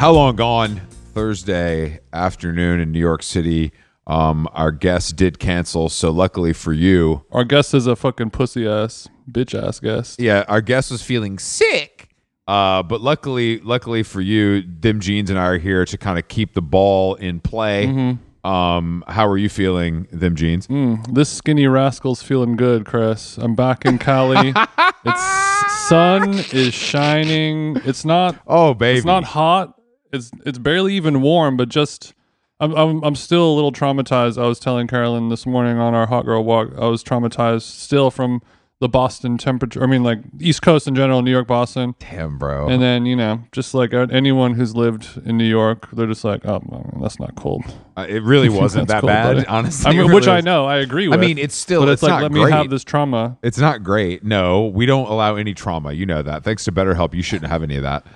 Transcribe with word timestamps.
How 0.00 0.12
long 0.12 0.34
gone? 0.34 0.80
Thursday 1.12 2.00
afternoon 2.10 2.80
in 2.80 2.90
New 2.90 2.98
York 2.98 3.22
City. 3.22 3.70
Um, 4.06 4.48
our 4.54 4.72
guest 4.72 5.16
did 5.16 5.38
cancel, 5.38 5.90
so 5.90 6.10
luckily 6.10 6.54
for 6.54 6.72
you, 6.72 7.26
Our 7.32 7.44
guest 7.44 7.74
is 7.74 7.86
a 7.86 7.94
fucking 7.94 8.30
pussy 8.30 8.66
ass, 8.66 9.08
bitch 9.30 9.52
ass 9.54 9.78
guest. 9.78 10.18
yeah, 10.18 10.46
our 10.48 10.62
guest 10.62 10.90
was 10.90 11.02
feeling 11.02 11.38
sick. 11.38 12.08
Uh, 12.48 12.82
but 12.82 13.02
luckily, 13.02 13.60
luckily 13.60 14.02
for 14.02 14.22
you, 14.22 14.62
Them 14.62 15.00
Jeans 15.00 15.28
and 15.28 15.38
I 15.38 15.44
are 15.44 15.58
here 15.58 15.84
to 15.84 15.98
kind 15.98 16.18
of 16.18 16.28
keep 16.28 16.54
the 16.54 16.62
ball 16.62 17.16
in 17.16 17.38
play. 17.40 18.16
Um, 18.42 19.04
how 19.06 19.28
are 19.28 19.36
you 19.36 19.50
feeling, 19.50 20.08
Them 20.10 20.34
Jeans? 20.34 20.66
Mm, 20.68 21.12
this 21.12 21.28
skinny 21.28 21.66
rascal's 21.66 22.22
feeling 22.22 22.56
good, 22.56 22.86
Chris. 22.86 23.36
I'm 23.36 23.54
back 23.54 23.84
in 23.84 23.98
Cali. 23.98 24.54
it's 25.04 25.88
sun 25.88 26.38
is 26.52 26.72
shining. 26.72 27.76
It's 27.84 28.06
not. 28.06 28.40
Oh, 28.46 28.72
baby, 28.72 28.96
It's 28.96 29.06
not 29.06 29.24
hot. 29.24 29.76
It's 30.12 30.30
it's 30.44 30.58
barely 30.58 30.94
even 30.94 31.20
warm, 31.20 31.56
but 31.56 31.68
just. 31.68 32.14
I'm, 32.62 32.74
I'm 32.74 33.02
I'm 33.02 33.14
still 33.14 33.50
a 33.50 33.54
little 33.54 33.72
traumatized. 33.72 34.36
I 34.36 34.46
was 34.46 34.60
telling 34.60 34.86
Carolyn 34.86 35.30
this 35.30 35.46
morning 35.46 35.78
on 35.78 35.94
our 35.94 36.06
hot 36.06 36.26
girl 36.26 36.44
walk. 36.44 36.68
I 36.76 36.88
was 36.88 37.02
traumatized 37.02 37.62
still 37.62 38.10
from 38.10 38.42
the 38.80 38.88
Boston 38.88 39.36
temperature. 39.36 39.82
I 39.82 39.86
mean, 39.86 40.02
like 40.02 40.20
East 40.40 40.62
Coast 40.62 40.88
in 40.88 40.94
general, 40.94 41.20
New 41.20 41.30
York, 41.30 41.46
Boston. 41.46 41.94
damn, 41.98 42.38
bro. 42.38 42.66
And 42.66 42.82
then 42.82 43.04
you 43.04 43.14
know, 43.14 43.44
just 43.52 43.74
like 43.74 43.92
anyone 43.92 44.54
who's 44.54 44.74
lived 44.74 45.20
in 45.26 45.36
New 45.36 45.44
York, 45.44 45.88
they're 45.92 46.06
just 46.06 46.24
like, 46.24 46.46
oh, 46.46 46.62
well, 46.64 46.98
that's 47.02 47.20
not 47.20 47.34
cold. 47.36 47.62
Uh, 47.96 48.06
it 48.08 48.22
really 48.22 48.48
wasn't 48.60 48.88
that 48.88 49.02
cool, 49.02 49.08
bad, 49.08 49.36
buddy. 49.36 49.46
honestly. 49.48 49.86
I 49.86 49.90
mean, 49.92 50.00
really 50.00 50.14
which 50.14 50.28
I 50.28 50.40
know, 50.40 50.64
I 50.64 50.78
agree 50.78 51.12
I 51.12 51.18
mean, 51.18 51.36
it's 51.36 51.54
still 51.54 51.82
but 51.82 51.90
it's, 51.90 52.02
it's, 52.02 52.08
like 52.08 52.10
not 52.10 52.22
let 52.22 52.32
great. 52.32 52.46
me 52.46 52.52
have 52.52 52.70
this 52.70 52.82
trauma. 52.82 53.38
It's 53.42 53.58
not 53.58 53.82
great. 53.82 54.24
No, 54.24 54.66
we 54.66 54.86
don't 54.86 55.08
allow 55.08 55.36
any 55.36 55.52
trauma. 55.52 55.92
You 55.92 56.06
know 56.06 56.22
that. 56.22 56.42
Thanks 56.42 56.64
to 56.64 56.72
BetterHelp, 56.72 57.12
you 57.12 57.22
shouldn't 57.22 57.50
have 57.50 57.62
any 57.62 57.76
of 57.76 57.82
that. 57.82 58.06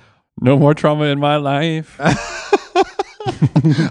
No 0.41 0.57
more 0.57 0.73
trauma 0.73 1.05
in 1.05 1.19
my 1.19 1.37
life. 1.37 1.99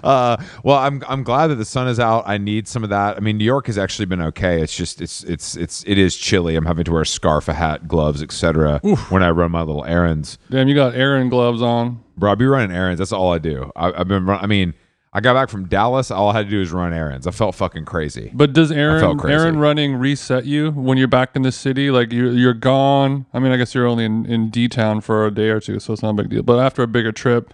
Uh, 0.03 0.37
well, 0.63 0.77
I'm 0.77 1.03
I'm 1.07 1.23
glad 1.23 1.47
that 1.47 1.55
the 1.55 1.65
sun 1.65 1.89
is 1.89 1.99
out. 1.99 2.23
I 2.25 2.37
need 2.37 2.67
some 2.67 2.83
of 2.85 2.89
that. 2.89 3.17
I 3.17 3.19
mean, 3.19 3.37
New 3.37 3.43
York 3.43 3.67
has 3.67 3.77
actually 3.77 4.05
been 4.05 4.21
okay. 4.21 4.61
It's 4.61 4.75
just 4.75 5.01
it's 5.01 5.23
it's 5.25 5.57
it's 5.57 5.83
it 5.85 5.97
is 5.97 6.15
chilly. 6.15 6.55
I'm 6.55 6.65
having 6.65 6.85
to 6.85 6.91
wear 6.93 7.01
a 7.01 7.05
scarf, 7.05 7.49
a 7.49 7.53
hat, 7.53 7.87
gloves, 7.87 8.23
etc. 8.23 8.79
when 9.09 9.21
I 9.23 9.31
run 9.31 9.51
my 9.51 9.61
little 9.61 9.83
errands. 9.83 10.37
Damn, 10.49 10.69
you 10.69 10.75
got 10.75 10.95
errand 10.95 11.31
gloves 11.31 11.61
on. 11.61 12.01
Bro, 12.17 12.31
I 12.31 12.35
be 12.35 12.45
running 12.45 12.75
errands. 12.75 12.99
That's 12.99 13.11
all 13.11 13.33
I 13.33 13.39
do. 13.39 13.71
I, 13.75 13.91
I've 13.91 14.07
been. 14.07 14.25
Run, 14.25 14.41
I 14.41 14.47
mean, 14.47 14.73
I 15.15 15.21
got 15.21 15.33
back 15.33 15.47
from 15.47 15.69
Dallas. 15.69 16.11
All 16.11 16.27
I 16.27 16.33
had 16.33 16.47
to 16.47 16.49
do 16.49 16.59
was 16.59 16.73
run 16.73 16.91
errands. 16.91 17.25
I 17.25 17.31
felt 17.31 17.55
fucking 17.55 17.85
crazy. 17.85 18.31
But 18.33 18.51
does 18.51 18.69
Aaron. 18.69 19.17
Aaron 19.25 19.57
running 19.57 19.95
reset 19.95 20.43
you 20.43 20.71
when 20.71 20.97
you're 20.97 21.07
back 21.07 21.37
in 21.37 21.41
the 21.41 21.53
city? 21.53 21.89
Like 21.89 22.11
you 22.11 22.31
you're 22.31 22.53
gone. 22.53 23.25
I 23.33 23.39
mean, 23.39 23.53
I 23.53 23.55
guess 23.57 23.73
you're 23.73 23.87
only 23.87 24.03
in 24.03 24.25
in 24.25 24.49
D 24.49 24.67
town 24.67 24.99
for 24.99 25.25
a 25.25 25.31
day 25.31 25.47
or 25.51 25.61
two, 25.61 25.79
so 25.79 25.93
it's 25.93 26.03
not 26.03 26.09
a 26.09 26.13
big 26.15 26.29
deal. 26.29 26.43
But 26.43 26.59
after 26.59 26.83
a 26.83 26.87
bigger 26.87 27.13
trip, 27.13 27.53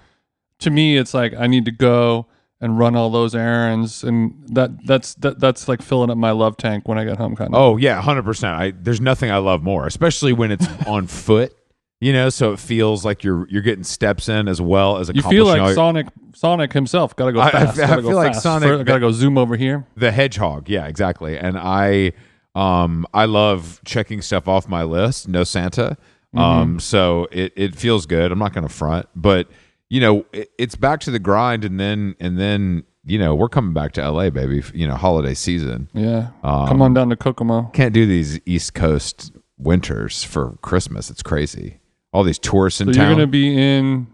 to 0.58 0.72
me, 0.72 0.98
it's 0.98 1.14
like 1.14 1.36
I 1.36 1.46
need 1.46 1.66
to 1.66 1.72
go 1.72 2.26
and 2.60 2.80
run 2.80 2.96
all 2.96 3.12
those 3.12 3.36
errands, 3.36 4.04
and 4.04 4.34
that 4.48 4.72
that's 4.88 5.14
that 5.16 5.40
that's 5.40 5.68
like 5.68 5.84
filling 5.84 6.10
up 6.10 6.18
my 6.18 6.32
love 6.32 6.58
tank 6.58 6.88
when 6.88 6.98
I 6.98 7.06
get 7.06 7.20
home, 7.20 7.36
kind 7.36 7.54
of. 7.54 7.62
Oh 7.62 7.78
yeah, 7.78 8.02
hundred 8.02 8.24
percent. 8.24 8.60
I 8.60 8.72
there's 8.72 9.02
nothing 9.02 9.30
I 9.30 9.38
love 9.38 9.62
more, 9.62 9.86
especially 9.86 10.34
when 10.34 10.52
it's 10.52 10.66
on 10.88 11.06
foot. 11.06 11.56
You 12.02 12.12
know, 12.14 12.30
so 12.30 12.52
it 12.52 12.60
feels 12.60 13.06
like 13.06 13.24
you're 13.24 13.48
you're 13.50 13.62
getting 13.62 13.84
steps 13.84 14.28
in 14.28 14.48
as 14.48 14.60
well 14.60 14.98
as 14.98 15.08
a 15.10 15.14
car. 15.14 15.22
you 15.22 15.30
feel 15.30 15.46
like 15.46 15.74
Sonic 15.76 16.08
Sonic 16.34 16.74
himself. 16.74 17.16
Gotta 17.16 17.32
go 17.32 17.40
I- 17.40 17.48
I 17.48 17.52
fast. 17.52 17.80
I 17.80 17.88
gotta 17.88 18.02
go 18.02 18.08
feel 18.10 18.18
like 18.18 18.34
fast. 18.34 18.44
Sonic- 18.44 18.68
First, 18.70 18.86
gotta 18.86 19.00
go 19.00 19.12
zoom 19.12 19.38
over 19.38 19.56
here. 19.56 19.86
the 19.96 20.12
hedgehog 20.12 20.68
yeah 20.68 20.88
exactly 20.88 21.38
and 21.38 21.58
i 21.58 22.12
um 22.56 23.06
i 23.14 23.26
love 23.26 23.80
checking 23.86 24.22
stuff 24.22 24.48
off 24.48 24.68
my 24.68 24.84
list 24.84 25.28
no 25.28 25.44
santa 25.44 25.96
Mm-hmm. 26.34 26.40
um 26.40 26.80
so 26.80 27.28
it 27.30 27.52
it 27.58 27.76
feels 27.76 28.06
good 28.06 28.32
i'm 28.32 28.40
not 28.40 28.54
gonna 28.54 28.70
front 28.70 29.06
but 29.18 29.50
you 29.90 30.00
know 30.00 30.26
it, 30.32 30.50
it's 30.58 30.76
back 30.76 31.02
to 31.02 31.12
the 31.12 31.20
grind 31.20 31.66
and 31.66 31.78
then 31.78 32.16
and 32.22 32.40
then 32.40 32.84
you 33.04 33.20
know 33.20 33.36
we're 33.36 33.50
coming 33.50 33.74
back 33.74 33.92
to 33.94 34.10
la 34.10 34.30
baby 34.30 34.64
you 34.74 34.88
know 34.88 34.96
holiday 34.96 35.34
season 35.34 35.90
Yeah, 35.94 36.30
Um, 36.42 36.70
come 36.70 36.82
on 36.82 36.94
down 36.94 37.10
to 37.10 37.18
Kokomo. 37.18 37.70
can't 37.74 37.94
do 37.94 38.06
these 38.06 38.40
east 38.46 38.74
coast 38.74 39.34
winters 39.58 40.24
for 40.24 40.58
christmas 40.62 41.10
it's 41.10 41.22
crazy 41.22 41.81
all 42.14 42.24
these 42.24 42.40
tourists 42.40 42.82
in 42.82 42.88
So 42.88 42.94
town 42.94 43.08
you're 43.08 43.16
gonna 43.16 43.28
be 43.28 43.58
in 43.58 44.08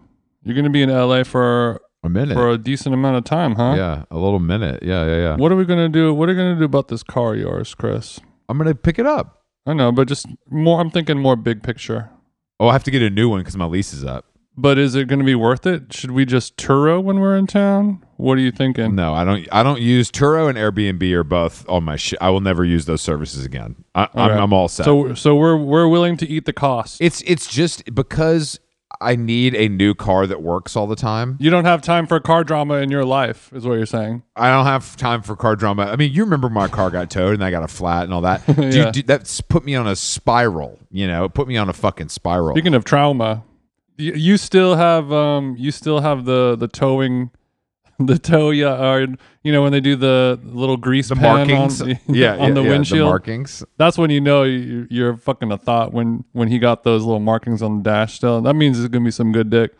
you're 0.44 0.54
gonna 0.56 0.70
be 0.70 0.82
in 0.82 0.90
LA 0.90 1.24
for 1.24 1.80
a 2.04 2.08
minute 2.08 2.34
for 2.34 2.50
a 2.50 2.58
decent 2.58 2.94
amount 2.94 3.16
of 3.16 3.24
time, 3.24 3.54
huh? 3.56 3.74
yeah 3.76 4.04
a 4.10 4.16
little 4.18 4.38
minute 4.38 4.82
yeah 4.82 5.04
yeah 5.06 5.16
yeah 5.16 5.36
What 5.36 5.50
are 5.52 5.56
we 5.56 5.64
gonna 5.64 5.88
do? 5.88 6.14
What 6.14 6.28
are 6.28 6.32
we 6.32 6.36
gonna 6.36 6.56
do 6.58 6.64
about 6.64 6.88
this 6.88 7.02
car 7.02 7.34
of 7.34 7.40
yours, 7.40 7.74
Chris? 7.74 8.20
i'm 8.48 8.56
gonna 8.58 8.74
pick 8.74 8.98
it 8.98 9.06
up 9.06 9.34
I 9.66 9.74
know, 9.74 9.92
but 9.92 10.08
just 10.08 10.24
more. 10.48 10.80
I'm 10.80 10.90
thinking 10.90 11.18
more 11.18 11.36
big 11.36 11.62
picture. 11.62 12.08
oh 12.58 12.68
i 12.68 12.72
have 12.72 12.84
to 12.84 12.90
get 12.90 13.02
a 13.02 13.10
new 13.10 13.28
one 13.28 13.40
because 13.40 13.56
my 13.56 13.66
lease 13.66 13.92
is 13.92 14.02
up 14.04 14.24
But 14.56 14.78
is 14.78 14.94
it 14.94 15.08
going 15.08 15.18
to 15.20 15.24
be 15.26 15.34
worth 15.36 15.66
it? 15.66 15.92
Should 15.92 16.10
we 16.12 16.24
just 16.24 16.56
Turo 16.56 17.02
when 17.02 17.20
we're 17.20 17.36
in 17.36 17.46
town? 17.46 18.02
What 18.18 18.36
are 18.36 18.40
you 18.40 18.50
thinking? 18.52 18.94
No, 18.94 19.14
I 19.14 19.24
don't. 19.24 19.48
I 19.50 19.62
don't 19.62 19.80
use 19.80 20.10
Turo 20.10 20.48
and 20.48 20.58
Airbnb 20.58 21.10
are 21.12 21.24
both 21.24 21.66
on 21.68 21.84
my 21.84 21.96
shit. 21.96 22.18
I 22.20 22.30
will 22.30 22.40
never 22.40 22.64
use 22.64 22.84
those 22.84 23.00
services 23.00 23.44
again. 23.46 23.84
I. 23.94 24.08
I'm 24.14 24.52
all 24.52 24.68
set. 24.68 24.84
So, 24.84 25.14
so 25.14 25.34
we're 25.36 25.56
we're 25.56 25.88
willing 25.88 26.16
to 26.18 26.28
eat 26.28 26.44
the 26.44 26.52
cost. 26.52 27.00
it's 27.00 27.22
it's 27.22 27.46
just 27.46 27.94
because 27.94 28.58
I 29.00 29.14
need 29.14 29.54
a 29.54 29.68
new 29.68 29.94
car 29.94 30.26
that 30.26 30.42
works 30.42 30.74
all 30.74 30.88
the 30.88 30.96
time. 30.96 31.36
You 31.38 31.50
don't 31.50 31.64
have 31.66 31.80
time 31.80 32.08
for 32.08 32.18
car 32.18 32.42
drama 32.42 32.74
in 32.78 32.90
your 32.90 33.04
life, 33.04 33.52
is 33.54 33.64
what 33.64 33.74
you're 33.74 33.86
saying. 33.86 34.24
I 34.34 34.50
don't 34.50 34.64
have 34.66 34.96
time 34.96 35.22
for 35.22 35.36
car 35.36 35.54
drama. 35.54 35.84
I 35.84 35.94
mean, 35.94 36.12
you 36.12 36.24
remember 36.24 36.48
my 36.48 36.66
car 36.66 36.90
got 36.90 37.08
towed 37.10 37.34
and 37.34 37.44
I 37.44 37.52
got 37.52 37.62
a 37.62 37.68
flat 37.68 38.02
and 38.02 38.12
all 38.12 38.22
that. 38.22 38.44
Dude, 38.56 38.74
Yeah. 38.74 38.90
dude, 38.90 39.06
that's 39.06 39.40
put 39.40 39.64
me 39.64 39.76
on 39.76 39.86
a 39.86 39.94
spiral. 39.94 40.80
You 40.90 41.06
know, 41.06 41.26
it 41.26 41.34
put 41.34 41.46
me 41.46 41.56
on 41.56 41.68
a 41.68 41.72
fucking 41.72 42.08
spiral. 42.08 42.56
Speaking 42.56 42.74
of 42.74 42.84
trauma, 42.84 43.44
you, 43.96 44.14
you 44.14 44.36
still 44.36 44.74
have 44.74 45.12
um 45.12 45.54
you 45.56 45.70
still 45.70 46.00
have 46.00 46.24
the 46.24 46.56
the 46.58 46.66
towing, 46.66 47.30
the 48.06 48.18
tow 48.18 48.50
yard. 48.50 49.14
Uh, 49.14 49.16
you 49.42 49.52
know 49.52 49.62
when 49.62 49.72
they 49.72 49.80
do 49.80 49.96
the 49.96 50.38
little 50.44 50.76
grease 50.76 51.08
the 51.08 51.16
markings, 51.16 51.82
on, 51.82 51.88
yeah, 51.88 52.36
on 52.36 52.48
yeah, 52.48 52.50
the 52.54 52.62
yeah, 52.62 52.68
windshield. 52.68 53.00
the 53.00 53.10
markings. 53.10 53.64
That's 53.76 53.98
when 53.98 54.10
you 54.10 54.20
know 54.20 54.44
you, 54.44 54.86
you're 54.88 55.16
fucking 55.16 55.50
a 55.50 55.58
thought 55.58 55.92
when 55.92 56.24
when 56.32 56.48
he 56.48 56.58
got 56.58 56.84
those 56.84 57.04
little 57.04 57.20
markings 57.20 57.62
on 57.62 57.78
the 57.78 57.90
dash. 57.90 58.14
Still, 58.14 58.40
that 58.42 58.54
means 58.54 58.78
it's 58.78 58.88
gonna 58.88 59.04
be 59.04 59.10
some 59.10 59.32
good 59.32 59.50
dick 59.50 59.72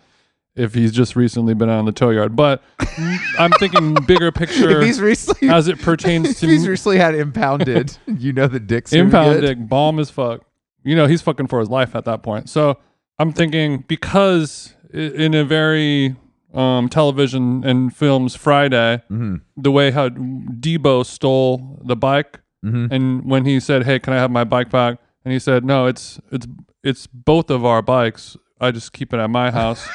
if 0.56 0.74
he's 0.74 0.90
just 0.90 1.14
recently 1.14 1.54
been 1.54 1.70
out 1.70 1.78
on 1.78 1.84
the 1.84 1.92
tow 1.92 2.10
yard. 2.10 2.34
But 2.34 2.62
I'm 3.38 3.52
thinking 3.52 3.94
bigger 4.06 4.32
picture 4.32 4.82
he's 4.82 5.00
recently, 5.00 5.48
as 5.48 5.68
it 5.68 5.80
pertains 5.80 6.30
if 6.30 6.40
to 6.40 6.48
he's 6.48 6.66
recently 6.66 6.98
had 6.98 7.14
impounded, 7.14 7.96
you 8.06 8.32
know 8.32 8.48
the 8.48 8.60
dick's 8.60 8.90
gonna 8.90 9.04
impound 9.04 9.40
dick, 9.42 9.68
bomb 9.68 10.00
as 10.00 10.10
fuck. 10.10 10.42
You 10.82 10.96
know 10.96 11.06
he's 11.06 11.22
fucking 11.22 11.46
for 11.46 11.60
his 11.60 11.68
life 11.68 11.94
at 11.94 12.04
that 12.06 12.22
point. 12.24 12.48
So 12.48 12.78
I'm 13.18 13.32
thinking 13.32 13.84
because 13.86 14.74
in 14.92 15.34
a 15.34 15.44
very 15.44 16.16
um, 16.54 16.88
television 16.88 17.62
and 17.64 17.94
films 17.94 18.34
Friday, 18.36 19.02
Mm-hmm. 19.10 19.36
the 19.56 19.70
way 19.70 19.90
how 19.90 20.08
Debo 20.08 21.04
stole 21.04 21.80
the 21.84 21.96
bike, 21.96 22.40
Mm-hmm. 22.64 22.92
and 22.92 23.24
when 23.24 23.44
he 23.44 23.60
said, 23.60 23.84
"Hey, 23.84 23.98
can 24.00 24.12
I 24.12 24.16
have 24.16 24.30
my 24.30 24.42
bike 24.44 24.70
back?" 24.70 24.98
and 25.24 25.32
he 25.32 25.38
said, 25.38 25.64
"No, 25.64 25.86
it's 25.86 26.20
it's 26.32 26.46
it's 26.82 27.06
both 27.06 27.50
of 27.50 27.64
our 27.64 27.82
bikes. 27.82 28.36
I 28.60 28.70
just 28.72 28.92
keep 28.92 29.14
it 29.14 29.20
at 29.20 29.30
my 29.30 29.50
house." 29.52 29.86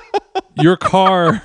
Your 0.62 0.76
car 0.76 1.42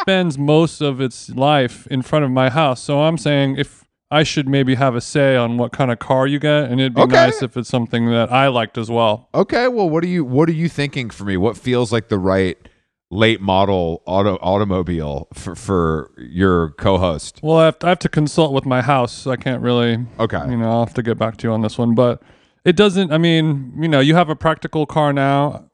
spends 0.00 0.38
most 0.38 0.80
of 0.80 1.00
its 1.00 1.30
life 1.30 1.86
in 1.88 2.02
front 2.02 2.24
of 2.24 2.30
my 2.30 2.50
house, 2.50 2.80
so 2.80 3.02
I'm 3.02 3.18
saying 3.18 3.56
if 3.56 3.84
I 4.10 4.22
should 4.22 4.48
maybe 4.48 4.74
have 4.76 4.94
a 4.94 5.00
say 5.00 5.34
on 5.36 5.56
what 5.56 5.72
kind 5.72 5.90
of 5.90 5.98
car 5.98 6.26
you 6.26 6.38
get, 6.38 6.64
and 6.70 6.80
it'd 6.80 6.94
be 6.94 7.00
Okay. 7.02 7.12
nice 7.16 7.42
if 7.42 7.56
it's 7.56 7.68
something 7.68 8.10
that 8.10 8.30
I 8.30 8.48
liked 8.48 8.78
as 8.78 8.90
well. 8.90 9.28
Okay, 9.34 9.66
well, 9.68 9.88
what 9.88 10.04
are 10.04 10.08
you 10.08 10.24
what 10.24 10.48
are 10.48 10.52
you 10.52 10.68
thinking 10.68 11.10
for 11.10 11.24
me? 11.24 11.36
What 11.36 11.56
feels 11.56 11.90
like 11.92 12.08
the 12.08 12.18
right 12.18 12.56
late 13.14 13.40
model 13.40 14.02
auto 14.06 14.36
automobile 14.36 15.28
for 15.32 15.54
for 15.54 16.12
your 16.18 16.70
co-host? 16.70 17.40
Well, 17.42 17.58
I 17.58 17.66
have, 17.66 17.78
to, 17.78 17.86
I 17.86 17.88
have 17.90 17.98
to 18.00 18.08
consult 18.08 18.52
with 18.52 18.66
my 18.66 18.82
house. 18.82 19.12
So 19.12 19.30
I 19.30 19.36
can't 19.36 19.62
really. 19.62 20.04
Okay. 20.18 20.50
You 20.50 20.56
know, 20.56 20.70
I'll 20.70 20.84
have 20.84 20.94
to 20.94 21.02
get 21.02 21.18
back 21.18 21.36
to 21.38 21.48
you 21.48 21.52
on 21.52 21.62
this 21.62 21.78
one, 21.78 21.94
but 21.94 22.22
it 22.64 22.76
doesn't. 22.76 23.12
I 23.12 23.18
mean, 23.18 23.72
you 23.78 23.88
know, 23.88 24.00
you 24.00 24.14
have 24.14 24.28
a 24.28 24.36
practical 24.36 24.84
car 24.86 25.12
now, 25.12 25.70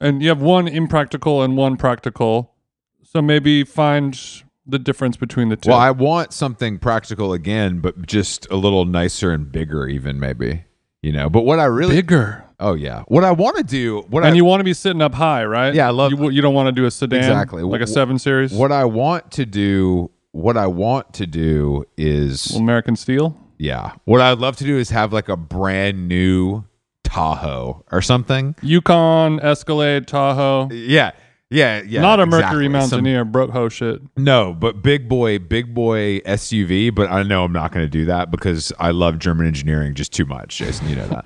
and 0.00 0.22
you 0.22 0.28
have 0.28 0.42
one 0.42 0.68
impractical 0.68 1.42
and 1.42 1.56
one 1.56 1.76
practical. 1.76 2.54
So 3.02 3.22
maybe 3.22 3.64
find 3.64 4.18
the 4.66 4.78
difference 4.78 5.16
between 5.16 5.48
the 5.48 5.56
two. 5.56 5.70
Well, 5.70 5.78
I 5.78 5.90
want 5.90 6.32
something 6.32 6.78
practical 6.78 7.32
again, 7.32 7.80
but 7.80 8.06
just 8.06 8.48
a 8.50 8.56
little 8.56 8.84
nicer 8.84 9.32
and 9.32 9.50
bigger, 9.50 9.88
even 9.88 10.20
maybe. 10.20 10.64
You 11.02 11.12
know, 11.12 11.30
but 11.30 11.42
what 11.42 11.58
I 11.58 11.64
really 11.64 11.96
Bigger. 11.96 12.44
Oh 12.60 12.74
yeah, 12.74 13.02
what 13.08 13.24
I 13.24 13.32
want 13.32 13.56
to 13.56 13.62
do, 13.64 14.00
what 14.08 14.24
And 14.24 14.32
I 14.32 14.36
you 14.36 14.44
want 14.44 14.60
to 14.60 14.64
be 14.64 14.74
sitting 14.74 15.02
up 15.02 15.14
high, 15.14 15.44
right? 15.44 15.74
Yeah, 15.74 15.88
I 15.88 15.90
love- 15.90 16.12
You, 16.12 16.30
you 16.30 16.40
don't 16.42 16.54
want 16.54 16.66
to 16.68 16.72
do 16.72 16.84
a 16.86 16.90
sedan, 16.90 17.18
Exactly. 17.18 17.62
like 17.62 17.80
a 17.80 17.86
seven 17.86 18.18
series, 18.18 18.52
what 18.52 18.70
I 18.72 18.84
want 18.84 19.30
to 19.32 19.46
do, 19.46 20.10
what 20.32 20.56
I 20.56 20.66
want 20.66 21.12
to 21.14 21.26
do 21.26 21.84
is 21.96 22.54
American 22.54 22.94
Steel. 22.96 23.36
yeah, 23.58 23.92
what 24.04 24.20
I'd 24.20 24.38
love 24.38 24.56
to 24.58 24.64
do 24.64 24.76
is 24.78 24.90
have 24.90 25.12
like 25.12 25.28
a 25.28 25.36
brand 25.36 26.08
new 26.08 26.64
Tahoe 27.04 27.84
or 27.90 28.02
something. 28.02 28.54
Yukon, 28.62 29.40
Escalade, 29.40 30.06
Tahoe. 30.06 30.68
Yeah. 30.70 31.10
Yeah, 31.52 31.82
yeah. 31.84 32.00
Not 32.00 32.20
a 32.20 32.22
exactly. 32.22 32.40
Mercury 32.40 32.64
Some- 32.66 32.72
Mountaineer, 32.98 33.24
broke 33.24 33.50
hoe 33.50 33.68
shit. 33.68 34.00
No, 34.16 34.54
but 34.54 34.82
big 34.82 35.08
boy, 35.08 35.40
big 35.40 35.74
boy 35.74 36.20
SUV. 36.20 36.94
But 36.94 37.10
I 37.10 37.24
know 37.24 37.42
I'm 37.42 37.52
not 37.52 37.72
going 37.72 37.84
to 37.84 37.90
do 37.90 38.04
that 38.04 38.30
because 38.30 38.72
I 38.78 38.92
love 38.92 39.18
German 39.18 39.48
engineering 39.48 39.94
just 39.96 40.12
too 40.12 40.24
much, 40.26 40.56
Jason. 40.58 40.88
You 40.88 40.94
know 40.94 41.08
that. 41.08 41.24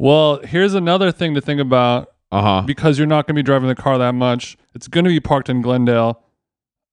Well, 0.00 0.40
here's 0.42 0.72
another 0.72 1.12
thing 1.12 1.34
to 1.34 1.40
think 1.42 1.60
about. 1.60 2.12
Uh 2.32 2.42
huh. 2.42 2.62
because 2.64 2.96
you're 2.96 3.08
not 3.08 3.26
going 3.26 3.34
to 3.34 3.38
be 3.40 3.42
driving 3.42 3.66
the 3.68 3.74
car 3.74 3.98
that 3.98 4.12
much. 4.14 4.56
It's 4.72 4.86
going 4.86 5.02
to 5.04 5.10
be 5.10 5.18
parked 5.18 5.48
in 5.48 5.62
Glendale. 5.62 6.22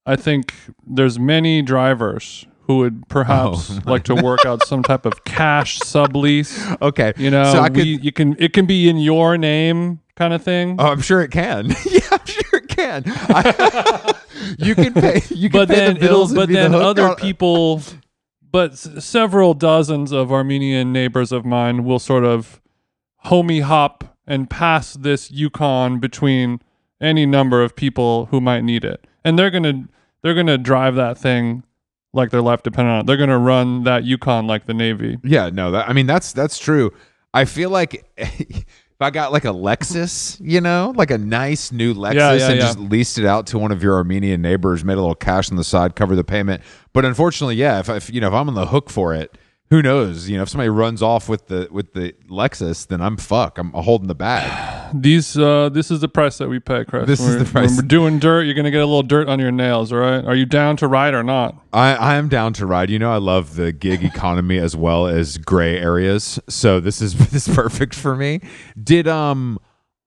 I 0.03 0.15
think 0.15 0.51
there's 0.85 1.19
many 1.19 1.61
drivers 1.61 2.47
who 2.63 2.77
would 2.79 3.07
perhaps 3.07 3.69
Oh. 3.69 3.79
like 3.85 4.03
to 4.05 4.15
work 4.15 4.45
out 4.47 4.65
some 4.65 4.81
type 4.81 5.05
of 5.05 5.23
cash 5.25 5.79
sublease. 5.79 6.57
Okay. 6.81 7.13
You 7.17 7.29
know, 7.29 7.43
so 7.51 7.59
I 7.59 7.69
could. 7.69 7.77
we- 7.85 7.99
you 8.01 8.11
can 8.11 8.35
it 8.39 8.51
can 8.53 8.65
be 8.65 8.89
in 8.89 8.97
your 8.97 9.37
name 9.37 9.99
kind 10.15 10.33
of 10.33 10.41
thing. 10.43 10.75
Oh, 10.79 10.87
I'm 10.87 11.01
sure 11.01 11.21
it 11.21 11.29
can. 11.29 11.67
yeah, 11.85 11.99
I'm 12.11 12.25
sure 12.25 12.59
it 12.59 12.67
can. 12.67 13.03
I, 13.05 14.15
you 14.57 14.73
can 14.73 14.93
pay. 14.93 15.21
You 15.29 15.49
can 15.51 15.59
but 15.59 15.69
pay 15.69 15.75
then 15.75 15.93
the 15.93 15.99
bills 15.99 16.31
it'll 16.31 16.41
and 16.41 16.47
but 16.47 16.47
be 16.49 16.55
the 16.55 16.59
then 16.61 16.71
hook 16.73 16.81
other 16.83 17.07
on- 17.09 17.15
people 17.15 17.83
but 18.51 18.71
s- 18.71 19.05
several 19.05 19.53
dozens 19.53 20.11
of 20.11 20.31
armenian 20.31 20.91
neighbors 20.91 21.31
of 21.31 21.45
mine 21.45 21.83
will 21.83 21.99
sort 21.99 22.23
of 22.25 22.59
homie 23.25 23.61
hop 23.61 24.15
and 24.25 24.49
pass 24.49 24.93
this 24.93 25.31
yukon 25.31 25.99
between 25.99 26.59
any 27.01 27.25
number 27.25 27.63
of 27.63 27.75
people 27.75 28.25
who 28.27 28.41
might 28.41 28.63
need 28.63 28.83
it 28.83 29.05
and 29.23 29.37
they're 29.37 29.51
gonna 29.51 29.87
they're 30.21 30.33
gonna 30.35 30.57
drive 30.57 30.95
that 30.95 31.17
thing 31.17 31.63
like 32.13 32.31
their 32.31 32.41
life 32.41 32.63
depended 32.63 32.91
on 32.91 32.99
it 33.01 33.05
they're 33.05 33.17
gonna 33.17 33.37
run 33.37 33.83
that 33.83 34.03
yukon 34.03 34.47
like 34.47 34.65
the 34.65 34.73
navy 34.73 35.17
Yeah, 35.23 35.49
no, 35.51 35.71
that, 35.71 35.87
I 35.89 35.93
mean 35.93 36.07
that's 36.07 36.33
that's 36.33 36.57
true. 36.57 36.91
I 37.33 37.45
feel 37.45 37.69
like 37.69 38.09
if 38.17 38.65
I 39.01 39.11
got 39.11 39.31
like 39.31 39.45
a 39.45 39.49
Lexus, 39.49 40.39
you 40.43 40.59
know, 40.59 40.91
like 40.95 41.11
a 41.11 41.17
nice 41.19 41.71
new 41.71 41.93
Lexus, 41.93 42.15
Yeah, 42.15 42.33
yeah, 42.33 42.47
and 42.47 42.55
yeah. 42.55 42.61
just 42.61 42.79
leased 42.79 43.19
it 43.19 43.25
out 43.25 43.45
to 43.47 43.59
one 43.59 43.71
of 43.71 43.83
your 43.83 43.95
Armenian 43.95 44.41
neighbors, 44.41 44.83
made 44.83 44.93
a 44.93 45.01
little 45.01 45.13
cash 45.13 45.51
on 45.51 45.57
the 45.57 45.63
side, 45.63 45.95
cover 45.95 46.15
the 46.15 46.23
payment. 46.23 46.63
But 46.93 47.05
unfortunately, 47.05 47.55
yeah, 47.57 47.79
if, 47.79 47.89
if 47.89 48.09
you 48.11 48.19
know 48.21 48.29
if 48.29 48.33
I'm 48.33 48.47
on 48.47 48.55
the 48.55 48.65
hook 48.67 48.89
for 48.89 49.13
it, 49.13 49.37
who 49.69 49.81
knows? 49.81 50.29
You 50.29 50.37
know, 50.37 50.43
if 50.43 50.49
somebody 50.49 50.69
runs 50.69 51.01
off 51.01 51.27
with 51.27 51.47
the 51.47 51.67
with 51.71 51.93
the 51.93 52.13
Lexus, 52.29 52.87
then 52.87 53.01
I'm 53.01 53.17
fuck. 53.17 53.57
I'm 53.57 53.71
holding 53.71 54.07
the 54.07 54.15
bag. 54.15 54.93
these 54.93 55.37
uh 55.37 55.67
this 55.67 55.91
is 55.91 55.99
the 55.99 56.07
price 56.07 56.37
that 56.37 56.47
we 56.47 56.59
pay 56.59 56.85
chris 56.85 57.05
This 57.07 57.19
is 57.19 57.37
the 57.37 57.43
price. 57.43 57.71
when 57.71 57.75
we're 57.75 57.81
doing 57.89 58.19
dirt 58.19 58.43
you're 58.43 58.53
gonna 58.55 58.71
get 58.71 58.81
a 58.81 58.85
little 58.85 59.03
dirt 59.03 59.27
on 59.27 59.37
your 59.37 59.51
nails 59.51 59.91
all 59.91 59.99
right 59.99 60.23
are 60.23 60.33
you 60.33 60.45
down 60.45 60.77
to 60.77 60.87
ride 60.87 61.13
or 61.13 61.23
not 61.23 61.61
I, 61.73 61.93
I 61.93 62.15
am 62.15 62.29
down 62.29 62.53
to 62.53 62.65
ride. 62.65 62.89
You 62.89 62.97
know, 62.97 63.11
I 63.11 63.17
love 63.17 63.55
the 63.55 63.73
gig 63.73 64.01
economy 64.13 64.57
as 64.59 64.77
well 64.77 65.05
as 65.07 65.37
gray 65.37 65.77
areas. 65.77 66.39
So 66.47 66.79
this 66.79 67.01
is 67.01 67.15
this 67.31 67.47
is 67.49 67.53
perfect 67.55 67.93
for 67.93 68.15
me. 68.15 68.39
Did 68.81 69.07
um 69.09 69.59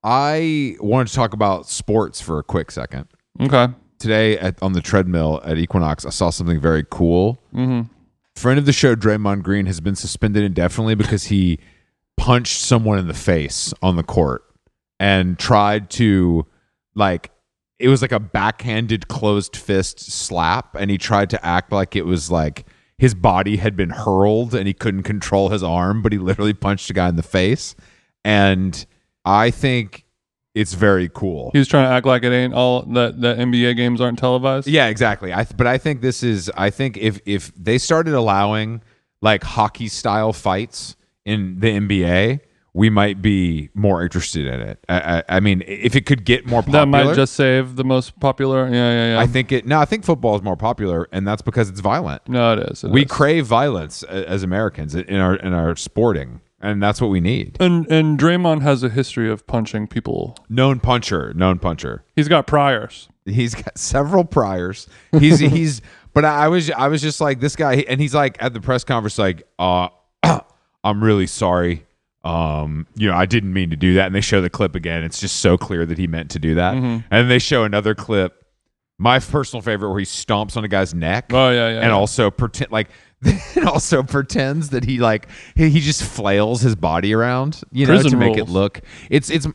I 0.02 0.76
wanted 0.80 1.08
to 1.08 1.14
talk 1.14 1.34
about 1.34 1.68
sports 1.68 2.20
for 2.22 2.38
a 2.38 2.42
quick 2.42 2.70
second. 2.70 3.06
okay 3.40 3.68
Today 3.98 4.38
at, 4.38 4.60
on 4.62 4.72
the 4.72 4.80
treadmill 4.80 5.42
at 5.44 5.58
Equinox, 5.58 6.06
I 6.06 6.10
saw 6.10 6.30
something 6.30 6.58
very 6.58 6.86
cool. 6.88 7.38
Mm-hmm. 7.54 7.92
Friend 8.40 8.58
of 8.58 8.64
the 8.64 8.72
show, 8.72 8.96
Draymond 8.96 9.42
Green, 9.42 9.66
has 9.66 9.82
been 9.82 9.94
suspended 9.94 10.42
indefinitely 10.42 10.94
because 10.94 11.24
he 11.24 11.58
punched 12.16 12.62
someone 12.62 12.98
in 12.98 13.06
the 13.06 13.12
face 13.12 13.74
on 13.82 13.96
the 13.96 14.02
court 14.02 14.42
and 14.98 15.38
tried 15.38 15.90
to 15.90 16.46
like 16.94 17.32
it 17.78 17.88
was 17.88 18.00
like 18.00 18.12
a 18.12 18.18
backhanded 18.18 19.08
closed 19.08 19.54
fist 19.56 20.00
slap 20.00 20.74
and 20.74 20.90
he 20.90 20.96
tried 20.96 21.28
to 21.28 21.44
act 21.44 21.70
like 21.70 21.94
it 21.94 22.06
was 22.06 22.30
like 22.30 22.64
his 22.96 23.14
body 23.14 23.58
had 23.58 23.76
been 23.76 23.90
hurled 23.90 24.54
and 24.54 24.66
he 24.66 24.72
couldn't 24.72 25.02
control 25.02 25.50
his 25.50 25.62
arm 25.62 26.00
but 26.00 26.10
he 26.10 26.16
literally 26.18 26.54
punched 26.54 26.88
a 26.88 26.94
guy 26.94 27.10
in 27.10 27.16
the 27.16 27.22
face. 27.22 27.74
And 28.24 28.86
i 29.26 29.50
think 29.50 30.06
it's 30.54 30.74
very 30.74 31.08
cool 31.08 31.50
He 31.52 31.58
was 31.58 31.68
trying 31.68 31.84
to 31.88 31.90
act 31.94 32.06
like 32.06 32.24
it 32.24 32.32
ain't 32.32 32.54
all 32.54 32.82
that 32.82 33.20
that 33.20 33.38
NBA 33.38 33.76
games 33.76 34.00
aren't 34.00 34.18
televised. 34.18 34.66
yeah, 34.66 34.88
exactly. 34.88 35.32
I 35.32 35.44
th- 35.44 35.56
but 35.56 35.66
I 35.66 35.78
think 35.78 36.00
this 36.00 36.22
is 36.22 36.50
I 36.56 36.70
think 36.70 36.96
if 36.96 37.20
if 37.24 37.52
they 37.54 37.78
started 37.78 38.14
allowing 38.14 38.82
like 39.22 39.42
hockey 39.44 39.88
style 39.88 40.32
fights 40.32 40.96
in 41.24 41.60
the 41.60 41.68
NBA, 41.78 42.40
we 42.72 42.88
might 42.88 43.20
be 43.20 43.68
more 43.74 44.02
interested 44.02 44.46
in 44.46 44.60
it. 44.60 44.82
I, 44.88 45.18
I, 45.18 45.22
I 45.36 45.40
mean, 45.40 45.62
if 45.66 45.94
it 45.96 46.06
could 46.06 46.24
get 46.24 46.46
more 46.46 46.62
popular, 46.62 46.80
that 46.80 46.86
might 46.86 47.14
just 47.16 47.34
save 47.34 47.76
the 47.76 47.84
most 47.84 48.18
popular. 48.20 48.66
Yeah, 48.68 48.72
yeah, 48.92 49.12
yeah. 49.14 49.20
I 49.20 49.26
think 49.26 49.52
it. 49.52 49.66
No, 49.66 49.78
I 49.80 49.84
think 49.84 50.04
football 50.04 50.36
is 50.36 50.42
more 50.42 50.56
popular, 50.56 51.08
and 51.12 51.26
that's 51.26 51.42
because 51.42 51.68
it's 51.68 51.80
violent. 51.80 52.22
no, 52.28 52.52
it 52.54 52.70
is. 52.70 52.84
it 52.84 52.90
We 52.90 53.02
is. 53.02 53.10
crave 53.10 53.46
violence 53.46 54.02
uh, 54.04 54.24
as 54.26 54.42
Americans 54.42 54.94
in 54.94 55.16
our 55.16 55.34
in 55.36 55.52
our 55.52 55.74
sporting, 55.76 56.40
and 56.60 56.82
that's 56.82 57.00
what 57.00 57.08
we 57.08 57.20
need. 57.20 57.56
and 57.60 57.90
and 57.90 58.18
Draymond 58.18 58.62
has 58.62 58.82
a 58.82 58.88
history 58.88 59.30
of 59.30 59.46
punching 59.46 59.86
people. 59.88 60.36
Known 60.48 60.80
puncher, 60.80 61.32
known 61.34 61.58
puncher. 61.58 62.04
He's 62.14 62.28
got 62.28 62.46
priors. 62.46 63.08
He's 63.24 63.54
got 63.54 63.78
several 63.78 64.24
priors. 64.24 64.88
He's 65.18 65.38
he's. 65.40 65.82
But 66.12 66.24
I 66.24 66.48
was 66.48 66.70
I 66.70 66.88
was 66.88 67.02
just 67.02 67.20
like 67.20 67.40
this 67.40 67.54
guy, 67.54 67.84
and 67.88 68.00
he's 68.00 68.14
like 68.14 68.36
at 68.42 68.52
the 68.52 68.60
press 68.60 68.82
conference, 68.82 69.18
like, 69.18 69.46
uh, 69.58 69.88
I'm 70.84 71.02
really 71.02 71.26
sorry. 71.26 71.86
Um, 72.22 72.86
you 72.96 73.08
know, 73.08 73.14
I 73.14 73.26
didn't 73.26 73.52
mean 73.52 73.70
to 73.70 73.76
do 73.76 73.94
that. 73.94 74.06
And 74.06 74.14
they 74.14 74.20
show 74.20 74.40
the 74.40 74.50
clip 74.50 74.74
again. 74.74 75.04
It's 75.04 75.20
just 75.20 75.36
so 75.36 75.56
clear 75.56 75.86
that 75.86 75.96
he 75.96 76.06
meant 76.06 76.30
to 76.32 76.38
do 76.38 76.56
that. 76.56 76.74
And 77.10 77.30
they 77.30 77.38
show 77.38 77.64
another 77.64 77.94
clip, 77.94 78.44
my 78.98 79.18
personal 79.20 79.62
favorite, 79.62 79.88
where 79.88 80.00
he 80.00 80.04
stomps 80.04 80.56
on 80.56 80.64
a 80.64 80.68
guy's 80.68 80.92
neck. 80.92 81.32
Oh 81.32 81.50
yeah, 81.50 81.68
yeah. 81.68 81.76
and 81.76 81.84
yeah. 81.86 81.90
also 81.92 82.30
pretend 82.30 82.72
like 82.72 82.90
and 83.54 83.66
also 83.66 84.02
pretends 84.02 84.70
that 84.70 84.84
he 84.84 84.98
like 84.98 85.28
he, 85.54 85.68
he 85.68 85.80
just 85.80 86.02
flails 86.02 86.62
his 86.62 86.74
body 86.74 87.14
around 87.14 87.60
you 87.70 87.86
know 87.86 87.92
Prison 87.92 88.12
to 88.12 88.16
make 88.16 88.38
it 88.38 88.48
look. 88.48 88.80
It's 89.10 89.28
it's 89.30 89.46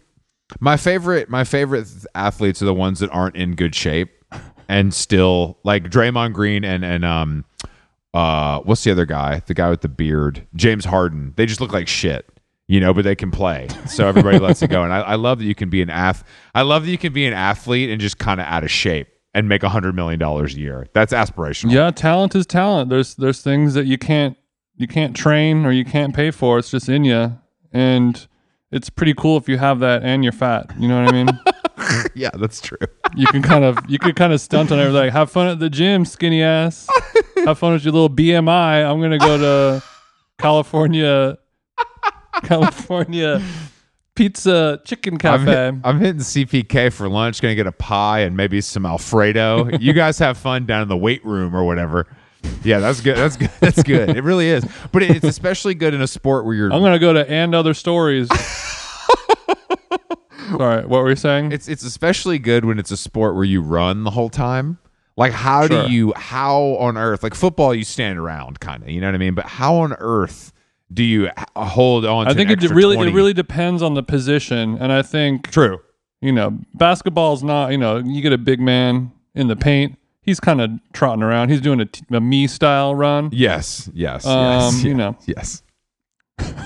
my 0.60 0.78
favorite 0.78 1.30
my 1.30 1.44
favorite 1.44 1.88
athletes 2.14 2.62
are 2.62 2.66
the 2.66 2.74
ones 2.74 3.00
that 3.00 3.10
aren't 3.10 3.36
in 3.36 3.56
good 3.56 3.74
shape 3.74 4.12
and 4.68 4.94
still 4.94 5.58
like 5.64 5.86
Draymond 5.86 6.34
Green 6.34 6.64
and 6.64 6.86
and 6.86 7.04
um 7.04 7.46
uh 8.14 8.60
what's 8.60 8.84
the 8.84 8.92
other 8.92 9.06
guy? 9.06 9.42
The 9.48 9.56
guy 9.56 9.70
with 9.70 9.82
the 9.82 9.90
beard. 9.90 10.46
James 10.56 10.86
Harden. 10.86 11.34
They 11.36 11.48
just 11.48 11.62
look 11.62 11.74
like 11.74 11.88
shit 11.88 12.30
you 12.68 12.80
know 12.80 12.94
but 12.94 13.04
they 13.04 13.16
can 13.16 13.32
play. 13.32 13.68
So 13.88 14.08
everybody 14.08 14.38
lets 14.38 14.62
it 14.62 14.70
go. 14.70 14.84
And 14.84 14.94
I, 14.94 15.00
I 15.00 15.16
love 15.16 15.40
that 15.40 15.46
you 15.46 15.56
can 15.56 15.72
be 15.72 15.82
an 15.82 15.90
ath 15.90 16.24
I 16.54 16.62
love 16.62 16.86
that 16.86 16.92
you 16.92 17.00
can 17.00 17.14
be 17.14 17.26
an 17.26 17.34
athlete 17.34 17.90
and 17.90 18.00
just 18.00 18.20
kind 18.20 18.40
of 18.40 18.46
out 18.46 18.64
of 18.64 18.70
shape 18.70 19.08
and 19.36 19.48
make 19.50 19.62
a 19.62 19.70
hundred 19.70 19.94
million 19.94 20.18
dollars 20.18 20.56
a 20.56 20.60
year 20.60 20.88
that's 20.94 21.14
aspirational 21.14 21.72
yeah, 21.72 21.92
talent 21.92 22.34
is 22.34 22.48
talent. 22.48 22.90
There's 22.90 23.14
there's 23.16 23.42
things 23.42 23.76
that 23.76 23.86
you 23.86 24.00
can't 24.00 24.36
you 24.76 24.88
can't 24.88 25.16
train 25.16 25.66
or 25.66 25.72
you 25.72 25.86
can't 25.86 26.16
pay 26.16 26.32
for. 26.32 26.58
It's 26.58 26.72
just 26.72 26.90
in 26.90 27.04
you, 27.04 27.38
and 27.72 28.28
it's 28.72 28.90
pretty 28.90 29.14
cool 29.14 29.38
if 29.38 29.48
you 29.48 29.58
have 29.58 29.80
that 29.82 30.04
and 30.04 30.24
you're 30.24 30.34
fat. 30.34 30.72
You 30.80 30.88
know 30.88 31.04
what 31.04 31.14
I 31.14 31.24
mean? 31.24 31.30
yeah 32.16 32.30
that's 32.34 32.62
true 32.62 32.78
you 33.16 33.28
can 33.28 33.42
kind 33.42 33.64
of 33.64 33.78
you 33.88 34.00
could 34.00 34.16
kind 34.16 34.34
of 34.34 34.40
stunt 34.42 34.72
on 34.72 34.80
everything. 34.80 35.06
Like, 35.06 35.12
have 35.14 35.32
fun 35.32 35.48
at 35.48 35.60
the 35.60 35.70
gym, 35.70 36.06
skinny 36.06 36.42
ass. 36.42 36.88
Have 37.46 37.60
fun 37.60 37.74
with 37.74 37.84
your 37.84 37.94
little 37.94 38.10
BMI. 38.10 38.90
I'm 38.90 39.02
gonna 39.02 39.18
go 39.18 39.38
to 39.38 39.84
California, 40.40 41.38
California 42.44 43.42
pizza 44.16 44.82
chicken 44.86 45.16
I'm, 45.16 45.20
cafe. 45.20 45.46
hit- 45.46 45.76
I'm 45.84 46.00
hitting 46.00 46.22
CPK 46.22 46.92
for 46.92 47.08
lunch. 47.10 47.42
Gonna 47.42 47.56
get 47.56 47.68
a 47.68 47.72
pie 47.72 48.20
and 48.22 48.36
maybe 48.36 48.62
some 48.62 48.86
Alfredo. 48.86 49.70
you 49.80 49.94
guys 49.94 50.18
have 50.20 50.38
fun 50.38 50.66
down 50.66 50.82
in 50.82 50.88
the 50.88 50.98
weight 50.98 51.24
room 51.26 51.56
or 51.56 51.64
whatever. 51.66 52.08
Yeah, 52.64 52.80
that's 52.80 53.02
good. 53.02 53.18
That's 53.18 53.38
good. 53.38 53.50
That's 53.60 53.84
good. 53.84 54.10
It 54.16 54.24
really 54.24 54.48
is. 54.48 54.66
But 54.92 55.04
it- 55.04 55.12
it's 55.18 55.26
especially 55.26 55.74
good 55.76 55.94
in 55.94 56.02
a 56.02 56.08
sport 56.08 56.46
where 56.46 56.54
you're. 56.56 56.72
I'm 56.74 56.82
gonna 56.82 57.00
go 57.00 57.14
to 57.14 57.30
and 57.30 57.54
other 57.54 57.74
stories. 57.74 58.30
All 60.52 60.60
right, 60.60 60.88
what 60.88 61.02
were 61.02 61.10
you 61.10 61.16
saying? 61.16 61.52
It's 61.52 61.68
it's 61.68 61.84
especially 61.84 62.38
good 62.40 62.66
when 62.66 62.78
it's 62.80 62.92
a 62.92 62.98
sport 62.98 63.36
where 63.36 63.44
you 63.44 63.62
run 63.62 64.04
the 64.04 64.12
whole 64.12 64.30
time. 64.30 64.78
Like 65.18 65.32
how 65.34 65.68
Sure. 65.68 65.88
do 65.88 65.92
you? 65.92 66.14
How 66.16 66.76
on 66.80 66.98
earth? 66.98 67.24
Like 67.24 67.34
football, 67.34 67.74
you 67.74 67.84
stand 67.84 68.20
around, 68.20 68.60
kind 68.60 68.84
of. 68.84 68.90
You 68.90 69.02
know 69.02 69.08
what 69.08 69.16
I 69.16 69.18
mean? 69.18 69.34
But 69.34 69.46
how 69.46 69.76
on 69.78 69.94
earth 70.00 70.54
do 70.94 71.04
you 71.04 71.30
hold 71.56 72.06
on? 72.06 72.26
To 72.26 72.32
I 72.32 72.34
think 72.34 72.50
it 72.52 72.62
really 72.70 72.96
20? 72.96 73.12
it 73.12 73.14
really 73.14 73.34
depends 73.34 73.82
on 73.82 73.94
the 73.96 74.04
position, 74.04 74.78
and 74.80 74.92
I 74.92 75.02
think 75.02 75.50
true. 75.52 75.82
you 76.22 76.32
know 76.32 76.58
basketball's 76.74 77.44
not 77.44 77.72
you 77.72 77.78
know 77.78 77.98
you 77.98 78.22
get 78.22 78.34
a 78.34 78.38
big 78.38 78.60
man 78.60 79.12
in 79.34 79.48
the 79.48 79.56
paint. 79.56 79.98
He's 80.22 80.40
kind 80.40 80.60
of 80.62 80.72
trotting 80.94 81.22
around. 81.22 81.50
He's 81.50 81.62
doing 81.62 81.80
a, 81.82 81.86
t- 81.86 82.04
a 82.12 82.20
me 82.20 82.48
style 82.48 82.96
run. 82.96 83.30
Yes. 83.32 83.88
Yes. 83.94 84.26
Um, 84.26 84.74
yes. 84.74 84.84
you 84.84 84.94
know. 84.96 85.16
Yes. 85.28 85.62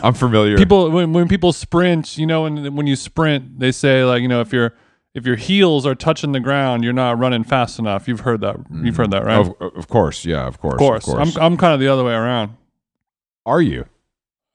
I'm 0.01 0.13
familiar. 0.13 0.57
people 0.57 0.89
when, 0.91 1.13
when 1.13 1.27
people 1.27 1.51
sprint 1.53 2.17
you 2.17 2.25
know 2.25 2.43
when 2.43 2.75
when 2.75 2.87
you 2.87 2.95
sprint 2.95 3.59
they 3.59 3.71
say 3.71 4.03
like 4.03 4.21
you 4.21 4.27
know 4.27 4.41
if 4.41 4.51
your 4.51 4.73
if 5.13 5.25
your 5.27 5.35
heels 5.35 5.85
are 5.85 5.93
touching 5.93 6.31
the 6.31 6.39
ground 6.39 6.83
you're 6.83 6.93
not 6.93 7.19
running 7.19 7.43
fast 7.43 7.77
enough 7.77 8.07
you've 8.07 8.21
heard 8.21 8.41
that 8.41 8.55
you've 8.83 8.95
heard 8.97 9.11
that 9.11 9.23
right 9.25 9.37
Of, 9.45 9.55
of 9.61 9.87
course, 9.87 10.25
yeah, 10.25 10.47
of 10.47 10.59
course, 10.59 10.73
of 10.73 10.79
course, 10.79 11.07
of 11.07 11.13
course. 11.15 11.37
i'm 11.37 11.43
i'm 11.43 11.57
kind 11.57 11.73
of 11.73 11.79
the 11.79 11.87
other 11.87 12.03
way 12.03 12.13
around 12.13 12.55
Are 13.45 13.61
you 13.61 13.85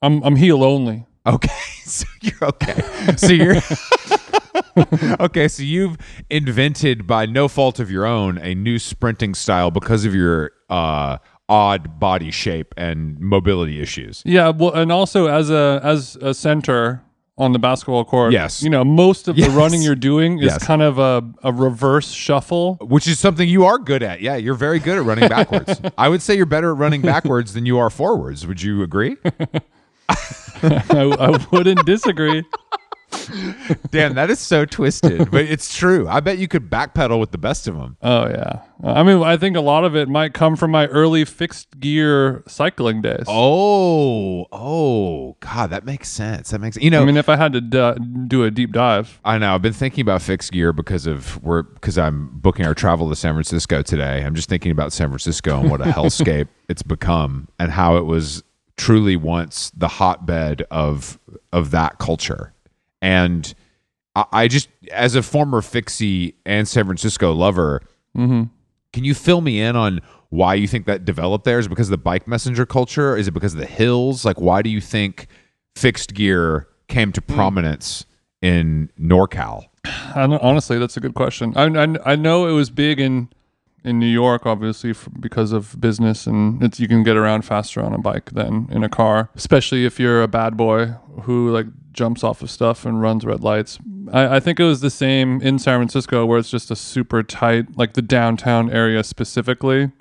i'm 0.04 0.23
i'm 0.23 0.37
heel 0.37 0.62
only 0.62 1.06
okay? 1.26 1.49
So 1.87 2.06
you're 2.23 2.44
okay. 2.44 2.80
So 3.16 3.32
you're 3.32 3.56
okay. 5.20 5.49
So 5.49 5.62
you've 5.62 5.96
invented, 6.30 7.06
by 7.06 7.26
no 7.26 7.46
fault 7.46 7.78
of 7.78 7.90
your 7.90 8.06
own, 8.06 8.38
a 8.38 8.54
new 8.54 8.78
sprinting 8.78 9.34
style 9.34 9.70
because 9.70 10.06
of 10.06 10.14
your 10.14 10.52
uh, 10.70 11.18
odd 11.49 12.00
body 12.00 12.30
shape 12.30 12.73
and 12.78 13.18
mobility 13.20 13.82
issues. 13.82 14.23
yeah 14.25 14.49
well 14.49 14.73
and 14.73 14.90
also 14.90 15.26
as 15.26 15.50
a 15.50 15.78
as 15.84 16.16
a 16.23 16.32
center 16.32 17.02
on 17.37 17.52
the 17.52 17.58
basketball 17.58 18.02
court 18.04 18.32
Yes. 18.32 18.62
you 18.62 18.70
know 18.70 18.82
most 18.82 19.28
of 19.28 19.37
Yes. 19.37 19.50
the 19.50 19.54
running 19.58 19.82
you're 19.82 19.94
doing 19.94 20.38
is 20.38 20.44
Yes. 20.46 20.64
kind 20.66 20.80
of 20.80 20.99
a, 20.99 21.23
a 21.42 21.52
reverse 21.52 22.11
shuffle 22.12 22.76
Which 22.80 23.06
is 23.06 23.18
something 23.18 23.46
you 23.46 23.66
are 23.66 23.76
good 23.78 24.02
at. 24.02 24.23
Yeah, 24.23 24.37
you're 24.37 24.54
very 24.54 24.78
good 24.78 24.96
at 24.96 25.04
running 25.04 25.28
backwards. 25.28 25.80
I 25.99 26.08
would 26.08 26.23
say 26.23 26.34
you're 26.34 26.46
better 26.46 26.70
at 26.73 26.78
running 26.78 27.02
backwards 27.02 27.52
than 27.52 27.66
you 27.66 27.76
are 27.78 27.90
forwards. 27.90 28.46
Would 28.46 28.62
you 28.62 28.82
agree? 28.82 29.16
I, 30.08 30.16
I 31.20 31.46
wouldn't 31.50 31.84
disagree 31.87 32.44
Damn, 33.90 34.14
that 34.14 34.30
is 34.30 34.38
so 34.38 34.64
twisted, 34.64 35.30
but 35.30 35.42
it's 35.42 35.75
true. 35.75 36.08
I 36.08 36.20
bet 36.20 36.38
you 36.38 36.49
could 36.49 36.70
backpedal 36.70 37.18
with 37.20 37.30
the 37.30 37.38
best 37.38 37.68
of 37.68 37.76
them. 37.76 37.96
Oh 38.02 38.28
yeah. 38.28 38.62
I 38.82 39.02
mean, 39.02 39.23
I 39.23 39.37
think 39.37 39.56
a 39.56 39.61
lot 39.61 39.84
of 39.84 39.96
it 39.96 40.08
might 40.08 40.34
come 40.34 40.56
from 40.56 40.70
my 40.70 40.87
early 40.88 41.25
fixed 41.25 41.78
gear 41.80 42.42
cycling 42.46 43.02
days. 43.02 43.25
Oh, 43.26 44.46
oh, 44.52 45.37
God, 45.40 45.70
that 45.70 45.84
makes 45.84 46.08
sense. 46.08 46.50
That 46.50 46.61
makes 46.61 46.76
you 46.76 46.90
know. 46.90 47.02
I 47.02 47.04
mean, 47.04 47.16
if 47.16 47.28
I 47.28 47.37
had 47.37 47.52
to 47.54 47.61
d- 47.61 48.26
do 48.26 48.44
a 48.44 48.50
deep 48.50 48.73
dive, 48.73 49.20
I 49.25 49.38
know. 49.38 49.54
I've 49.54 49.62
been 49.62 49.73
thinking 49.73 50.02
about 50.02 50.23
fixed 50.23 50.52
gear 50.52 50.73
because 50.73 51.06
of 51.06 51.42
we're 51.42 51.62
because 51.62 51.96
I'm 51.96 52.30
booking 52.34 52.66
our 52.66 52.75
travel 52.75 53.08
to 53.08 53.16
San 53.16 53.34
Francisco 53.34 53.82
today. 53.82 54.23
I'm 54.25 54.34
just 54.34 54.49
thinking 54.49 54.73
about 54.73 54.92
San 54.92 55.08
Francisco 55.08 55.61
and 55.61 55.70
what 55.70 55.80
a 55.80 55.84
hellscape 55.94 56.49
it's 56.68 56.82
become, 56.82 57.49
and 57.58 57.70
how 57.70 57.96
it 57.96 58.04
was 58.04 58.42
truly 58.76 59.16
once 59.16 59.71
the 59.76 59.88
hotbed 59.88 60.66
of 60.71 61.19
of 61.52 61.71
that 61.71 61.99
culture. 61.99 62.52
And 63.00 63.54
I, 64.16 64.25
I 64.33 64.49
just, 64.49 64.69
as 64.93 65.14
a 65.14 65.23
former 65.23 65.61
fixie 65.61 66.37
and 66.45 66.66
San 66.66 66.85
Francisco 66.87 67.33
lover, 67.33 67.83
mm-hmm. 68.16 68.45
can 68.93 69.04
you 69.04 69.14
fill 69.14 69.40
me 69.40 69.61
in 69.61 69.76
on 69.76 70.00
why 70.31 70.54
you 70.54 70.66
think 70.66 70.87
that 70.87 71.04
developed 71.04 71.45
there? 71.45 71.59
Is 71.59 71.66
it 71.66 71.69
because 71.69 71.88
of 71.88 71.93
the 71.93 71.99
bike 71.99 72.26
messenger 72.26 72.66
culture? 72.66 73.16
Is 73.16 73.28
it 73.28 73.33
because 73.33 73.54
of 73.54 73.61
the 73.61 73.66
hills? 73.66 74.25
Like, 74.25 74.40
why 74.40 74.62
do 74.62 74.71
you 74.71 74.81
think 74.81 75.28
fixed 75.76 76.14
gear 76.14 76.66
came 76.88 77.12
to 77.12 77.21
hmm. 77.21 77.35
prominence 77.35 78.07
in 78.43 78.90
NorCal? 79.00 79.66
I 79.85 80.26
don't, 80.26 80.43
honestly, 80.43 80.78
that's 80.78 80.97
a 80.97 81.00
good 81.00 81.14
question. 81.14 81.52
I, 81.57 81.66
I, 81.66 82.12
I 82.12 82.16
know 82.16 82.47
it 82.47 82.52
was 82.52 82.71
big 82.71 82.99
in 82.99 83.28
in 83.85 83.99
New 83.99 84.07
York, 84.07 84.47
obviously, 84.47 84.91
f 84.91 85.09
because 85.21 85.53
of 85.53 85.81
business, 85.81 86.26
and 86.26 86.62
it's 86.62 86.81
you 86.81 86.88
can 86.88 87.03
get 87.03 87.17
around 87.17 87.43
faster 87.43 87.83
on 87.83 87.93
a 87.93 87.99
bike 87.99 88.31
than 88.31 88.69
in 88.71 88.83
a 88.83 88.88
car, 88.88 89.31
especially 89.35 89.85
if 89.85 90.00
you're 90.00 90.23
a 90.23 90.29
bad 90.29 90.57
boy 90.57 90.95
who 91.23 91.50
like 91.50 91.67
jumps 91.93 92.25
off 92.25 92.43
of 92.43 92.50
stuff 92.50 92.85
and 92.85 93.00
runs 93.00 93.25
red 93.25 93.43
lights. 93.43 93.79
I, 94.12 94.37
I 94.37 94.41
think 94.41 94.59
it 94.59 94.64
was 94.64 94.81
the 94.81 94.91
same 94.91 95.41
in 95.43 95.59
San 95.59 95.79
Francisco, 95.79 96.26
where 96.26 96.38
it's 96.38 96.50
just 96.50 96.71
a 96.71 96.76
super 96.76 97.23
tight, 97.23 97.76
like 97.76 97.93
the 97.93 98.03
downtown 98.03 98.71
area 98.71 99.05
specifically, 99.05 99.93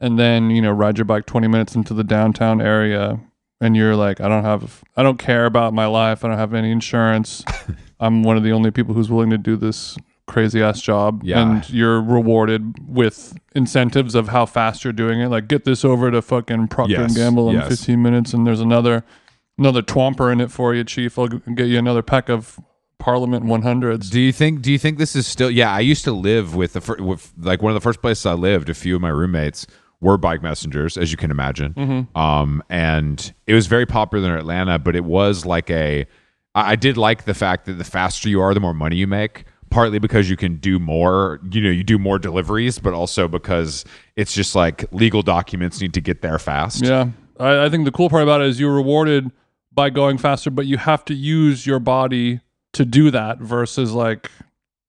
and 0.00 0.18
then 0.18 0.50
you 0.50 0.60
know 0.60 0.72
ride 0.72 0.98
your 0.98 1.04
bike 1.04 1.26
20 1.26 1.46
minutes 1.46 1.74
into 1.74 1.94
the 1.94 2.04
downtown 2.04 2.60
area 2.60 3.20
and 3.60 3.76
you're 3.76 3.94
like 3.94 4.20
i 4.20 4.28
don't 4.28 4.44
have 4.44 4.82
i 4.96 5.02
don't 5.02 5.18
care 5.18 5.44
about 5.44 5.74
my 5.74 5.86
life 5.86 6.24
i 6.24 6.28
don't 6.28 6.38
have 6.38 6.54
any 6.54 6.70
insurance 6.70 7.44
i'm 8.00 8.22
one 8.22 8.36
of 8.36 8.42
the 8.42 8.52
only 8.52 8.70
people 8.70 8.94
who's 8.94 9.10
willing 9.10 9.30
to 9.30 9.38
do 9.38 9.56
this 9.56 9.96
crazy 10.30 10.62
ass 10.62 10.80
job 10.80 11.22
Yeah. 11.24 11.40
and 11.42 11.68
you're 11.70 12.00
rewarded 12.00 12.74
with 12.88 13.36
incentives 13.54 14.14
of 14.14 14.28
how 14.28 14.46
fast 14.46 14.84
you're 14.84 14.92
doing 14.92 15.20
it 15.20 15.28
like 15.28 15.48
get 15.48 15.64
this 15.64 15.84
over 15.84 16.10
to 16.10 16.22
fucking 16.22 16.68
procter 16.68 16.92
Yes, 17.00 17.10
and 17.10 17.16
gamble 17.16 17.48
in 17.50 17.56
yes. 17.56 17.68
15 17.68 18.00
minutes 18.00 18.32
and 18.32 18.46
there's 18.46 18.60
another 18.60 19.04
another 19.58 19.82
twomper 19.82 20.32
in 20.32 20.40
it 20.40 20.50
for 20.50 20.74
you 20.74 20.84
chief 20.84 21.18
i'll 21.18 21.26
get 21.28 21.66
you 21.66 21.78
another 21.78 22.02
pack 22.02 22.28
of 22.28 22.58
parliament 22.98 23.44
100s 23.44 24.10
Do 24.10 24.20
you 24.20 24.30
think? 24.32 24.62
Do 24.62 24.70
you 24.70 24.78
think 24.78 24.98
this 24.98 25.16
is 25.16 25.26
still? 25.26 25.50
Yeah, 25.50 25.72
I 25.72 25.80
used 25.80 26.04
to 26.04 26.12
live 26.12 26.54
with 26.54 26.74
the 26.74 26.80
fir- 26.82 27.02
with 27.02 27.32
like 27.38 27.62
one 27.62 27.70
of 27.72 27.74
the 27.74 27.80
first 27.80 28.02
places 28.02 28.26
I 28.26 28.34
lived. 28.34 28.68
A 28.68 28.74
few 28.74 28.94
of 28.94 29.00
my 29.00 29.08
roommates 29.08 29.66
were 30.02 30.18
bike 30.18 30.42
messengers, 30.42 30.98
as 30.98 31.10
you 31.10 31.16
can 31.16 31.30
imagine. 31.30 32.08
Um, 32.14 32.62
and 32.68 33.32
it 33.46 33.54
was 33.54 33.66
very 33.68 33.86
popular 33.86 34.30
in 34.32 34.38
Atlanta, 34.38 34.78
but 34.78 34.94
it 34.96 35.04
was 35.06 35.46
like 35.46 35.70
a. 35.70 36.04
I 36.54 36.72
I 36.72 36.76
did 36.76 36.98
like 36.98 37.24
the 37.24 37.32
fact 37.32 37.64
that 37.66 37.74
the 37.74 37.84
faster 37.84 38.28
you 38.28 38.40
are, 38.42 38.52
the 38.52 38.60
more 38.60 38.74
money 38.74 38.96
you 38.96 39.06
make. 39.06 39.44
Partly 39.70 39.98
because 39.98 40.28
you 40.28 40.36
can 40.36 40.56
do 40.56 40.78
more, 40.78 41.40
you 41.50 41.60
know, 41.60 41.70
you 41.70 41.84
do 41.84 41.98
more 41.98 42.18
deliveries, 42.18 42.78
but 42.78 42.92
also 42.92 43.28
because 43.28 43.84
it's 44.16 44.32
just 44.32 44.54
like 44.54 44.84
legal 44.92 45.22
documents 45.22 45.80
need 45.80 45.94
to 45.94 46.00
get 46.00 46.22
there 46.22 46.38
fast. 46.38 46.84
Yeah. 46.84 47.10
I, 47.38 47.66
I 47.66 47.68
think 47.68 47.84
the 47.84 47.92
cool 47.92 48.10
part 48.10 48.22
about 48.22 48.40
it 48.40 48.48
is 48.48 48.60
you're 48.60 48.74
rewarded 48.74 49.30
by 49.72 49.90
going 49.90 50.18
faster, 50.18 50.50
but 50.50 50.66
you 50.66 50.76
have 50.76 51.04
to 51.06 51.14
use 51.14 51.66
your 51.66 51.78
body 51.78 52.40
to 52.72 52.84
do 52.84 53.10
that 53.10 53.38
versus 53.38 53.92
like 53.92 54.30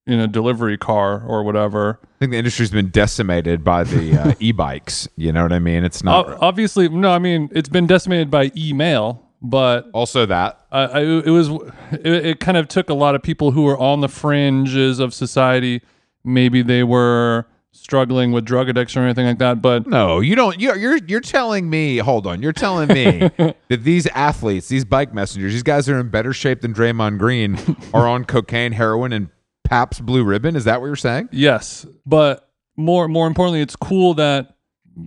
in 0.06 0.18
a 0.18 0.26
delivery 0.26 0.76
car 0.76 1.22
or 1.22 1.42
whatever. 1.42 2.00
I 2.02 2.18
think 2.18 2.32
the 2.32 2.38
industry's 2.38 2.70
been 2.70 2.90
decimated 2.90 3.62
by 3.62 3.84
the 3.84 4.18
uh, 4.18 4.34
e-bikes. 4.40 5.08
You 5.16 5.32
know 5.32 5.42
what 5.42 5.52
I 5.52 5.58
mean? 5.58 5.84
It's 5.84 6.02
not 6.02 6.28
obviously, 6.42 6.88
no, 6.88 7.12
I 7.12 7.18
mean, 7.18 7.48
it's 7.52 7.68
been 7.68 7.86
decimated 7.86 8.30
by 8.30 8.50
email, 8.56 9.21
but 9.42 9.90
also 9.92 10.24
that 10.26 10.60
I, 10.70 10.80
I, 10.82 11.00
it 11.00 11.26
was, 11.30 11.48
it, 11.92 12.06
it 12.26 12.40
kind 12.40 12.56
of 12.56 12.68
took 12.68 12.88
a 12.88 12.94
lot 12.94 13.14
of 13.14 13.22
people 13.22 13.50
who 13.50 13.62
were 13.64 13.76
on 13.78 14.00
the 14.00 14.08
fringes 14.08 15.00
of 15.00 15.12
society. 15.12 15.82
Maybe 16.24 16.62
they 16.62 16.84
were 16.84 17.46
struggling 17.72 18.32
with 18.32 18.44
drug 18.44 18.68
addiction 18.68 19.02
or 19.02 19.06
anything 19.06 19.26
like 19.26 19.38
that, 19.38 19.60
but 19.60 19.86
No, 19.86 20.20
you 20.20 20.36
don't. 20.36 20.60
You're 20.60 20.76
you're 20.76 20.96
you're 20.98 21.20
telling 21.20 21.68
me. 21.68 21.98
Hold 21.98 22.26
on. 22.26 22.40
You're 22.40 22.52
telling 22.52 22.88
me 22.88 23.18
that 23.36 23.56
these 23.68 24.06
athletes, 24.08 24.68
these 24.68 24.84
bike 24.84 25.12
messengers, 25.12 25.52
these 25.52 25.62
guys 25.62 25.88
are 25.88 25.98
in 25.98 26.08
better 26.08 26.32
shape 26.32 26.60
than 26.60 26.72
Draymond 26.72 27.18
Green, 27.18 27.58
are 27.94 28.06
on 28.06 28.24
cocaine, 28.24 28.72
heroin, 28.72 29.12
and 29.12 29.28
Pabst 29.64 30.06
Blue 30.06 30.22
Ribbon. 30.22 30.54
Is 30.54 30.64
that 30.64 30.80
what 30.80 30.86
you're 30.86 30.96
saying? 30.96 31.30
Yes, 31.32 31.84
but 32.06 32.48
more 32.76 33.08
more 33.08 33.26
importantly, 33.26 33.60
it's 33.62 33.76
cool 33.76 34.14
that 34.14 34.54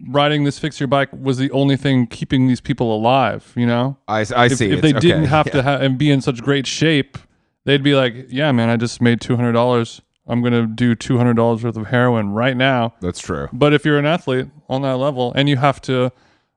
riding 0.10 0.44
this 0.44 0.58
fix 0.60 0.80
your 0.80 0.88
bike 0.88 1.10
was 1.14 1.38
the 1.38 1.52
only 1.52 1.78
thing 1.78 2.08
keeping 2.08 2.48
these 2.48 2.62
people 2.62 2.96
alive. 2.96 3.52
You 3.56 3.66
know, 3.68 3.98
I, 4.08 4.20
I 4.36 4.46
if, 4.48 4.58
see. 4.58 4.66
if 4.72 4.80
It's- 4.80 4.82
they 4.82 4.90
okay, 4.90 5.00
didn't 5.00 5.26
have 5.26 5.46
yeah. 5.48 5.52
to 5.54 5.64
ha- 5.64 5.78
and 5.78 5.98
be 5.98 6.10
in 6.12 6.22
such 6.22 6.42
great 6.42 6.66
shape, 6.68 7.18
they'd 7.66 7.84
be 7.84 7.96
like, 7.96 8.28
"Yeah, 8.30 8.52
man, 8.52 8.70
I 8.70 8.78
just 8.78 9.02
made 9.02 9.22
two 9.22 9.36
hundred 9.36 9.54
dollars. 9.54 10.02
I'm 10.28 10.42
gonna 10.42 10.66
do 10.66 10.96
two 10.96 11.18
hundred 11.18 11.36
dollars 11.36 11.64
worth 11.64 11.78
of 11.78 11.88
heroin 11.88 12.30
right 12.30 12.58
now." 12.58 12.94
That's 13.02 13.20
true. 13.20 13.48
But 13.54 13.74
if 13.74 13.86
you're 13.86 14.00
an 14.00 14.06
athlete 14.06 14.48
on 14.70 14.82
that 14.82 14.98
level 14.98 15.32
and 15.36 15.48
you 15.50 15.58
have 15.58 15.80
to 15.84 16.12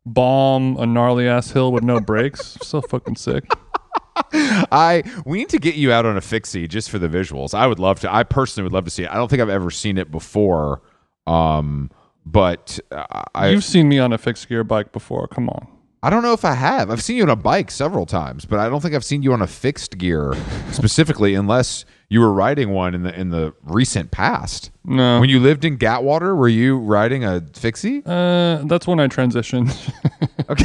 bomb 0.06 0.76
a 0.78 0.86
gnarly 0.86 1.28
ass 1.28 1.50
hill 1.50 1.70
with 1.72 1.82
no 1.84 2.00
brakes, 2.00 2.56
so 2.62 2.80
fucking 2.80 3.16
sick. 3.16 3.44
I 4.32 5.02
we 5.24 5.38
need 5.38 5.48
to 5.50 5.58
get 5.58 5.74
you 5.76 5.92
out 5.92 6.04
on 6.06 6.16
a 6.16 6.20
fixie 6.20 6.66
just 6.66 6.90
for 6.90 6.98
the 6.98 7.08
visuals. 7.08 7.54
I 7.54 7.66
would 7.66 7.78
love 7.78 8.00
to. 8.00 8.12
I 8.12 8.24
personally 8.24 8.64
would 8.64 8.72
love 8.72 8.84
to 8.84 8.90
see 8.90 9.04
it. 9.04 9.10
I 9.10 9.14
don't 9.14 9.28
think 9.28 9.40
I've 9.42 9.48
ever 9.48 9.70
seen 9.70 9.96
it 9.98 10.10
before. 10.10 10.82
Um, 11.26 11.90
but 12.32 12.78
uh, 12.90 13.04
I 13.34 13.48
You've 13.50 13.64
seen 13.64 13.88
me 13.88 13.98
on 13.98 14.12
a 14.12 14.18
fixed 14.18 14.48
gear 14.48 14.64
bike 14.64 14.92
before. 14.92 15.26
Come 15.28 15.48
on. 15.48 15.66
I 16.02 16.10
don't 16.10 16.22
know 16.22 16.32
if 16.32 16.44
I 16.44 16.54
have. 16.54 16.90
I've 16.90 17.02
seen 17.02 17.16
you 17.16 17.24
on 17.24 17.28
a 17.28 17.36
bike 17.36 17.72
several 17.72 18.06
times, 18.06 18.44
but 18.44 18.60
I 18.60 18.68
don't 18.68 18.80
think 18.80 18.94
I've 18.94 19.04
seen 19.04 19.22
you 19.22 19.32
on 19.32 19.42
a 19.42 19.48
fixed 19.48 19.98
gear 19.98 20.32
specifically, 20.70 21.34
unless 21.34 21.84
you 22.08 22.20
were 22.20 22.32
riding 22.32 22.70
one 22.70 22.94
in 22.94 23.02
the 23.02 23.18
in 23.18 23.30
the 23.30 23.52
recent 23.64 24.10
past. 24.10 24.70
No. 24.84 25.20
When 25.20 25.28
you 25.28 25.40
lived 25.40 25.64
in 25.64 25.82
Atwater, 25.84 26.36
were 26.36 26.48
you 26.48 26.78
riding 26.78 27.24
a 27.24 27.44
fixie? 27.52 28.02
Uh, 28.06 28.62
that's 28.64 28.86
when 28.86 29.00
I 29.00 29.08
transitioned. 29.08 29.72
Okay. 30.50 30.64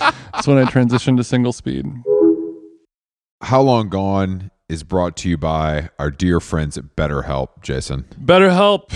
that's 0.32 0.48
when 0.48 0.58
I 0.58 0.64
transitioned 0.64 1.18
to 1.18 1.22
single 1.22 1.52
speed. 1.52 1.86
How 3.40 3.60
Long 3.62 3.88
Gone 3.88 4.50
is 4.68 4.82
brought 4.82 5.16
to 5.18 5.28
you 5.28 5.36
by 5.36 5.90
our 5.98 6.10
dear 6.10 6.40
friends 6.40 6.76
at 6.76 6.96
BetterHelp, 6.96 7.62
Jason. 7.62 8.04
BetterHelp, 8.20 8.90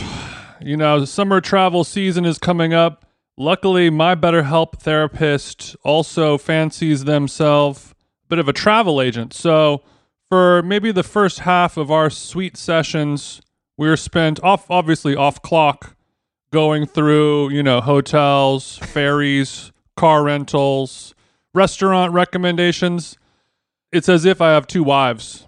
you 0.61 0.77
know, 0.77 1.05
summer 1.05 1.41
travel 1.41 1.85
season 1.85 2.25
is 2.25 2.39
coming 2.39 2.75
up. 2.75 3.05
Luckily, 3.37 3.91
my 3.91 4.15
BetterHelp 4.15 4.81
therapist 4.81 5.77
also 5.85 6.39
fancies 6.39 7.05
themselves 7.05 7.95
a 8.25 8.29
bit 8.29 8.39
of 8.39 8.49
a 8.49 8.53
travel 8.53 9.01
agent. 9.01 9.33
So, 9.33 9.83
for 10.29 10.63
maybe 10.63 10.93
the 10.93 11.03
first 11.03 11.41
half 11.41 11.77
of 11.77 11.91
our 11.91 12.11
sweet 12.11 12.57
sessions, 12.57 13.41
we 13.77 13.89
were 13.89 13.97
spent 13.97 14.43
off, 14.43 14.71
obviously 14.71 15.17
off 15.17 15.41
clock, 15.41 15.97
going 16.51 16.87
through, 16.87 17.51
you 17.51 17.63
know, 17.63 17.81
hotels, 17.81 18.79
ferries, 18.79 19.73
car 19.97 20.25
rentals, 20.25 21.15
restaurant 21.55 22.13
recommendations. 22.13 23.17
It's 23.91 24.09
as 24.09 24.25
if 24.25 24.41
I 24.41 24.51
have 24.51 24.67
two 24.67 24.83
wives. 24.83 25.48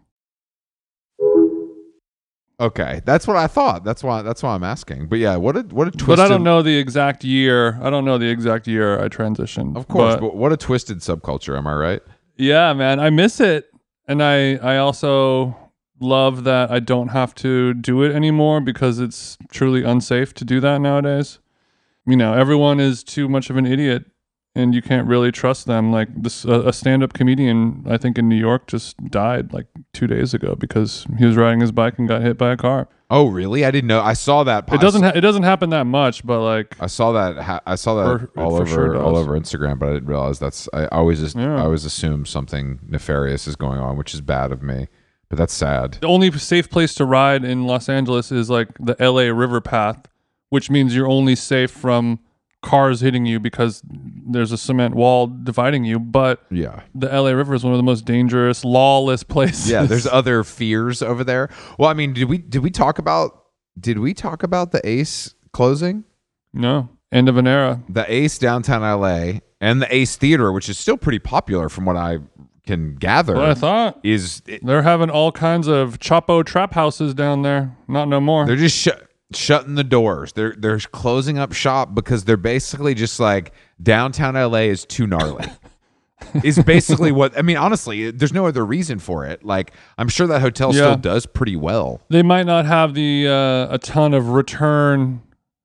Okay, 2.61 3.01
that's 3.05 3.25
what 3.25 3.37
I 3.37 3.47
thought. 3.47 3.83
That's 3.83 4.03
why. 4.03 4.21
That's 4.21 4.43
why 4.43 4.53
I'm 4.53 4.63
asking. 4.63 5.07
But 5.07 5.17
yeah, 5.17 5.35
what 5.35 5.57
a 5.57 5.61
what 5.61 5.87
a 5.87 5.91
twisted. 5.91 6.07
But 6.07 6.19
I 6.19 6.27
don't 6.27 6.43
know 6.43 6.61
the 6.61 6.77
exact 6.77 7.23
year. 7.23 7.79
I 7.81 7.89
don't 7.89 8.05
know 8.05 8.19
the 8.19 8.29
exact 8.29 8.67
year 8.67 9.03
I 9.03 9.09
transitioned. 9.09 9.75
Of 9.75 9.87
course, 9.87 10.15
but, 10.15 10.21
but 10.21 10.35
what 10.35 10.53
a 10.53 10.57
twisted 10.57 10.99
subculture. 10.99 11.57
Am 11.57 11.65
I 11.65 11.73
right? 11.73 12.01
yeah, 12.37 12.71
man, 12.73 12.99
I 12.99 13.09
miss 13.09 13.39
it, 13.39 13.71
and 14.07 14.21
I 14.21 14.57
I 14.57 14.77
also 14.77 15.57
love 15.99 16.43
that 16.43 16.69
I 16.71 16.79
don't 16.79 17.09
have 17.09 17.33
to 17.35 17.73
do 17.73 18.03
it 18.03 18.13
anymore 18.13 18.61
because 18.61 18.99
it's 18.99 19.39
truly 19.51 19.83
unsafe 19.83 20.33
to 20.35 20.45
do 20.45 20.59
that 20.59 20.81
nowadays. 20.81 21.39
You 22.05 22.15
know, 22.15 22.33
everyone 22.33 22.79
is 22.79 23.03
too 23.03 23.27
much 23.27 23.49
of 23.49 23.57
an 23.57 23.65
idiot 23.65 24.05
and 24.55 24.75
you 24.75 24.81
can't 24.81 25.07
really 25.07 25.31
trust 25.31 25.65
them. 25.65 25.91
Like 25.91 26.09
this, 26.23 26.45
uh, 26.45 26.63
a 26.65 26.73
stand-up 26.73 27.13
comedian, 27.13 27.85
I 27.89 27.97
think 27.97 28.17
in 28.17 28.27
New 28.27 28.35
York, 28.35 28.67
just 28.67 28.97
died 29.09 29.53
like 29.53 29.67
two 29.93 30.07
days 30.07 30.33
ago 30.33 30.55
because 30.55 31.05
he 31.17 31.25
was 31.25 31.35
riding 31.37 31.61
his 31.61 31.71
bike 31.71 31.97
and 31.97 32.07
got 32.07 32.21
hit 32.21 32.37
by 32.37 32.51
a 32.51 32.57
car. 32.57 32.87
Oh, 33.09 33.27
really? 33.27 33.65
I 33.65 33.71
didn't 33.71 33.87
know. 33.87 34.01
I 34.01 34.13
saw 34.13 34.43
that. 34.45 34.71
It 34.71 34.79
doesn't. 34.79 35.03
Ha- 35.03 35.11
it 35.15 35.19
doesn't 35.21 35.43
happen 35.43 35.69
that 35.71 35.83
much, 35.85 36.25
but 36.25 36.41
like 36.41 36.77
I 36.79 36.87
saw 36.87 37.11
that. 37.11 37.37
Ha- 37.43 37.61
I 37.65 37.75
saw 37.75 37.95
that 37.95 38.31
For- 38.33 38.39
all 38.41 38.51
for 38.55 38.61
over 38.61 38.65
sure 38.67 39.01
all 39.03 39.17
over 39.17 39.37
Instagram, 39.37 39.79
but 39.79 39.89
I 39.89 39.93
didn't 39.93 40.07
realize 40.07 40.39
that's. 40.39 40.69
I 40.73 40.85
always 40.87 41.19
just. 41.19 41.35
Yeah. 41.35 41.57
I 41.57 41.61
always 41.63 41.83
assume 41.83 42.25
something 42.25 42.79
nefarious 42.87 43.47
is 43.47 43.57
going 43.57 43.79
on, 43.79 43.97
which 43.97 44.13
is 44.13 44.21
bad 44.21 44.51
of 44.53 44.63
me. 44.63 44.87
But 45.27 45.37
that's 45.37 45.53
sad. 45.53 45.93
the 46.01 46.07
only 46.07 46.29
safe 46.31 46.69
place 46.69 46.93
to 46.95 47.05
ride 47.05 47.43
in 47.45 47.65
Los 47.65 47.87
Angeles 47.89 48.31
is 48.33 48.49
like 48.49 48.69
the 48.79 48.95
LA 48.99 49.23
River 49.33 49.59
Path, 49.61 50.07
which 50.49 50.69
means 50.69 50.93
you're 50.95 51.07
only 51.07 51.35
safe 51.35 51.71
from 51.71 52.19
cars 52.61 53.01
hitting 53.01 53.25
you 53.25 53.39
because 53.39 53.81
there's 53.85 54.51
a 54.51 54.57
cement 54.57 54.93
wall 54.95 55.27
dividing 55.27 55.83
you. 55.83 55.99
But 55.99 56.43
Yeah. 56.51 56.81
the 56.93 57.07
LA 57.07 57.31
River 57.31 57.53
is 57.55 57.63
one 57.63 57.73
of 57.73 57.77
the 57.77 57.83
most 57.83 58.05
dangerous, 58.05 58.63
lawless 58.63 59.23
places. 59.23 59.69
Yeah. 59.69 59.83
There's 59.85 60.05
other 60.11 60.43
fears 60.43 61.01
over 61.01 61.23
there. 61.23 61.49
Well, 61.79 61.89
I 61.89 61.93
mean, 61.93 62.13
did 62.13 62.25
we 62.29 62.37
did 62.37 62.61
we 62.63 62.69
talk 62.69 62.99
about 62.99 63.43
did 63.79 63.99
we 63.99 64.13
talk 64.13 64.43
about 64.43 64.71
the 64.71 64.81
Ace 64.87 65.33
closing? 65.53 66.03
no 66.53 66.89
end 67.13 67.27
of 67.27 67.35
an 67.37 67.47
era. 67.47 67.81
The 67.89 68.09
Ace 68.13 68.37
downtown 68.37 68.81
LA 68.83 69.39
and 69.59 69.81
the 69.81 69.93
Ace 69.93 70.15
Theater, 70.15 70.51
which 70.51 70.69
is 70.69 70.77
still 70.79 70.97
pretty 70.97 71.19
popular 71.19 71.67
from 71.67 71.83
what 71.85 71.97
I 71.97 72.19
can 72.65 72.95
gather. 72.95 73.35
What 73.35 73.45
I 73.49 73.53
thought. 73.53 73.99
is 74.03 74.41
They're 74.61 74.83
having 74.83 75.09
all 75.09 75.31
kinds 75.33 75.67
of 75.67 75.99
Chapo 75.99 76.45
trap 76.45 76.73
houses 76.73 77.13
down 77.13 77.41
there. 77.41 77.75
Not 77.89 78.07
no 78.07 78.21
more. 78.21 78.45
They're 78.45 78.55
just 78.55 78.77
shut 78.77 79.09
shutting 79.35 79.75
the 79.75 79.83
doors. 79.83 80.33
They're 80.33 80.55
they're 80.57 80.79
closing 80.79 81.37
up 81.37 81.53
shop 81.53 81.93
because 81.95 82.25
they're 82.25 82.37
basically 82.37 82.93
just 82.93 83.19
like 83.19 83.51
downtown 83.81 84.33
LA 84.35 84.59
is 84.69 84.85
too 84.85 85.07
gnarly. 85.07 85.45
is 86.43 86.61
basically 86.63 87.11
what 87.11 87.37
I 87.37 87.41
mean. 87.41 87.57
Honestly, 87.57 88.11
there's 88.11 88.33
no 88.33 88.45
other 88.45 88.65
reason 88.65 88.99
for 88.99 89.25
it. 89.25 89.43
Like 89.43 89.71
I'm 89.97 90.07
sure 90.07 90.27
that 90.27 90.41
hotel 90.41 90.69
Yeah. 90.73 90.81
still 90.81 90.97
does 90.97 91.25
pretty 91.25 91.55
well. 91.55 91.99
they 92.09 92.21
might 92.23 92.45
not 92.45 92.65
have 92.65 92.93
the 92.93 93.27
uh, 93.27 93.73
a 93.73 93.79
ton 93.79 94.13
of 94.13 94.29
return 94.29 95.21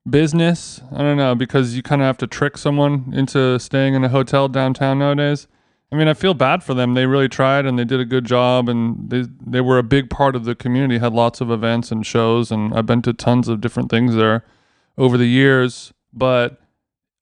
business. 0.09 0.81
I 0.93 0.99
don't 0.99 1.17
know 1.17 1.35
because 1.35 1.77
you 1.77 1.83
kind 1.83 2.01
of 2.01 2.07
have 2.07 2.19
to 2.19 2.27
trick 2.27 2.57
someone 2.57 3.13
into 3.15 3.59
staying 3.59 3.95
in 3.95 4.05
a 4.05 4.09
hotel 4.09 4.49
downtown 4.49 4.99
nowadays. 4.99 5.47
I 5.93 5.97
mean, 5.97 6.09
I 6.09 6.15
feel 6.15 6.35
bad 6.35 6.65
for 6.65 6.75
them. 6.75 6.95
They 6.95 7.07
really 7.07 7.29
tried 7.29 7.65
and 7.65 7.79
they 7.79 7.85
did 7.85 8.01
a 8.01 8.05
good 8.05 8.25
job, 8.25 8.69
and 8.69 9.09
they 9.09 9.25
they 9.45 9.61
were 9.61 9.79
a 9.79 9.85
big 9.85 10.11
part 10.11 10.35
of 10.35 10.45
the 10.45 10.55
community. 10.55 10.99
Had 10.99 11.13
lots 11.13 11.41
of 11.41 11.51
events 11.51 11.93
and 11.93 12.05
shows, 12.05 12.51
and 12.51 12.75
I've 12.75 12.87
been 12.87 13.03
to 13.03 13.13
tons 13.13 13.49
of 13.49 13.61
different 13.61 13.91
things 13.91 14.15
there 14.15 14.45
over 14.99 15.17
the 15.17 15.27
years. 15.27 15.93
But 16.13 16.61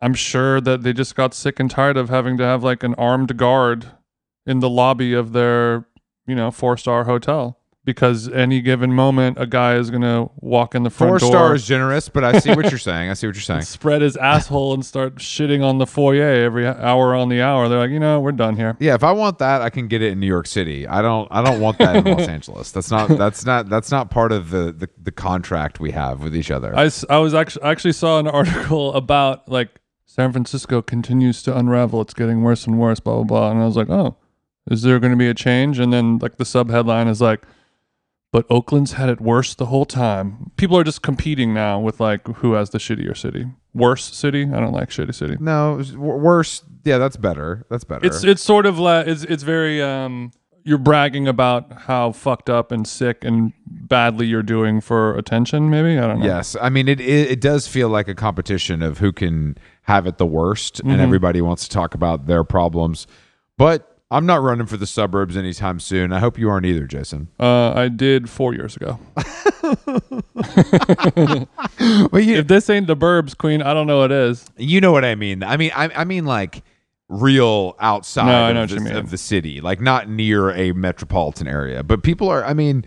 I'm 0.01 0.15
sure 0.15 0.61
that 0.61 0.83
they 0.83 0.93
just 0.93 1.15
got 1.15 1.35
sick 1.35 1.61
and 1.61 1.71
tired 1.71 1.97
of 1.97 2.09
having 2.09 2.39
to 2.39 2.45
have 2.45 2.65
like 2.65 2.83
an 2.83 2.95
armed 2.95 3.37
guard 3.37 3.91
in 4.47 4.61
the 4.61 4.71
lobby 4.71 5.13
of 5.13 5.33
their, 5.33 5.87
you 6.27 6.35
know, 6.35 6.51
four 6.51 6.77
star 6.77 7.05
hotel 7.05 7.59
because 7.85 8.29
any 8.31 8.61
given 8.61 8.93
moment 8.93 9.37
a 9.39 9.47
guy 9.47 9.75
is 9.77 9.91
gonna 9.91 10.29
walk 10.37 10.75
in 10.75 10.83
the 10.83 10.91
front 10.91 11.11
Four 11.11 11.19
door, 11.19 11.31
stars 11.31 11.67
generous, 11.67 12.09
but 12.09 12.25
I 12.25 12.39
see 12.39 12.51
what 12.55 12.71
you're 12.71 12.79
saying. 12.79 13.11
I 13.11 13.15
see 13.15 13.27
what 13.27 13.37
you're 13.37 13.43
saying. 13.43 13.63
spread 13.63 14.01
his 14.01 14.17
asshole 14.17 14.73
and 14.73 14.85
start 14.85 15.17
shitting 15.17 15.63
on 15.63 15.79
the 15.79 15.87
foyer 15.87 16.45
every 16.45 16.67
hour 16.67 17.15
on 17.15 17.29
the 17.29 17.43
hour. 17.43 17.69
They're 17.69 17.79
like, 17.79 17.91
you 17.91 18.01
know, 18.01 18.21
we're 18.21 18.33
done 18.33 18.57
here. 18.57 18.77
Yeah, 18.81 18.95
if 18.95 19.05
I 19.05 19.13
want 19.13 19.39
that, 19.39 19.61
I 19.61 19.71
can 19.71 19.87
get 19.89 20.01
it 20.01 20.13
in 20.13 20.21
New 20.21 20.27
York 20.27 20.47
City. 20.47 20.87
I 20.87 21.03
don't. 21.03 21.29
I 21.31 21.43
don't 21.43 21.61
want 21.61 21.79
that 21.79 21.97
in 21.97 22.05
Los 22.05 22.29
Angeles. 22.29 22.73
That's 22.73 22.91
not. 22.91 23.09
That's 23.09 23.45
not. 23.45 23.69
That's 23.69 23.91
not 23.91 24.11
part 24.11 24.33
of 24.33 24.51
the, 24.51 24.73
the 24.73 24.89
the 25.03 25.13
contract 25.13 25.81
we 25.81 25.91
have 25.91 26.23
with 26.23 26.35
each 26.35 26.51
other. 26.51 26.75
I, 26.77 26.91
I 27.11 27.19
was 27.19 27.35
actually 27.35 27.63
I 27.65 27.71
actually 27.71 27.93
saw 27.93 28.19
an 28.19 28.27
article 28.35 28.95
about 28.95 29.49
like 29.49 29.81
San 30.07 30.33
Francisco 30.33 30.81
continues 30.81 31.43
to 31.43 31.57
unravel. 31.57 32.01
It's 32.01 32.15
getting 32.15 32.43
worse 32.43 32.67
and 32.67 32.79
worse. 32.79 33.01
Blah 33.01 33.17
blah 33.17 33.25
blah. 33.25 33.51
And 33.51 33.61
I 33.61 33.67
was 33.67 33.77
like, 33.77 33.91
oh, 33.91 34.17
is 34.71 34.83
there 34.83 34.99
going 34.99 35.13
to 35.13 35.19
be 35.19 35.29
a 35.29 35.35
change? 35.35 35.79
And 35.79 35.93
then 35.93 36.19
like 36.19 36.37
the 36.37 36.45
sub 36.47 36.71
headline 36.71 37.09
is 37.09 37.21
like, 37.21 37.43
but 38.35 38.45
Oakland's 38.51 38.95
had 38.95 39.09
it 39.09 39.21
worse 39.21 39.55
the 39.55 39.67
whole 39.67 39.85
time. 39.85 40.51
People 40.57 40.77
are 40.77 40.83
just 40.83 41.03
competing 41.03 41.55
now 41.55 41.79
with 41.79 42.01
like 42.01 42.27
who 42.39 42.55
has 42.55 42.71
the 42.71 42.79
shittier 42.79 43.17
city. 43.17 43.47
Worse 43.73 44.13
city. 44.13 44.43
I 44.53 44.59
don't 44.59 44.73
like 44.73 44.89
shitty 44.91 45.15
city. 45.15 45.37
no, 45.39 45.79
w- 45.81 45.99
worse. 45.99 46.65
Yeah, 46.85 46.99
that's 46.99 47.17
better. 47.17 47.65
That's 47.71 47.85
better. 47.85 48.05
It's 48.05 48.25
it's 48.25 48.43
sort 48.43 48.67
of 48.67 48.77
like 48.79 49.07
it's 49.07 49.23
it's 49.23 49.45
very 49.45 49.81
um 49.81 50.33
you're 50.65 50.79
bragging 50.79 51.29
about 51.29 51.73
how 51.83 52.11
fucked 52.11 52.51
up 52.51 52.73
and 52.73 52.89
sick 52.89 53.23
and 53.25 53.53
badly 53.67 54.27
you're 54.27 54.43
doing 54.43 54.81
for 54.81 55.17
attention. 55.17 55.71
Maybe 55.71 55.97
I 55.97 56.07
don't 56.09 56.19
know. 56.19 56.27
Yes, 56.27 56.57
I 56.61 56.71
mean 56.71 56.89
it, 56.89 57.01
it. 57.01 57.31
It 57.31 57.41
does 57.41 57.69
feel 57.69 57.89
like 57.89 58.09
a 58.09 58.15
competition 58.17 58.83
of 58.83 58.99
who 58.99 59.13
can 59.13 59.57
have 59.83 60.09
it 60.09 60.19
the 60.19 60.27
worst, 60.27 60.79
Mm-hmm. 60.79 60.91
and 60.91 61.01
everybody 61.01 61.41
wants 61.41 61.69
to 61.69 61.71
talk 61.71 61.95
about 61.95 62.27
their 62.27 62.43
problems. 62.43 63.07
But 63.59 63.94
I'm 64.15 64.27
not 64.27 64.43
running 64.43 64.67
for 64.67 64.77
the 64.77 64.87
suburbs 64.87 65.37
anytime 65.37 65.81
soon. 65.81 66.13
I 66.13 66.21
hope 66.21 66.39
you 66.39 66.49
aren't 66.49 66.67
either, 66.67 66.87
Jason. 66.87 67.29
Uh, 67.39 67.73
I 67.73 67.89
did 67.89 68.31
four 68.31 68.55
years 68.55 68.77
ago. 68.77 68.99
Well, 72.13 72.23
you, 72.23 72.37
If 72.37 72.49
this 72.49 72.71
ain't 72.71 72.87
the 72.87 72.97
burbs, 72.97 73.37
Queen, 73.37 73.61
I 73.61 73.75
don't 73.75 73.87
know 73.87 73.99
what 73.99 74.13
is. 74.13 74.47
you 74.57 74.81
know 74.81 74.93
what 74.93 75.05
I 75.05 75.15
mean. 75.15 75.43
I 75.43 75.57
mean, 75.57 75.71
I, 75.75 75.91
I 75.95 76.05
mean 76.05 76.25
like 76.25 76.63
real 77.09 77.75
outside 77.81 78.55
No, 78.55 78.63
of, 78.63 78.71
the, 78.71 78.99
of 78.99 79.11
the 79.11 79.19
city, 79.19 79.61
like 79.61 79.81
not 79.81 80.09
near 80.09 80.51
a 80.51 80.73
metropolitan 80.73 81.49
area. 81.49 81.83
But 81.83 82.03
people 82.03 82.29
are. 82.29 82.45
I 82.45 82.55
mean, 82.55 82.85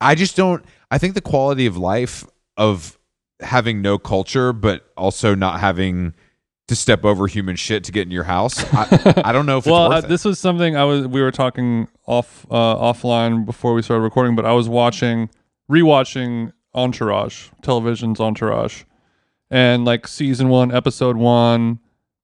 I 0.00 0.14
just 0.14 0.36
don't. 0.36 0.64
I 0.90 0.98
think 0.98 1.14
the 1.14 1.20
quality 1.20 1.66
of 1.66 1.76
life 1.76 2.24
of 2.56 2.98
having 3.40 3.82
no 3.82 3.98
culture, 3.98 4.52
but 4.52 4.86
also 4.96 5.34
not 5.34 5.60
having 5.60 6.14
to 6.72 6.76
step 6.76 7.04
over 7.04 7.26
human 7.26 7.54
shit 7.54 7.84
to 7.84 7.92
get 7.92 8.02
in 8.02 8.10
your 8.10 8.24
house. 8.24 8.64
I, 8.72 9.22
I 9.26 9.32
don't 9.32 9.44
know 9.44 9.58
if 9.58 9.66
it's 9.66 9.70
Well, 9.70 9.92
uh, 9.92 10.00
this 10.00 10.24
was 10.24 10.38
something 10.38 10.74
I 10.74 10.84
was. 10.84 11.06
We 11.06 11.20
were 11.20 11.30
talking 11.30 11.86
off 12.06 12.46
uh, 12.50 12.76
offline 12.76 13.44
before 13.44 13.74
we 13.74 13.82
started 13.82 14.02
recording, 14.02 14.34
but 14.34 14.46
I 14.46 14.52
was 14.52 14.70
watching, 14.70 15.28
rewatching 15.70 16.52
Entourage, 16.74 17.50
television's 17.60 18.20
Entourage, 18.20 18.84
and 19.50 19.84
like 19.84 20.08
season 20.08 20.48
one, 20.48 20.74
episode 20.74 21.18
one. 21.18 21.78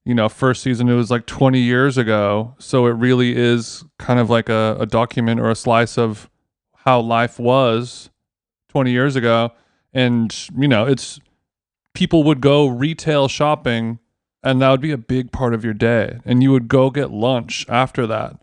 You 0.07 0.15
know, 0.15 0.31
first 0.31 0.63
season 0.63 0.89
it 0.89 0.95
was 0.95 1.11
like 1.11 1.27
20 1.27 1.61
years 1.61 1.99
ago, 1.99 2.55
so 2.59 2.87
it 2.87 2.93
really 2.93 3.37
is 3.37 3.85
kind 3.99 4.19
of 4.19 4.31
like 4.31 4.49
a, 4.49 4.79
a 4.81 4.87
document 4.87 5.39
or 5.41 5.51
a 5.51 5.55
slice 5.55 5.99
of 5.99 6.31
how 6.75 7.01
life 7.01 7.39
was 7.39 8.09
20 8.71 8.91
years 8.91 9.15
ago, 9.15 9.53
and 9.93 10.35
you 10.57 10.69
know, 10.69 10.87
it's 10.87 11.21
people 11.93 12.25
would 12.25 12.41
go 12.41 12.67
retail 12.67 13.29
shopping 13.29 13.99
and 14.49 14.61
that 14.63 14.71
would 14.71 14.81
be 14.81 14.91
a 14.93 14.99
big 14.99 15.31
part 15.33 15.53
of 15.55 15.65
your 15.65 15.75
day 15.75 16.19
and 16.25 16.43
you 16.43 16.51
would 16.53 16.69
go 16.69 16.91
get 16.91 17.11
lunch 17.11 17.67
after 17.69 18.07
that 18.07 18.37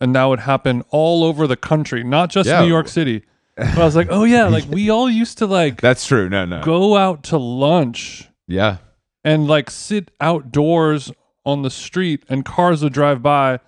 and 0.00 0.14
that 0.14 0.24
would 0.24 0.40
happen 0.40 0.82
all 0.90 1.24
over 1.24 1.46
the 1.46 1.56
country 1.56 2.02
not 2.04 2.30
just 2.30 2.48
Yeah. 2.48 2.60
new 2.62 2.68
york 2.68 2.88
city 2.88 3.22
but 3.56 3.78
i 3.78 3.84
was 3.84 3.96
like 3.96 4.08
oh 4.10 4.24
yeah 4.24 4.46
like 4.46 4.64
we 4.70 4.90
all 4.90 5.08
used 5.10 5.38
to 5.38 5.46
like 5.46 5.80
That's 5.88 6.06
true. 6.06 6.28
No, 6.28 6.44
no. 6.44 6.62
go 6.62 6.96
out 6.96 7.22
to 7.24 7.38
lunch 7.38 8.28
Yeah. 8.46 8.78
and 9.24 9.46
like 9.46 9.70
sit 9.70 10.10
outdoors 10.20 11.12
on 11.44 11.62
the 11.62 11.70
street 11.70 12.22
and 12.28 12.44
cars 12.44 12.82
would 12.82 12.92
drive 12.92 13.22
by 13.22 13.60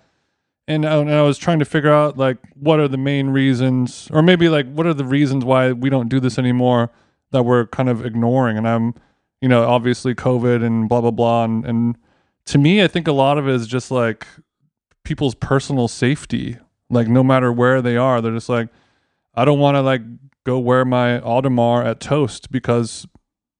and, 0.67 0.85
I- 0.85 0.95
and 0.97 1.11
I 1.11 1.21
was 1.23 1.37
trying 1.37 1.59
to 1.59 1.65
figure 1.65 1.91
out 1.91 2.17
like 2.17 2.37
what 2.55 2.79
are 2.79 2.87
the 2.87 2.97
main 2.97 3.29
reasons 3.29 4.07
or 4.11 4.21
maybe 4.21 4.47
like 4.47 4.71
what 4.71 4.85
are 4.87 4.93
the 4.93 5.03
reasons 5.05 5.43
why 5.43 5.71
we 5.73 5.89
don't 5.89 6.07
do 6.09 6.19
this 6.19 6.37
anymore 6.39 6.89
that 7.31 7.43
we're 7.43 7.65
kind 7.67 7.89
of 7.89 8.05
ignoring 8.05 8.57
and 8.57 8.67
I'm 8.67 8.93
you 9.43 9.49
know 9.49 9.65
obviously 9.65 10.15
covid 10.15 10.65
and 10.65 10.87
blah 10.87 11.01
blah 11.01 11.11
blah 11.11 11.43
and, 11.43 11.65
and 11.65 11.97
to 12.45 12.57
me 12.57 12.81
I 12.81 12.87
think 12.87 13.09
a 13.09 13.11
lot 13.11 13.37
of 13.37 13.45
it 13.45 13.53
is 13.53 13.67
just 13.67 13.91
like 13.91 14.25
people's 15.03 15.35
personal 15.35 15.89
safety 15.89 16.57
like 16.89 17.09
no 17.09 17.23
matter 17.23 17.51
where 17.51 17.81
they 17.81 17.97
are 17.97 18.21
they're 18.21 18.31
just 18.31 18.47
like 18.47 18.69
I 19.35 19.43
don't 19.43 19.59
want 19.59 19.75
to 19.75 19.81
like 19.81 20.01
go 20.45 20.59
wear 20.59 20.85
my 20.85 21.19
Audemars 21.19 21.85
at 21.85 21.99
Toast 21.99 22.51
because 22.51 23.05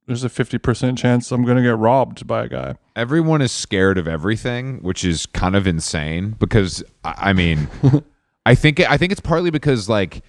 there's 0.05 0.23
a 0.23 0.29
50% 0.29 0.97
chance 0.97 1.31
I'm 1.31 1.43
going 1.43 1.57
to 1.57 1.63
get 1.63 1.77
robbed 1.77 2.27
by 2.27 2.45
a 2.45 2.47
guy. 2.47 2.75
everyone 2.95 3.41
is 3.41 3.51
scared 3.51 3.97
of 3.97 4.07
everything, 4.07 4.77
which 4.83 5.03
is 5.03 5.25
kind 5.25 5.55
of 5.55 5.67
insane 5.67 6.35
because 6.39 6.81
I 7.03 7.29
I 7.29 7.33
mean, 7.33 7.67
I 8.45 8.55
think 8.55 8.79
I 8.79 8.95
think 8.95 9.11
it's 9.11 9.21
partly 9.21 9.49
because 9.49 9.89
like 9.89 10.23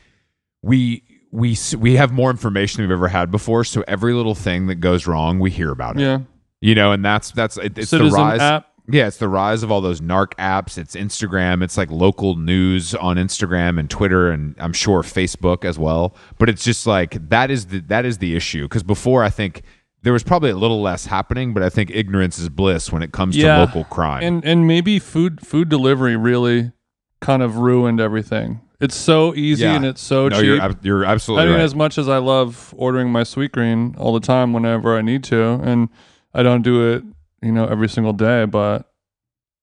we 0.62 1.04
we 1.34 1.56
we 1.78 1.96
have 1.96 2.12
more 2.12 2.30
information 2.30 2.80
than 2.82 2.88
we've 2.88 2.96
ever 2.96 3.08
had 3.08 3.30
before, 3.30 3.64
so 3.64 3.82
every 3.88 4.12
little 4.14 4.36
thing 4.36 4.68
that 4.68 4.76
goes 4.76 5.06
wrong, 5.06 5.40
we 5.40 5.50
hear 5.50 5.70
about 5.72 5.96
it. 5.96 6.02
Yeah. 6.02 6.20
You 6.60 6.74
know, 6.76 6.92
and 6.92 7.04
that's 7.04 7.32
that's 7.32 7.56
it, 7.56 7.76
it's 7.76 7.90
Citizen 7.90 8.12
the 8.12 8.16
rise. 8.16 8.40
app. 8.40 8.68
Yeah, 8.86 9.06
it's 9.06 9.16
the 9.16 9.28
rise 9.28 9.62
of 9.62 9.72
all 9.72 9.80
those 9.80 10.00
narc 10.00 10.34
apps. 10.34 10.78
It's 10.78 10.94
Instagram. 10.94 11.62
It's 11.64 11.76
like 11.76 11.90
local 11.90 12.36
news 12.36 12.94
on 12.94 13.16
Instagram 13.16 13.80
and 13.80 13.88
Twitter, 13.90 14.30
and 14.30 14.54
I'm 14.58 14.72
sure 14.74 15.02
Facebook 15.02 15.64
as 15.64 15.78
well. 15.78 16.14
But 16.38 16.48
it's 16.50 16.62
just 16.62 16.86
like 16.86 17.28
that 17.30 17.50
is 17.50 17.66
the 17.66 17.80
that 17.80 18.04
is 18.04 18.18
the 18.18 18.36
issue 18.36 18.62
because 18.66 18.82
before 18.82 19.24
I 19.24 19.30
think 19.30 19.62
there 20.02 20.12
was 20.12 20.22
probably 20.22 20.50
a 20.50 20.56
little 20.56 20.82
less 20.82 21.06
happening, 21.06 21.52
but 21.54 21.62
I 21.62 21.68
think 21.70 21.90
ignorance 21.92 22.38
is 22.38 22.48
bliss 22.48 22.92
when 22.92 23.02
it 23.02 23.10
comes 23.10 23.36
Yeah. 23.36 23.54
to 23.56 23.60
local 23.64 23.84
crime. 23.84 24.22
And 24.22 24.44
and 24.44 24.66
maybe 24.68 24.98
food 25.00 25.40
food 25.44 25.68
delivery 25.68 26.14
really 26.16 26.72
kind 27.20 27.42
of 27.42 27.56
ruined 27.56 28.00
everything. 28.00 28.60
It's 28.80 28.96
so 28.96 29.34
easy 29.34 29.64
Yeah. 29.64 29.76
and 29.76 29.84
it's 29.84 30.00
so 30.00 30.28
no, 30.28 30.37
cheap. 30.37 30.46
you're 30.46 30.60
ab- 30.60 30.84
you're 30.84 31.06
I 31.06 31.12
absolutely 31.12 31.46
mean, 31.46 31.54
right. 31.56 31.62
as 31.64 31.74
much 31.74 31.96
as 31.96 32.08
I 32.08 32.18
love 32.18 32.74
ordering 32.76 33.10
my 33.12 33.22
Sweetgreen 33.22 33.98
all 33.98 34.12
the 34.12 34.20
time 34.20 34.52
whenever 34.52 34.96
I 34.96 35.00
need 35.02 35.22
to, 35.24 35.60
and 35.62 35.88
I 36.34 36.42
don't 36.42 36.62
do 36.62 36.92
it, 36.92 37.04
you 37.40 37.52
know, 37.52 37.66
every 37.66 37.88
single 37.88 38.12
day, 38.12 38.44
but 38.46 38.90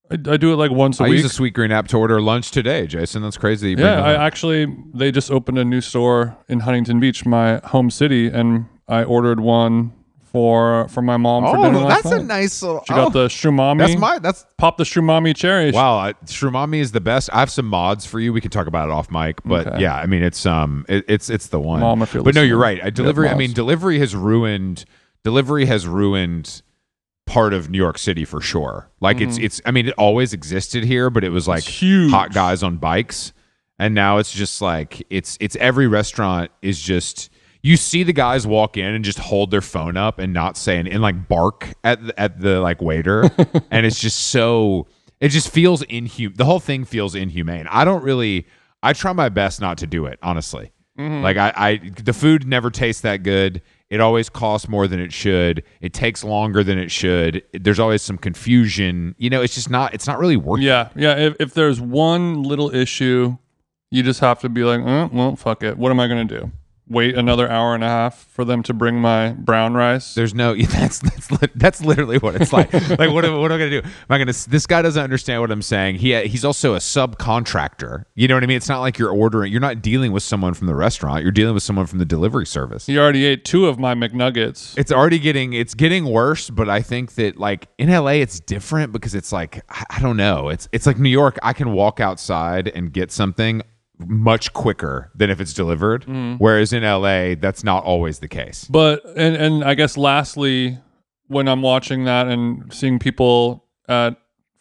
I, 0.09 0.13
I 0.15 0.37
do 0.37 0.53
it 0.53 0.55
like 0.55 0.71
once 0.71 0.99
a 0.99 1.03
I 1.03 1.09
week. 1.09 1.21
use 1.23 1.37
a 1.37 1.41
Sweetgreen 1.41 1.71
app 1.71 1.87
to 1.89 1.97
order 1.97 2.21
lunch 2.21 2.51
today, 2.51 2.87
Jason. 2.87 3.21
That's 3.21 3.37
crazy. 3.37 3.67
that 3.67 3.69
you 3.71 3.75
bring 3.77 3.85
Yeah, 3.87 3.95
that 3.97 4.05
I 4.05 4.13
up. 4.15 4.21
actually 4.21 4.73
they 4.93 5.11
just 5.11 5.29
opened 5.29 5.57
a 5.59 5.65
new 5.65 5.81
store 5.81 6.37
in 6.47 6.61
Huntington 6.61 6.99
Beach, 6.99 7.25
my 7.25 7.57
home 7.65 7.89
city, 7.89 8.27
and 8.27 8.65
I 8.87 9.03
ordered 9.03 9.39
one 9.41 9.91
for 10.31 10.87
for 10.89 11.01
my 11.01 11.17
mom 11.17 11.43
for 11.43 11.57
dinner 11.57 11.79
oh, 11.85 11.87
that's 11.89 12.05
a 12.09 12.23
nice 12.23 12.61
little. 12.63 12.83
She 12.87 12.93
got 12.93 13.07
oh, 13.07 13.09
the 13.09 13.27
Shroomami. 13.27 13.77
That's 13.79 13.97
my. 13.97 14.19
That's 14.19 14.45
pop 14.57 14.77
the 14.77 14.83
Shroomami 14.85 15.35
cherry. 15.35 15.71
Wow, 15.71 15.97
I- 15.97 16.13
Shroomami 16.25 16.79
is 16.79 16.93
the 16.93 17.01
best. 17.01 17.29
I 17.33 17.39
have 17.39 17.51
some 17.51 17.65
mods 17.65 18.05
for 18.05 18.19
you. 18.19 18.31
We 18.31 18.39
can 18.41 18.49
talk 18.51 18.67
about 18.67 18.87
it 18.89 18.91
off 18.91 19.11
mic, 19.11 19.41
but 19.43 19.67
Okay. 19.67 19.81
yeah, 19.81 19.95
I 19.95 20.05
mean 20.05 20.23
it's 20.23 20.45
um 20.45 20.85
it, 20.87 21.03
it's 21.07 21.29
it's 21.29 21.47
the 21.47 21.59
one. 21.59 21.81
Mom, 21.81 21.99
but 21.99 22.33
no, 22.35 22.41
you're 22.41 22.57
right. 22.57 22.81
I 22.83 22.89
delivery. 22.89 23.27
I 23.27 23.35
mean 23.35 23.51
delivery 23.53 23.99
has 23.99 24.15
ruined 24.15 24.85
delivery 25.23 25.65
has 25.65 25.85
ruined 25.85 26.61
part 27.25 27.53
of 27.53 27.69
New 27.69 27.77
York 27.77 27.97
City 27.97 28.23
for 28.25 28.39
sure. 28.41 28.89
Like 29.01 29.19
it's 29.21 29.37
it's. 29.37 29.61
I 29.65 29.71
mean 29.71 29.87
it 29.87 29.93
always 29.97 30.31
existed 30.33 30.83
here, 30.83 31.09
but 31.09 31.23
it 31.23 31.29
was 31.29 31.47
like 31.47 31.63
Mm-hmm. 31.63 31.85
huge. 31.85 32.11
hot 32.11 32.33
guys 32.33 32.63
on 32.63 32.77
bikes, 32.77 33.33
and 33.79 33.93
now 33.93 34.17
it's 34.17 34.31
just 34.31 34.61
like 34.61 35.05
it's 35.09 35.37
it's 35.41 35.55
every 35.57 35.87
restaurant 35.87 36.51
is 36.61 36.81
just. 36.81 37.29
You 37.63 37.77
see 37.77 38.03
the 38.03 38.13
guys 38.13 38.47
walk 38.47 38.77
in 38.77 38.93
and 38.93 39.05
just 39.05 39.19
hold 39.19 39.51
their 39.51 39.61
phone 39.61 39.95
up 39.97 40.17
and 40.19 40.33
not 40.33 40.57
say 40.57 40.77
and, 40.77 40.87
and 40.87 41.01
like 41.01 41.27
bark 41.27 41.73
at 41.83 42.05
the, 42.05 42.19
at 42.19 42.39
the 42.39 42.59
like 42.59 42.81
waiter, 42.81 43.29
and 43.71 43.85
it's 43.85 43.99
just 43.99 44.17
so 44.27 44.87
it 45.19 45.29
just 45.29 45.49
feels 45.49 45.83
inhuman. 45.83 46.35
The 46.37 46.45
whole 46.45 46.59
thing 46.59 46.85
feels 46.85 47.15
inhumane. 47.15 47.67
I 47.69 47.85
don't 47.85 48.03
really. 48.03 48.47
I 48.83 48.93
try 48.93 49.13
my 49.13 49.29
best 49.29 49.61
not 49.61 49.77
to 49.79 49.87
do 49.87 50.07
it, 50.07 50.17
honestly. 50.23 50.71
Like 50.97 51.37
I, 51.37 51.53
I, 51.55 51.89
the 52.03 52.13
food 52.13 52.45
never 52.45 52.69
tastes 52.69 53.01
that 53.01 53.23
good. 53.23 53.61
It 53.89 53.99
always 53.99 54.29
costs 54.29 54.69
more 54.69 54.87
than 54.87 54.99
it 54.99 55.11
should. 55.11 55.63
It 55.79 55.93
takes 55.93 56.23
longer 56.23 56.63
than 56.63 56.77
it 56.77 56.91
should. 56.91 57.43
There's 57.53 57.79
always 57.79 58.03
some 58.03 58.17
confusion. 58.17 59.15
You 59.17 59.29
know, 59.31 59.41
it's 59.41 59.55
just 59.55 59.69
not. 59.69 59.93
It's 59.95 60.05
not 60.05 60.19
really 60.19 60.37
working. 60.37 60.65
Yeah, 60.65 60.89
yeah. 60.95 61.15
If, 61.15 61.35
if 61.39 61.53
there's 61.55 61.81
one 61.81 62.43
little 62.43 62.73
issue, 62.73 63.37
you 63.89 64.03
just 64.03 64.19
have 64.19 64.39
to 64.41 64.49
be 64.49 64.63
like, 64.63 64.81
uh, 64.81 65.09
well, 65.11 65.35
fuck 65.35 65.63
it. 65.63 65.77
What 65.77 65.91
am 65.91 65.99
I 65.99 66.07
gonna 66.07 66.25
do? 66.25 66.51
Wait 66.91 67.15
another 67.15 67.49
hour 67.49 67.73
and 67.73 67.83
a 67.83 67.87
half 67.87 68.25
for 68.29 68.43
them 68.43 68.61
to 68.63 68.73
bring 68.73 68.99
my 68.99 69.29
brown 69.31 69.73
rice? 69.73 70.13
There's 70.13 70.33
no. 70.33 70.55
That's 70.71 70.99
that's 70.99 71.29
that's 71.55 71.81
literally 71.81 72.17
what 72.17 72.35
it's 72.35 72.51
like. 72.51 72.71
like 72.73 73.11
what 73.11 73.23
am, 73.25 73.39
what 73.39 73.51
am 73.51 73.55
I 73.55 73.59
gonna 73.59 73.69
do? 73.69 73.77
Am 73.79 73.91
I 74.09 74.17
gonna? 74.17 74.33
This 74.47 74.67
guy 74.67 74.81
doesn't 74.81 75.01
understand 75.01 75.41
what 75.41 75.51
I'm 75.51 75.61
saying. 75.61 75.95
He 75.95 76.19
he's 76.27 76.43
also 76.43 76.75
a 76.75 76.79
subcontractor. 76.79 78.03
You 78.15 78.27
know 78.27 78.35
what 78.35 78.43
I 78.43 78.47
mean? 78.47 78.57
It's 78.57 78.69
not 78.69 78.79
like 78.79 78.97
you're 78.97 79.11
ordering. 79.11 79.51
You're 79.51 79.61
not 79.61 79.81
dealing 79.81 80.11
with 80.11 80.23
someone 80.23 80.53
from 80.53 80.67
the 80.67 80.75
restaurant. 80.75 81.23
You're 81.23 81.31
dealing 81.31 81.53
with 81.53 81.63
someone 81.63 81.85
from 81.85 81.99
the 81.99 82.05
delivery 82.05 82.45
service. 82.45 82.85
He 82.85 82.97
already 82.97 83.25
ate 83.25 83.45
two 83.45 83.67
of 83.67 83.79
my 83.79 83.93
McNuggets. 83.95 84.77
it's 84.77 84.91
already 84.91 85.19
getting 85.19 85.53
it's 85.53 85.73
getting 85.73 86.05
worse 86.05 86.49
but 86.49 86.69
i 86.69 86.81
think 86.81 87.13
that 87.15 87.37
like 87.37 87.67
in 87.77 87.89
la 87.89 88.07
it's 88.07 88.39
different 88.39 88.91
because 88.91 89.13
it's 89.15 89.31
like 89.31 89.63
i 89.69 89.83
I 89.89 89.99
don't 89.99 90.17
know 90.17 90.49
it's 90.49 90.67
it's 90.71 90.87
like 90.87 90.97
new 90.97 91.09
york 91.09 91.37
i 91.43 91.53
can 91.53 91.73
walk 91.73 91.99
outside 91.99 92.67
and 92.69 92.91
get 92.91 93.11
something 93.11 93.61
much 94.07 94.53
quicker 94.53 95.11
than 95.15 95.29
if 95.29 95.39
it's 95.41 95.53
delivered 95.53 96.01
mm-hmm. 96.03 96.35
whereas 96.35 96.73
in 96.73 96.83
la 96.83 97.35
that's 97.39 97.63
not 97.63 97.83
always 97.83 98.19
the 98.19 98.27
case 98.27 98.65
But 98.65 99.03
and 99.15 99.35
and 99.35 99.63
I 99.63 99.73
guess 99.75 99.97
lastly, 99.97 100.77
when 101.27 101.47
I'm 101.47 101.61
watching 101.61 102.05
that 102.05 102.27
and 102.27 102.73
seeing 102.73 102.99
people 102.99 103.65
at 103.87 104.17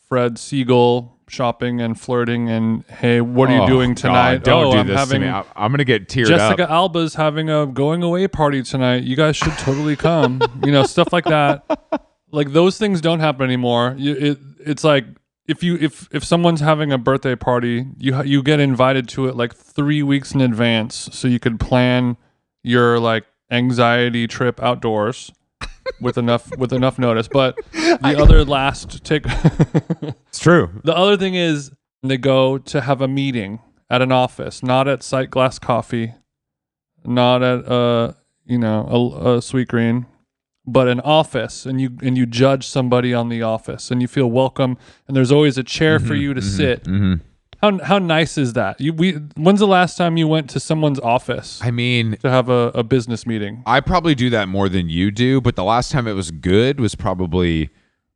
Fred 0.08 0.34
Segal 0.36 1.12
shopping 1.28 1.80
and 1.80 1.98
flirting 2.00 2.48
and 2.48 2.84
hey, 2.86 3.20
what 3.20 3.48
are 3.48 3.54
you 3.56 3.62
Oh, 3.62 3.66
doing 3.68 3.90
God, 3.90 3.96
tonight? 4.02 4.44
don't 4.44 4.66
oh, 4.66 4.72
do 4.72 4.78
I'm 4.78 4.86
this 4.88 4.98
having 4.98 5.20
to 5.20 5.26
me 5.28 5.32
I, 5.32 5.44
i'm 5.54 5.70
gonna 5.70 5.84
get 5.84 6.08
teared 6.08 6.26
Jessica 6.26 6.64
up 6.64 6.70
Alba's 6.70 7.14
having 7.14 7.48
a 7.48 7.66
going 7.66 8.02
away 8.02 8.26
party 8.28 8.62
tonight. 8.62 9.04
You 9.04 9.14
guys 9.16 9.36
should 9.36 9.56
totally 9.58 9.94
come. 9.96 10.40
you 10.64 10.72
know, 10.72 10.82
stuff 10.84 11.12
like 11.12 11.24
that. 11.26 11.64
Like 12.32 12.52
those 12.52 12.78
things 12.78 13.00
don't 13.00 13.18
happen 13.18 13.42
anymore. 13.44 13.96
You, 13.98 14.14
it 14.14 14.38
it's 14.60 14.84
like 14.84 15.04
if 15.50 15.62
you 15.64 15.76
if 15.80 16.08
if 16.12 16.24
someone's 16.24 16.60
having 16.60 16.92
a 16.92 16.98
birthday 16.98 17.34
party, 17.34 17.86
you 17.98 18.22
you 18.22 18.42
get 18.42 18.60
invited 18.60 19.08
to 19.10 19.26
it 19.26 19.36
like 19.36 19.54
3 19.54 20.02
weeks 20.04 20.32
in 20.32 20.40
advance 20.40 21.08
so 21.12 21.26
you 21.26 21.40
could 21.40 21.58
plan 21.58 22.16
your 22.62 23.00
like 23.00 23.24
anxiety 23.50 24.26
trip 24.28 24.62
outdoors 24.62 25.32
with 26.00 26.16
enough 26.16 26.56
with 26.56 26.72
enough 26.72 26.98
notice. 26.98 27.28
But 27.28 27.58
the 27.72 28.16
other 28.18 28.44
last 28.44 29.04
take 29.04 29.24
it's 29.26 30.38
true. 30.38 30.80
The 30.84 30.96
other 30.96 31.16
thing 31.16 31.34
is 31.34 31.72
they 32.02 32.16
go 32.16 32.56
to 32.58 32.80
have 32.80 33.00
a 33.00 33.08
meeting 33.08 33.60
at 33.90 34.02
an 34.02 34.12
office, 34.12 34.62
not 34.62 34.86
at 34.86 35.00
Sightglass 35.00 35.60
Coffee, 35.60 36.14
not 37.04 37.42
at 37.42 37.68
uh 37.68 38.12
you 38.46 38.58
know 38.58 38.86
a, 38.88 39.30
a 39.30 39.38
Sweetgreen, 39.38 40.06
but 40.66 40.88
an 40.88 41.00
office, 41.00 41.66
and 41.66 41.80
you 41.80 41.96
and 42.02 42.16
you 42.16 42.26
judge 42.26 42.66
somebody 42.66 43.14
on 43.14 43.28
the 43.28 43.42
office, 43.42 43.90
and 43.90 44.00
you 44.02 44.08
feel 44.08 44.30
welcome, 44.30 44.76
and 45.08 45.16
there's 45.16 45.32
always 45.32 45.58
a 45.58 45.64
chair 45.64 45.98
for 45.98 46.14
you 46.14 46.34
to 46.34 46.42
sit. 46.42 46.86
hmm 46.86 47.14
How 47.62 47.78
how 47.82 47.98
nice 47.98 48.38
is 48.38 48.52
that? 48.54 48.80
You 48.80 48.92
we 48.92 49.12
when's 49.36 49.60
the 49.60 49.66
last 49.66 49.96
time 49.96 50.16
you 50.16 50.28
went 50.28 50.48
to 50.50 50.60
someone's 50.60 51.00
office 51.00 51.60
i 51.62 51.70
mean 51.70 52.16
to 52.18 52.30
have 52.30 52.48
a, 52.48 52.70
a 52.74 52.82
business 52.82 53.26
meeting? 53.26 53.62
I 53.66 53.80
probably 53.80 54.14
do 54.14 54.30
that 54.30 54.48
more 54.48 54.68
than 54.68 54.88
you 54.88 55.10
do, 55.10 55.40
but 55.40 55.56
the 55.56 55.64
last 55.64 55.90
time 55.92 56.06
it 56.06 56.14
was 56.14 56.30
good 56.30 56.80
was 56.80 56.94
probably 56.94 57.70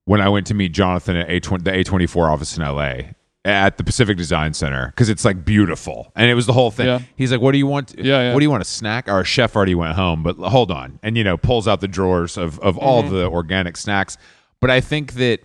when 0.06 0.20
I 0.20 0.28
went 0.28 0.46
to 0.48 0.54
meet 0.54 0.72
Jonathan 0.72 1.16
at 1.16 1.28
A20, 1.28 1.64
the 1.64 1.70
A24 1.70 2.30
office 2.30 2.56
in 2.58 2.62
LA 2.62 3.12
at 3.44 3.76
the 3.76 3.84
Pacific 3.84 4.16
Design 4.16 4.54
Center 4.54 4.86
because 4.86 5.08
it's 5.08 5.24
like 5.24 5.44
beautiful. 5.44 6.10
And 6.16 6.30
it 6.30 6.34
was 6.34 6.46
the 6.46 6.52
whole 6.54 6.70
thing. 6.70 6.86
Yeah. 6.86 7.00
He's 7.16 7.30
like, 7.30 7.40
What 7.40 7.52
do 7.52 7.58
you 7.58 7.66
want? 7.66 7.94
Yeah, 7.98 8.04
yeah. 8.22 8.32
What 8.32 8.40
do 8.40 8.44
you 8.44 8.50
want? 8.50 8.62
A 8.62 8.66
snack? 8.66 9.08
Our 9.08 9.24
chef 9.24 9.54
already 9.54 9.74
went 9.74 9.94
home, 9.96 10.22
but 10.22 10.36
hold 10.36 10.70
on. 10.70 10.98
And, 11.02 11.16
you 11.18 11.24
know, 11.24 11.36
pulls 11.36 11.68
out 11.68 11.80
the 11.80 11.88
drawers 11.88 12.36
of, 12.36 12.58
of 12.60 12.78
all 12.78 13.02
Mm-hmm. 13.02 13.14
the 13.14 13.26
organic 13.28 13.76
snacks. 13.76 14.16
But 14.60 14.70
I 14.70 14.80
think 14.80 15.14
that 15.14 15.40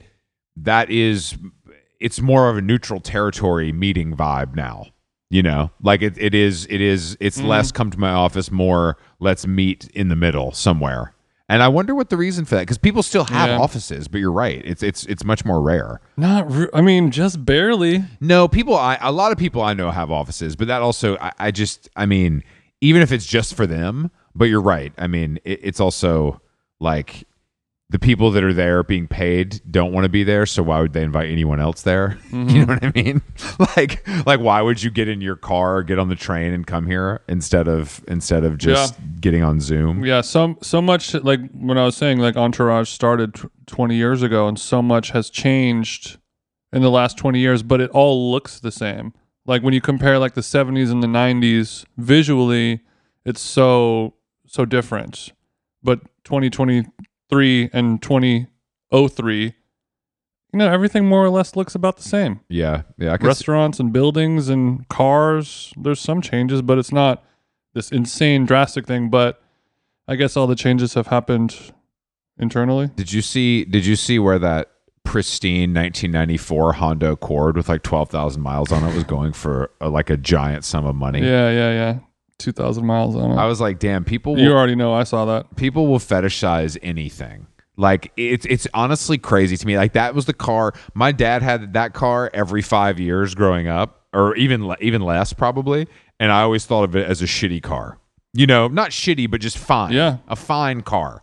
that 0.55 0.89
is, 0.89 1.37
it's 1.99 2.21
more 2.21 2.49
of 2.49 2.57
a 2.57 2.61
neutral 2.61 2.99
territory 3.01 3.71
meeting 3.73 4.15
vibe 4.15 4.55
now. 4.55 4.87
You 5.31 5.43
know, 5.43 5.69
like 5.83 6.01
it, 6.01 6.17
it 6.17 6.33
is, 6.33 6.65
it 6.69 6.81
is, 6.81 7.15
it's 7.19 7.37
Mm-hmm. 7.37 7.47
less 7.47 7.71
come 7.71 7.91
to 7.91 7.99
my 7.99 8.11
office, 8.11 8.49
more 8.49 8.97
let's 9.19 9.45
meet 9.45 9.87
in 9.93 10.07
the 10.07 10.15
middle 10.15 10.51
somewhere. 10.53 11.13
And 11.51 11.63
I 11.63 11.67
wonder 11.67 11.95
what 11.95 12.09
the 12.09 12.15
reason 12.17 12.45
for 12.45 12.55
that 12.55 12.61
because 12.61 12.77
people 12.77 13.01
still 13.01 13.23
have 13.25 13.49
Yeah. 13.49 13.57
offices, 13.57 14.07
but 14.07 14.19
you're 14.19 14.31
right, 14.31 14.61
it's 14.63 14.83
it's 14.83 15.03
it's 15.07 15.23
much 15.23 15.43
more 15.43 15.61
rare. 15.61 15.99
Not, 16.15 16.49
re- 16.51 16.67
I 16.73 16.81
mean, 16.81 17.09
just 17.09 17.43
barely. 17.43 18.03
No, 18.21 18.47
people, 18.47 18.75
I 18.75 18.97
a 19.01 19.11
lot 19.11 19.31
of 19.31 19.37
people 19.39 19.61
I 19.63 19.73
know 19.73 19.89
have 19.89 20.11
offices, 20.11 20.55
but 20.55 20.67
that 20.67 20.81
also, 20.83 21.17
I, 21.17 21.31
I 21.39 21.51
just, 21.51 21.89
I 21.95 22.05
mean, 22.05 22.43
even 22.81 23.01
if 23.01 23.11
it's 23.11 23.25
just 23.25 23.55
for 23.55 23.65
them, 23.65 24.11
but 24.35 24.45
you're 24.45 24.61
right. 24.61 24.93
I 24.97 25.07
mean, 25.07 25.39
it, 25.43 25.59
it's 25.63 25.79
also 25.79 26.39
like 26.79 27.25
the 27.91 27.97
people 27.99 28.29
that 28.31 28.43
are 28.43 28.53
there 28.53 28.83
being 28.83 29.07
paid 29.07 29.61
don't 29.69 29.91
want 29.91 30.05
to 30.05 30.09
be 30.09 30.23
there, 30.23 30.45
so 30.45 30.61
why 30.61 30.79
would 30.79 30.93
they 30.93 31.01
invite 31.01 31.29
anyone 31.29 31.59
else 31.59 31.81
there? 31.81 32.17
You 32.31 32.65
know 32.65 32.73
what 32.73 32.83
I 32.83 32.91
mean? 32.93 33.21
like 33.75 34.07
like 34.25 34.39
why 34.39 34.61
would 34.61 34.81
you 34.81 34.89
get 34.91 35.07
in 35.07 35.21
your 35.21 35.35
car, 35.35 35.77
or 35.77 35.83
get 35.83 35.97
on 35.99 36.07
the 36.07 36.15
train 36.15 36.53
and 36.53 36.65
come 36.65 36.85
here 36.85 37.21
instead 37.27 37.67
of 37.67 38.03
instead 38.07 38.43
of 38.43 38.57
just 38.57 38.95
getting 39.19 39.43
on 39.43 39.59
Zoom? 39.59 40.05
Yeah, 40.05 40.21
so 40.21 40.57
so 40.61 40.81
much 40.81 41.13
like 41.15 41.39
when 41.51 41.77
I 41.77 41.85
was 41.85 41.97
saying 41.97 42.19
like 42.19 42.35
Entourage 42.37 42.89
started 42.89 43.33
tw 43.33 43.49
20 43.65 43.95
years 43.95 44.21
ago 44.23 44.47
and 44.47 44.59
so 44.59 44.81
much 44.81 45.11
has 45.11 45.29
changed 45.29 46.17
in 46.71 46.81
the 46.81 46.91
last 46.91 47.17
20 47.17 47.39
years, 47.39 47.63
but 47.63 47.81
it 47.81 47.89
all 47.91 48.31
looks 48.31 48.59
the 48.59 48.71
same. 48.71 49.13
Like 49.45 49.63
when 49.63 49.73
you 49.73 49.81
compare 49.81 50.19
like 50.19 50.35
the 50.35 50.41
70s 50.41 50.91
and 50.91 51.01
the 51.01 51.07
90s 51.07 51.85
visually, 51.97 52.81
it's 53.25 53.41
so 53.41 54.13
so 54.45 54.65
different. 54.65 55.31
But 55.83 56.01
2023 57.29 57.69
and 57.73 58.01
2003, 58.01 59.43
you 60.51 60.57
know, 60.57 60.71
everything 60.71 61.05
more 61.05 61.23
or 61.23 61.29
less 61.29 61.55
looks 61.55 61.75
about 61.75 61.97
the 61.97 62.03
same. 62.03 62.39
Yeah. 62.49 62.83
Yeah, 62.97 63.13
I 63.13 63.17
could 63.17 63.27
Restaurants 63.27 63.79
and 63.79 63.93
buildings 63.93 64.49
and 64.49 64.87
cars, 64.89 65.73
there's 65.77 65.99
some 65.99 66.21
changes, 66.21 66.61
but 66.61 66.77
it's 66.77 66.91
not 66.91 67.23
this 67.73 67.91
insane 67.91 68.45
drastic 68.45 68.87
thing, 68.87 69.09
but 69.09 69.41
I 70.07 70.15
guess 70.15 70.35
all 70.35 70.47
the 70.47 70.55
changes 70.55 70.95
have 70.95 71.07
happened 71.07 71.71
internally. 72.37 72.89
Did 72.95 73.13
you 73.13 73.21
see 73.21 73.63
did 73.65 73.85
you 73.85 73.95
see 73.95 74.17
where 74.17 74.39
that 74.39 74.71
pristine 75.03 75.73
1994 75.73 76.73
Honda 76.73 77.11
Accord 77.11 77.57
with 77.57 77.69
like 77.69 77.83
12,000 77.83 78.41
miles 78.41 78.71
on 78.71 78.83
it 78.83 78.93
was 78.95 79.03
going 79.03 79.33
for 79.33 79.71
a, 79.81 79.89
like 79.89 80.09
a 80.09 80.17
giant 80.17 80.65
sum 80.65 80.85
of 80.85 80.95
money? 80.95 81.21
Yeah, 81.21 81.49
yeah, 81.51 81.71
yeah. 81.71 81.99
2,000 82.39 82.85
miles 82.85 83.15
on 83.15 83.31
it. 83.31 83.35
I 83.35 83.45
was 83.45 83.61
like, 83.61 83.79
damn, 83.79 84.03
people 84.03 84.35
will 84.35 84.41
you 84.41 84.51
already 84.51 84.75
know 84.75 84.93
I 84.93 85.03
saw 85.03 85.25
that. 85.25 85.55
people 85.55 85.87
will 85.87 85.99
fetishize 85.99 86.77
anything. 86.81 87.47
Like 87.77 88.11
it's 88.17 88.45
it's 88.47 88.67
honestly 88.73 89.17
crazy 89.17 89.55
to 89.55 89.67
me. 89.67 89.77
Like 89.77 89.93
that 89.93 90.15
was 90.15 90.25
the 90.25 90.33
car 90.33 90.73
my 90.93 91.11
dad 91.11 91.41
had 91.41 91.73
that 91.73 91.93
car 91.93 92.29
every 92.33 92.61
5 92.61 92.99
years 92.99 93.35
growing 93.35 93.67
up 93.67 94.03
or 94.11 94.35
even 94.35 94.73
even 94.81 95.01
less 95.01 95.31
probably, 95.31 95.87
and 96.19 96.31
I 96.31 96.41
always 96.41 96.65
thought 96.65 96.83
of 96.83 96.95
it 96.95 97.07
as 97.07 97.21
a 97.21 97.25
shitty 97.25 97.61
car. 97.61 97.97
You 98.33 98.47
know, 98.47 98.67
not 98.67 98.89
shitty 98.91 99.29
but 99.29 99.39
just 99.39 99.57
fine. 99.57 99.93
Yeah. 99.93 100.17
A 100.27 100.35
fine 100.35 100.81
car. 100.81 101.21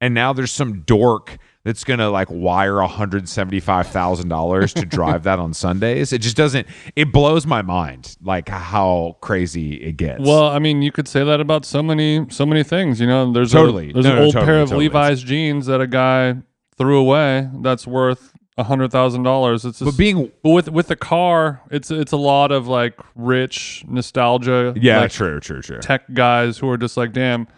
And 0.00 0.12
now 0.12 0.32
there's 0.34 0.52
some 0.52 0.80
dork 0.80 1.38
that's 1.64 1.82
going 1.82 1.98
to 1.98 2.10
like 2.10 2.28
wire 2.30 2.74
$175,000 2.74 4.74
to 4.74 4.86
drive 4.86 5.22
that 5.24 5.38
on 5.38 5.54
Sundays. 5.54 6.12
It 6.12 6.20
just 6.20 6.36
doesn't 6.36 6.66
it 6.96 7.12
blows 7.12 7.46
my 7.46 7.62
mind 7.62 8.16
like 8.22 8.48
how 8.48 9.16
crazy 9.20 9.74
it 9.82 9.96
gets. 9.96 10.20
Well, 10.20 10.44
I 10.48 10.58
mean, 10.58 10.82
you 10.82 10.92
could 10.92 11.08
say 11.08 11.24
that 11.24 11.40
about 11.40 11.64
so 11.64 11.82
many 11.82 12.26
so 12.30 12.46
many 12.46 12.62
things, 12.62 13.00
you 13.00 13.06
know. 13.06 13.32
There's 13.32 13.52
Totally. 13.52 13.90
a, 13.90 13.92
there's 13.94 14.04
No, 14.04 14.10
an 14.12 14.16
no, 14.18 14.24
old 14.24 14.32
totally, 14.34 14.46
pair 14.46 14.60
of 14.60 14.68
totally. 14.68 14.88
Levi's 14.88 15.22
jeans 15.22 15.66
that 15.66 15.80
a 15.80 15.86
guy 15.86 16.36
threw 16.76 16.98
away 16.98 17.48
that's 17.60 17.86
worth 17.86 18.32
a 18.56 18.64
hundred 18.64 18.90
thousand 18.92 19.22
dollars. 19.24 19.64
It's 19.64 19.78
just, 19.80 19.90
but 19.90 19.98
being 19.98 20.30
but 20.42 20.50
with 20.50 20.68
with 20.70 20.88
the 20.88 20.96
car, 20.96 21.60
it's 21.70 21.90
it's 21.90 22.12
a 22.12 22.16
lot 22.16 22.52
of 22.52 22.68
like 22.68 22.98
rich 23.14 23.84
nostalgia. 23.88 24.72
yeah, 24.76 25.00
like, 25.00 25.10
true, 25.12 25.40
true, 25.40 25.60
true. 25.62 25.80
tech 25.80 26.12
guys 26.14 26.58
who 26.58 26.68
are 26.68 26.78
just 26.78 26.96
like, 26.96 27.12
damn, 27.12 27.48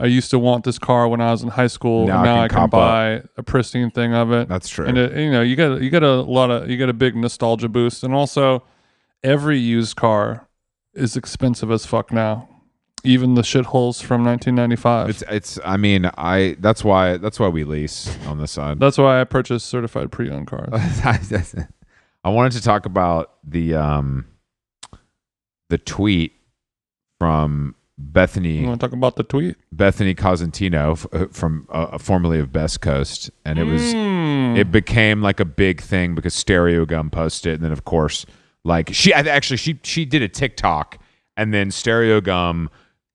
I 0.00 0.06
used 0.06 0.30
to 0.30 0.38
want 0.38 0.64
this 0.64 0.78
car 0.78 1.08
when 1.08 1.20
I 1.20 1.30
was 1.30 1.42
in 1.42 1.48
high 1.50 1.66
school, 1.66 2.06
Now 2.06 2.14
I 2.14 2.16
and 2.18 2.24
now 2.24 2.34
can 2.34 2.42
I 2.44 2.48
can, 2.48 2.56
cop 2.56 2.64
up. 2.64 2.70
buy 2.70 3.22
a 3.36 3.42
pristine 3.42 3.90
thing 3.90 4.14
of 4.14 4.32
it. 4.32 4.48
That's 4.48 4.68
true. 4.68 4.86
And 4.86 4.96
it, 4.98 5.16
you 5.16 5.30
know, 5.30 5.42
you 5.42 5.56
get 5.56 5.80
you 5.82 5.90
get 5.90 6.02
a 6.02 6.22
lot 6.22 6.50
of 6.50 6.68
you 6.70 6.76
get 6.76 6.88
a 6.88 6.92
big 6.94 7.14
nostalgia 7.16 7.68
boost, 7.68 8.02
and 8.02 8.14
also 8.14 8.64
every 9.22 9.58
used 9.58 9.96
car 9.96 10.48
is 10.94 11.16
expensive 11.16 11.70
as 11.70 11.86
fuck 11.86 12.12
now. 12.12 12.48
Even 13.02 13.34
the 13.34 13.40
shitholes 13.42 14.02
from 14.02 14.24
1995. 14.24 15.08
It's 15.08 15.22
it's. 15.30 15.58
I 15.64 15.78
mean, 15.78 16.10
I. 16.18 16.56
That's 16.58 16.84
why. 16.84 17.16
That's 17.16 17.40
why 17.40 17.48
we 17.48 17.64
lease 17.64 18.14
on 18.26 18.38
this 18.38 18.50
side. 18.52 18.78
That's 18.78 18.98
why 18.98 19.20
I 19.22 19.24
purchased 19.24 19.66
certified 19.66 20.12
pre-owned 20.12 20.46
cars. 20.48 20.68
I 22.24 22.28
wanted 22.28 22.52
to 22.52 22.62
talk 22.62 22.84
about 22.84 23.32
the 23.42 23.74
um, 23.74 24.26
the 25.70 25.78
tweet 25.78 26.32
from 27.18 27.74
You 28.00 28.12
Bethany 28.12 28.66
want 28.66 28.80
to 28.80 28.86
talk 28.86 28.94
about 28.94 29.16
the 29.16 29.22
tweet? 29.22 29.56
Bethany 29.72 30.14
Cosentino 30.14 30.92
f- 30.92 31.06
uh, 31.12 31.26
from 31.30 31.66
uh, 31.70 31.96
formerly 31.98 32.38
of 32.40 32.52
Best 32.52 32.80
Coast, 32.80 33.30
and 33.44 33.58
it 33.58 33.64
was 33.64 33.82
Mm. 33.94 34.56
it 34.58 34.72
became 34.72 35.22
like 35.22 35.38
a 35.40 35.44
big 35.44 35.80
thing 35.80 36.14
because 36.14 36.34
Stereogum 36.34 37.12
posted, 37.12 37.52
it, 37.52 37.54
and 37.56 37.64
then 37.64 37.72
of 37.72 37.84
course, 37.84 38.26
like 38.64 38.90
she 38.92 39.12
I- 39.14 39.20
actually 39.20 39.58
she 39.58 39.78
she 39.82 40.04
did 40.04 40.22
a 40.22 40.28
TikTok, 40.28 40.98
and 41.36 41.52
then 41.54 41.68
Stereogum 41.70 42.68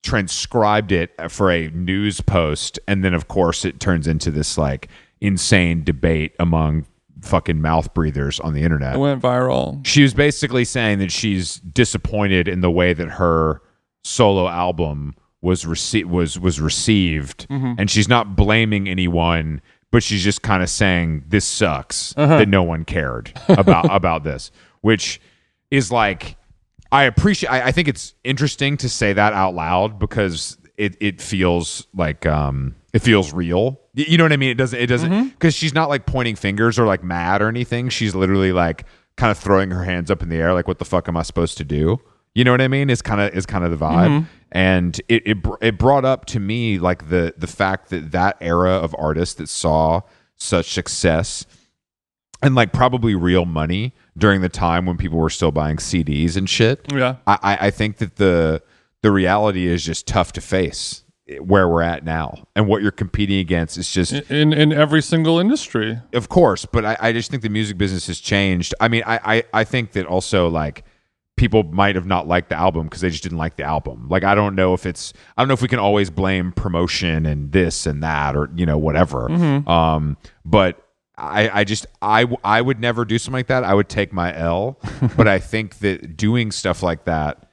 transcribed 0.04 0.92
it 0.92 1.12
for 1.30 1.52
a 1.52 1.70
news 1.70 2.22
post, 2.22 2.80
and 2.88 3.04
then 3.04 3.14
of 3.14 3.28
course 3.28 3.66
it 3.66 3.80
turns 3.80 4.08
into 4.08 4.32
this 4.32 4.58
like 4.58 4.88
insane 5.22 5.84
debate 5.84 6.36
among 6.40 6.86
fucking 7.22 7.60
mouth 7.60 7.92
breathers 7.96 8.40
on 8.42 8.54
the 8.54 8.62
internet 8.62 8.94
it 8.96 9.00
went 9.00 9.20
viral. 9.20 9.84
she 9.84 10.04
was 10.04 10.14
basically 10.14 10.64
saying 10.64 11.00
that 11.00 11.12
she's 11.12 11.56
disappointed 11.62 12.48
in 12.48 12.60
the 12.62 12.70
way 12.70 12.94
that 12.94 13.08
her 13.08 13.62
solo 14.06 14.48
album 14.48 15.16
was 15.42 15.64
rece- 15.66 16.06
was 16.06 16.40
was 16.40 16.62
received 16.62 17.48
mm-hmm. 17.50 17.74
and 17.80 17.90
she's 17.90 18.08
not 18.08 18.36
blaming 18.36 18.88
anyone 18.88 19.60
but 19.92 20.04
she's 20.04 20.24
just 20.24 20.44
kind 20.44 20.62
of 20.62 20.70
saying 20.70 21.24
this 21.28 21.44
sucks 21.44 22.14
uh-huh. 22.16 22.38
that 22.38 22.48
no 22.48 22.62
one 22.62 22.86
cared 22.86 23.34
about 23.50 23.86
about 23.92 24.24
this 24.24 24.52
which 24.82 25.20
is 25.72 25.92
like 25.92 26.38
I 26.92 27.06
appreciate 27.06 27.50
I, 27.50 27.68
I 27.68 27.72
think 27.72 27.88
it's 27.88 28.14
interesting 28.24 28.78
to 28.78 28.90
say 28.90 29.12
that 29.14 29.34
out 29.34 29.56
loud 29.56 29.98
because 29.98 30.58
it 30.78 30.96
it 31.00 31.20
feels 31.20 31.88
like 31.96 32.28
um 32.28 32.76
it 32.94 33.00
feels 33.00 33.34
real. 33.34 33.82
You 33.96 34.18
know 34.18 34.24
what 34.24 34.34
I 34.34 34.38
mean? 34.38 34.52
It 34.52 34.58
doesn't 34.58 34.80
it 34.80 34.86
doesn't 34.86 35.12
mm-hmm. 35.12 35.28
because 35.30 35.56
she's 35.56 35.74
not 35.74 35.90
like 35.90 36.06
pointing 36.06 36.36
fingers 36.36 36.78
or 36.78 36.86
like 36.86 37.04
mad 37.04 37.42
or 37.42 37.50
anything. 37.50 37.90
She's 37.90 38.14
literally 38.14 38.52
like 38.52 38.86
kind 39.18 39.32
of 39.32 39.38
throwing 39.38 39.72
her 39.72 39.84
hands 39.84 40.12
up 40.12 40.22
in 40.22 40.30
the 40.30 40.36
air 40.36 40.54
like 40.54 40.68
what 40.68 40.78
the 40.78 40.86
fuck 40.86 41.10
am 41.10 41.18
I 41.18 41.24
supposed 41.24 41.58
to 41.58 41.64
do? 41.64 42.00
You 42.36 42.44
know 42.44 42.52
what 42.52 42.62
I 42.62 42.68
mean? 42.68 42.90
Is 42.90 43.02
kind 43.02 43.20
of 43.22 43.34
is 43.36 43.46
kind 43.46 43.64
of 43.66 43.72
the 43.72 43.78
vibe. 43.78 44.10
Mm-hmm. 44.10 44.26
And 44.52 45.02
it, 45.10 45.24
it 45.26 45.42
br- 45.42 45.56
it 45.62 45.78
brought 45.78 46.06
up 46.06 46.26
to 46.26 46.40
me 46.40 46.78
like 46.78 47.10
the 47.10 47.34
the 47.38 47.48
fact 47.48 47.90
that 47.90 48.12
that 48.12 48.38
era 48.42 48.72
of 48.74 48.94
artists 49.00 49.36
that 49.36 49.50
saw 49.50 50.02
such 50.36 50.72
success 50.74 51.46
and 52.42 52.54
like 52.56 52.72
probably 52.74 53.16
real 53.16 53.46
money 53.46 53.94
during 54.18 54.42
the 54.42 54.50
time 54.50 54.86
when 54.86 54.98
people 54.98 55.18
were 55.18 55.30
still 55.30 55.52
buying 55.52 55.78
CDs 55.78 56.36
and 56.38 56.50
shit. 56.50 56.86
Yeah. 56.94 57.16
I, 57.26 57.38
I 57.42 57.58
I 57.68 57.72
think 57.72 57.98
that 57.98 58.18
the 58.18 58.62
the 59.02 59.12
reality 59.12 59.68
is 59.68 59.84
just 59.86 60.06
tough 60.08 60.34
to 60.34 60.42
face 60.42 61.04
where 61.40 61.68
we're 61.68 61.82
at 61.82 62.06
now 62.06 62.48
and 62.56 62.68
what 62.68 62.84
you're 62.84 62.92
competing 62.92 63.40
against 63.40 63.78
is 63.80 63.90
just 63.90 64.14
In 64.30 64.54
in 64.54 64.72
every 64.72 65.02
single 65.02 65.40
industry. 65.40 66.00
of 66.14 66.30
course 66.30 66.68
but 66.68 66.86
I, 66.86 66.98
I 67.00 67.12
just 67.14 67.32
think 67.32 67.42
the 67.42 67.50
music 67.50 67.80
business 67.80 68.06
has 68.06 68.20
changed 68.20 68.76
i 68.80 68.88
mean 68.88 69.02
I, 69.08 69.20
I 69.38 69.44
i 69.52 69.64
think 69.64 69.94
that 69.94 70.06
also 70.06 70.50
like 70.50 70.84
people 71.38 71.64
might 71.64 71.96
have 71.96 72.06
not 72.06 72.28
liked 72.28 72.50
the 72.50 72.56
album 72.56 72.86
because 72.86 73.02
they 73.02 73.10
just 73.10 73.24
didn't 73.24 73.38
like 73.38 73.58
the 73.58 73.64
album 73.64 74.08
like 74.10 74.24
i 74.24 74.34
don't 74.34 74.56
know 74.56 74.74
if 74.74 74.86
it's 74.86 75.14
i 75.36 75.42
don't 75.42 75.48
know 75.48 75.54
if 75.54 75.62
we 75.62 75.68
can 75.68 75.80
always 75.80 76.10
blame 76.10 76.52
promotion 76.54 77.26
and 77.26 77.52
this 77.52 77.86
and 77.86 78.02
that 78.02 78.36
or 78.36 78.50
you 78.56 78.66
know 78.66 78.78
whatever 78.78 79.30
um 79.70 80.18
but 80.46 80.82
I, 81.18 81.62
I 81.62 81.64
just 81.64 81.86
I, 82.02 82.26
I 82.44 82.62
would 82.62 82.80
never 82.80 83.06
do 83.06 83.18
something 83.18 83.38
like 83.38 83.48
that. 83.48 83.64
I 83.64 83.74
would 83.74 83.88
take 83.88 84.12
my 84.12 84.36
L, 84.36 84.78
but 85.16 85.30
I 85.30 85.40
think 85.40 85.80
that 85.80 86.18
doing 86.18 86.52
stuff 86.52 86.84
like 86.84 87.06
that 87.06 87.48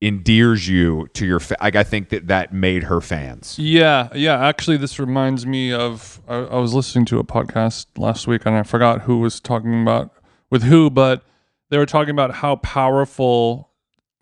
endears 0.00 0.68
you 0.68 1.08
to 1.14 1.24
your 1.24 1.40
fa- 1.40 1.56
like 1.62 1.76
I 1.76 1.84
think 1.84 2.08
that 2.08 2.26
that 2.26 2.52
made 2.52 2.84
her 2.84 3.00
fans. 3.00 3.58
Yeah, 3.58 4.08
yeah. 4.14 4.44
Actually, 4.44 4.76
this 4.78 4.98
reminds 4.98 5.46
me 5.46 5.72
of 5.72 6.20
I, 6.28 6.38
I 6.38 6.58
was 6.58 6.74
listening 6.74 7.04
to 7.06 7.18
a 7.18 7.24
podcast 7.24 7.86
last 7.96 8.26
week, 8.26 8.42
and 8.46 8.56
I 8.56 8.64
forgot 8.64 9.02
who 9.02 9.18
was 9.18 9.40
talking 9.40 9.80
about 9.82 10.12
with 10.50 10.64
who, 10.64 10.90
but 10.90 11.24
they 11.70 11.78
were 11.78 11.86
talking 11.86 12.10
about 12.10 12.34
how 12.36 12.56
powerful 12.56 13.70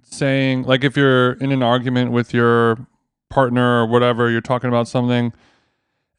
saying, 0.02 0.64
like, 0.64 0.84
if 0.84 0.96
you're 0.96 1.32
in 1.34 1.52
an 1.52 1.62
argument 1.62 2.12
with 2.12 2.34
your 2.34 2.86
partner 3.30 3.82
or 3.82 3.86
whatever, 3.86 4.30
you're 4.30 4.40
talking 4.40 4.68
about 4.68 4.88
something, 4.88 5.32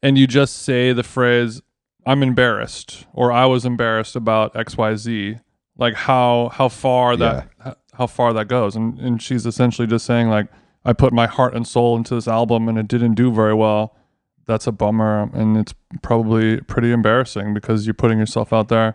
and 0.02 0.18
you 0.18 0.26
just 0.26 0.56
say 0.62 0.92
the 0.92 1.02
phrase 1.02 1.62
"I'm 2.06 2.22
embarrassed" 2.22 3.06
or 3.12 3.32
"I 3.32 3.46
was 3.46 3.64
embarrassed 3.64 4.16
about 4.16 4.54
X, 4.56 4.76
Y, 4.76 4.94
Z," 4.96 5.38
like 5.76 5.94
how 5.94 6.50
how 6.52 6.68
far 6.68 7.16
that 7.16 7.48
how 7.94 8.06
far 8.06 8.32
that 8.32 8.48
goes, 8.48 8.76
and 8.76 8.98
and 8.98 9.22
she's 9.22 9.46
essentially 9.46 9.86
just 9.86 10.06
saying 10.06 10.28
like. 10.28 10.48
I 10.86 10.92
put 10.92 11.14
my 11.14 11.26
heart 11.26 11.54
and 11.54 11.66
soul 11.66 11.96
into 11.96 12.14
this 12.14 12.28
album 12.28 12.68
and 12.68 12.76
it 12.76 12.88
didn't 12.88 13.14
do 13.14 13.32
very 13.32 13.54
well. 13.54 13.96
That's 14.44 14.66
a 14.66 14.70
bummer 14.70 15.30
and 15.32 15.56
it's 15.56 15.72
probably 16.02 16.60
pretty 16.60 16.92
embarrassing 16.92 17.54
because 17.54 17.86
you're 17.86 17.94
putting 17.94 18.18
yourself 18.18 18.52
out 18.52 18.68
there 18.68 18.94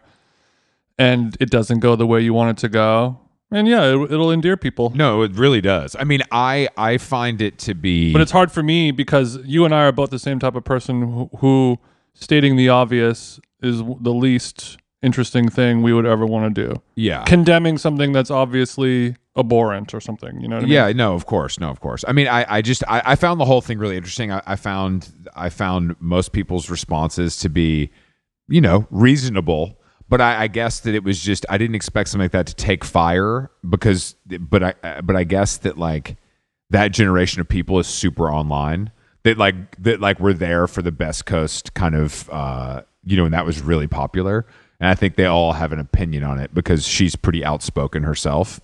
and 1.00 1.36
it 1.40 1.50
doesn't 1.50 1.80
go 1.80 1.96
the 1.96 2.06
way 2.06 2.22
you 2.22 2.34
want 2.36 2.58
it 2.58 2.62
to 2.62 2.70
go. 2.70 3.20
And 3.52 3.68
yeah, 3.68 3.86
it, 3.86 4.12
it'll 4.12 4.32
endear 4.32 4.58
people. 4.58 4.92
No, 4.92 5.24
it 5.24 5.32
really 5.32 5.62
does. 5.62 5.96
I 5.98 6.04
mean, 6.04 6.22
I 6.32 6.70
I 6.78 6.98
find 7.00 7.42
it 7.42 7.58
to 7.60 7.74
be 7.74 8.14
But 8.14 8.22
it's 8.22 8.32
hard 8.32 8.52
for 8.52 8.62
me 8.62 8.92
because 8.92 9.38
you 9.44 9.66
and 9.66 9.74
I 9.74 9.86
are 9.86 9.92
both 9.92 10.12
the 10.12 10.20
same 10.20 10.38
type 10.38 10.54
of 10.54 10.64
person 10.64 11.02
who, 11.02 11.30
who 11.40 11.80
stating 12.14 12.58
the 12.58 12.70
obvious 12.70 13.40
is 13.62 13.78
the 13.80 14.14
least 14.14 14.78
interesting 15.02 15.50
thing 15.50 15.82
we 15.82 15.94
would 15.94 16.06
ever 16.06 16.26
want 16.26 16.54
to 16.54 16.68
do. 16.68 16.82
Yeah. 16.96 17.24
Condemning 17.24 17.78
something 17.78 18.12
that's 18.12 18.30
obviously 18.30 19.16
abhorrent 19.38 19.94
or 19.94 20.02
something. 20.02 20.40
You 20.42 20.50
know 20.50 20.58
what 20.58 20.64
I 20.64 20.66
mean? 20.66 20.74
yeah, 20.74 20.92
no, 20.92 21.14
of 21.14 21.26
course, 21.26 21.60
no, 21.60 21.70
of 21.70 21.80
course. 21.80 22.04
I 22.08 22.12
mean, 22.12 22.28
I, 22.28 22.46
I 22.50 22.62
just, 22.62 22.84
I, 22.88 23.02
I 23.06 23.16
found 23.16 23.40
the 23.40 23.46
whole 23.46 23.62
thing 23.62 23.80
really 23.80 23.96
interesting. 23.96 24.32
I, 24.32 24.42
I 24.46 24.56
found, 24.58 25.10
I 25.36 25.50
found 25.50 25.96
most 26.00 26.34
people's 26.34 26.70
responses 26.70 27.38
to 27.38 27.50
be, 27.50 27.92
you 28.50 28.60
know, 28.60 28.86
reasonable. 28.92 29.79
But 30.10 30.22
I, 30.22 30.44
I 30.44 30.48
guess 30.48 30.80
that 30.82 30.96
it 30.96 31.04
was 31.04 31.20
just, 31.20 31.46
I 31.50 31.58
didn't 31.58 31.76
expect 31.76 32.10
something 32.10 32.26
like 32.26 32.32
that 32.32 32.48
to 32.48 32.56
take 32.56 32.84
fire 32.84 33.52
because, 33.68 34.16
but 34.28 34.64
I, 34.64 35.02
but 35.02 35.16
I 35.16 35.24
guess 35.24 35.58
that 35.58 35.78
like 35.78 36.18
that 36.72 36.90
generation 36.90 37.42
of 37.42 37.48
people 37.48 37.80
is 37.80 37.88
super 37.88 38.32
online. 38.32 38.92
That 39.24 39.38
like 39.38 39.76
that 39.84 40.00
like 40.00 40.20
were 40.20 40.34
there 40.34 40.68
for 40.68 40.82
the 40.82 40.92
best 40.92 41.26
coast 41.26 41.74
kind 41.76 41.94
of, 41.94 42.30
uh, 42.32 42.82
you 43.04 43.18
know, 43.18 43.26
and 43.26 43.34
that 43.34 43.46
was 43.46 43.62
really 43.62 43.88
popular. 43.88 44.46
And 44.80 44.90
I 44.90 44.96
think 44.96 45.16
they 45.16 45.26
all 45.26 45.54
have 45.54 45.74
an 45.74 45.80
opinion 45.80 46.24
on 46.24 46.40
it 46.40 46.54
because 46.54 46.88
she's 46.88 47.16
pretty 47.16 47.44
outspoken 47.46 48.04
herself 48.04 48.62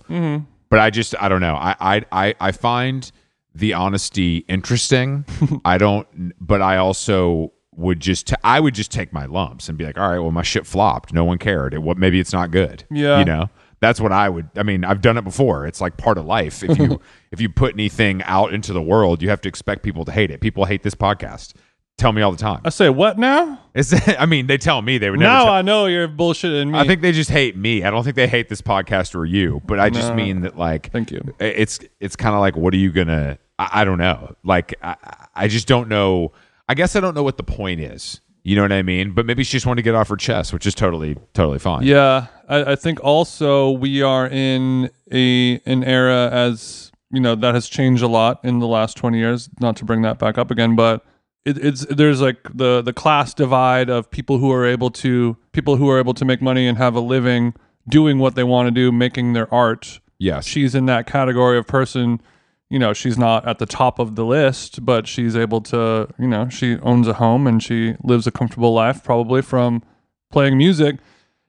but 0.68 0.78
I 0.80 0.90
just 0.90 1.14
I 1.20 1.28
don't 1.28 1.40
know. 1.40 1.54
I 1.54 1.76
I 1.80 2.04
I, 2.12 2.34
I 2.40 2.52
find 2.52 3.10
the 3.54 3.74
honesty 3.74 4.38
interesting. 4.48 5.24
I 5.64 5.78
don't, 5.78 6.06
but 6.40 6.60
I 6.60 6.76
also 6.76 7.52
would 7.76 8.00
just 8.00 8.28
t- 8.28 8.36
I 8.42 8.58
would 8.60 8.74
just 8.74 8.90
take 8.90 9.12
my 9.12 9.26
lumps 9.26 9.68
and 9.68 9.76
be 9.78 9.84
like, 9.84 9.98
all 9.98 10.08
right, 10.08 10.18
well 10.18 10.30
my 10.32 10.42
shit 10.42 10.66
flopped. 10.66 11.12
No 11.12 11.24
one 11.24 11.38
cared. 11.38 11.74
It 11.74 11.82
what 11.82 11.96
maybe 11.98 12.18
it's 12.20 12.32
not 12.32 12.50
good. 12.50 12.84
Yeah. 12.90 13.18
you 13.18 13.24
know. 13.24 13.50
That's 13.78 14.00
what 14.00 14.10
I 14.10 14.30
would. 14.30 14.48
I 14.56 14.62
mean, 14.62 14.84
I've 14.84 15.02
done 15.02 15.18
it 15.18 15.24
before. 15.24 15.66
It's 15.66 15.82
like 15.82 15.98
part 15.98 16.16
of 16.16 16.24
life. 16.24 16.62
If 16.64 16.78
you 16.78 16.98
if 17.30 17.40
you 17.42 17.50
put 17.50 17.74
anything 17.74 18.22
out 18.22 18.54
into 18.54 18.72
the 18.72 18.80
world, 18.82 19.20
you 19.22 19.28
have 19.28 19.42
to 19.42 19.48
expect 19.50 19.82
people 19.82 20.04
to 20.06 20.12
hate 20.12 20.30
it. 20.30 20.40
People 20.40 20.64
hate 20.64 20.82
this 20.82 20.94
podcast. 20.94 21.52
Tell 21.98 22.12
me 22.12 22.20
all 22.22 22.30
the 22.32 22.38
time. 22.38 22.60
I 22.64 22.68
say 22.70 22.88
what 22.90 23.18
now? 23.18 23.58
It's, 23.74 23.92
I 24.18 24.24
mean, 24.26 24.46
they 24.48 24.56
tell 24.58 24.80
me 24.82 24.96
they 24.98 25.10
would 25.10 25.18
never. 25.20 25.32
Now 25.32 25.44
tell- 25.44 25.52
I 25.54 25.62
know 25.62 25.86
you're 25.86 26.08
bullshitting 26.08 26.70
me. 26.72 26.78
I 26.78 26.86
think 26.86 27.00
they 27.02 27.12
just 27.12 27.30
hate 27.30 27.56
me. 27.56 27.84
I 27.84 27.90
don't 27.90 28.02
think 28.02 28.16
they 28.16 28.26
hate 28.26 28.48
this 28.48 28.60
podcast 28.62 29.14
or 29.14 29.24
you, 29.26 29.60
but 29.66 29.78
I 29.78 29.88
just 29.90 30.08
No. 30.10 30.14
mean 30.14 30.40
that 30.42 30.56
like 30.58 30.90
Thank 30.90 31.10
you. 31.10 31.34
it's 31.38 31.78
it's 32.00 32.16
kind 32.16 32.34
of 32.34 32.40
like 32.40 32.56
what 32.56 32.72
are 32.72 32.78
you 32.78 32.92
gonna 32.92 33.38
I, 33.58 33.68
I 33.80 33.84
don't 33.84 33.98
know. 33.98 34.34
Like 34.42 34.74
I, 34.82 34.96
I 35.34 35.48
just 35.48 35.68
don't 35.68 35.88
know. 35.88 36.32
I 36.68 36.74
guess 36.74 36.96
I 36.96 37.00
don't 37.00 37.14
know 37.14 37.22
what 37.22 37.36
the 37.36 37.42
point 37.42 37.80
is. 37.80 38.20
You 38.42 38.54
know 38.54 38.62
what 38.62 38.72
I 38.72 38.82
mean? 38.82 39.12
But 39.12 39.26
maybe 39.26 39.42
she 39.42 39.52
just 39.52 39.66
wanted 39.66 39.80
to 39.80 39.82
get 39.82 39.94
off 39.96 40.08
her 40.08 40.16
chest, 40.16 40.52
which 40.52 40.66
is 40.66 40.74
totally 40.74 41.16
totally 41.34 41.58
fine. 41.58 41.82
Yeah, 41.82 42.26
I, 42.48 42.72
I 42.72 42.76
think 42.76 43.02
also 43.02 43.70
we 43.70 44.02
are 44.02 44.28
in 44.28 44.90
a 45.10 45.60
an 45.66 45.82
era 45.82 46.30
as 46.30 46.92
you 47.10 47.20
know 47.20 47.34
that 47.34 47.54
has 47.54 47.68
changed 47.68 48.04
a 48.04 48.06
lot 48.06 48.38
in 48.44 48.60
the 48.60 48.68
last 48.68 48.96
twenty 48.96 49.18
years. 49.18 49.48
Not 49.60 49.76
to 49.78 49.84
bring 49.84 50.02
that 50.02 50.20
back 50.20 50.38
up 50.38 50.52
again, 50.52 50.76
but 50.76 51.04
it, 51.44 51.58
it's 51.58 51.86
there's 51.86 52.20
like 52.20 52.38
the 52.54 52.82
the 52.82 52.92
class 52.92 53.34
divide 53.34 53.88
of 53.88 54.10
people 54.12 54.38
who 54.38 54.52
are 54.52 54.64
able 54.64 54.90
to 54.90 55.36
people 55.50 55.76
who 55.76 55.90
are 55.90 55.98
able 55.98 56.14
to 56.14 56.24
make 56.24 56.40
money 56.40 56.68
and 56.68 56.78
have 56.78 56.94
a 56.94 57.00
living 57.00 57.52
doing 57.88 58.18
what 58.20 58.36
they 58.36 58.44
want 58.44 58.68
to 58.68 58.70
do, 58.70 58.92
making 58.92 59.32
their 59.32 59.52
art. 59.52 59.98
Yes. 60.18 60.46
She's 60.46 60.74
in 60.74 60.86
that 60.86 61.06
category 61.06 61.58
of 61.58 61.66
person. 61.66 62.20
You 62.68 62.78
know, 62.80 62.92
she's 62.92 63.16
not 63.16 63.46
at 63.46 63.58
the 63.58 63.66
top 63.66 63.98
of 63.98 64.16
the 64.16 64.24
list, 64.24 64.84
but 64.84 65.06
she's 65.06 65.36
able 65.36 65.60
to. 65.62 66.08
You 66.18 66.26
know, 66.28 66.48
she 66.48 66.78
owns 66.78 67.06
a 67.06 67.14
home 67.14 67.46
and 67.46 67.62
she 67.62 67.94
lives 68.02 68.26
a 68.26 68.30
comfortable 68.32 68.72
life, 68.74 69.04
probably 69.04 69.40
from 69.42 69.82
playing 70.30 70.58
music. 70.58 70.96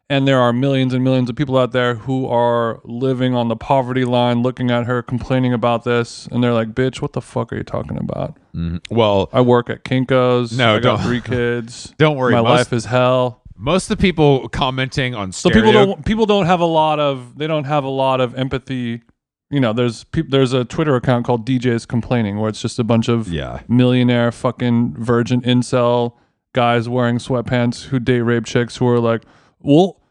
And 0.10 0.26
there 0.26 0.40
are 0.40 0.54
millions 0.54 0.94
and 0.94 1.04
millions 1.04 1.30
of 1.30 1.36
people 1.36 1.58
out 1.58 1.74
there 1.74 1.96
who 1.96 2.28
are 2.28 2.80
living 2.86 3.36
on 3.36 3.50
the 3.50 3.58
poverty 3.58 4.06
line 4.06 4.42
looking 4.42 4.72
at 4.72 4.86
her 4.86 5.02
complaining 5.04 5.52
about 5.52 5.84
this 5.84 6.28
and 6.32 6.42
they're 6.42 6.54
like 6.54 6.74
bitch 6.74 7.02
what 7.02 7.12
the 7.12 7.20
fuck 7.22 7.52
are 7.52 7.58
you 7.58 7.64
talking 7.64 7.98
about? 7.98 8.38
Mm-hmm. 8.56 8.78
Well, 8.96 9.28
i 9.34 9.42
work 9.42 9.70
at 9.70 9.84
kinko's. 9.84 10.58
No, 10.58 10.76
i 10.76 10.80
got 10.80 11.02
three 11.02 11.20
kids. 11.34 11.94
Don't 11.98 12.16
worry, 12.16 12.32
my 12.32 12.42
most- 12.42 12.50
life 12.58 12.72
is 12.74 12.86
hell. 12.86 13.42
most 13.58 13.92
of 13.92 13.98
the 13.98 14.02
people 14.02 14.48
commenting 14.48 15.14
on 15.14 15.34
so 15.34 15.50
people 15.50 15.74
don't 15.74 16.06
people 16.06 16.26
don't 16.26 16.46
have 16.46 16.62
a 16.62 16.66
lot 16.66 17.02
of 17.02 17.38
they 17.38 17.48
don't 17.48 17.66
have 17.66 17.84
a 17.84 17.90
lot 17.90 18.22
of 18.22 18.34
empathy 18.36 19.02
you 19.50 19.60
know 19.60 19.72
there's 19.74 20.04
peop 20.06 20.30
there's 20.30 20.54
a 20.54 20.66
twitter 20.66 20.96
account 20.96 21.26
called 21.26 21.46
djs 21.48 21.88
complaining 21.88 22.38
where 22.40 22.50
it's 22.50 22.62
just 22.62 22.80
a 22.80 22.84
bunch 22.84 23.08
of 23.08 23.28
Yeah. 23.30 23.62
millionaire 23.68 24.32
fucking 24.32 24.96
virgin 24.98 25.42
incel 25.42 26.14
guys 26.54 26.90
wearing 26.90 27.18
sweatpants 27.18 27.86
who 27.86 28.00
date 28.00 28.22
rape 28.22 28.46
chicks 28.46 28.78
who 28.78 28.88
are 28.88 29.00
like, 29.00 29.24
well, 29.60 30.02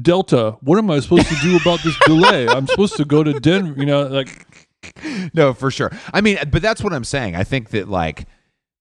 Delta, 0.00 0.56
what 0.60 0.78
am 0.78 0.90
I 0.92 1.00
supposed 1.00 1.26
to 1.26 1.34
do 1.42 1.56
about 1.56 1.82
this 1.82 1.98
delay? 2.06 2.46
I'm 2.46 2.66
supposed 2.68 2.96
to 2.98 3.04
go 3.04 3.24
to 3.24 3.32
Denver, 3.40 3.74
you 3.80 3.84
know, 3.86 4.06
like 4.06 4.46
no, 5.34 5.52
for 5.54 5.70
sure. 5.72 5.90
I 6.14 6.20
mean, 6.20 6.38
but 6.50 6.62
that's 6.62 6.82
what 6.84 6.92
I'm 6.92 7.02
saying. 7.04 7.34
I 7.34 7.42
think 7.42 7.70
that 7.70 7.88
like 7.88 8.26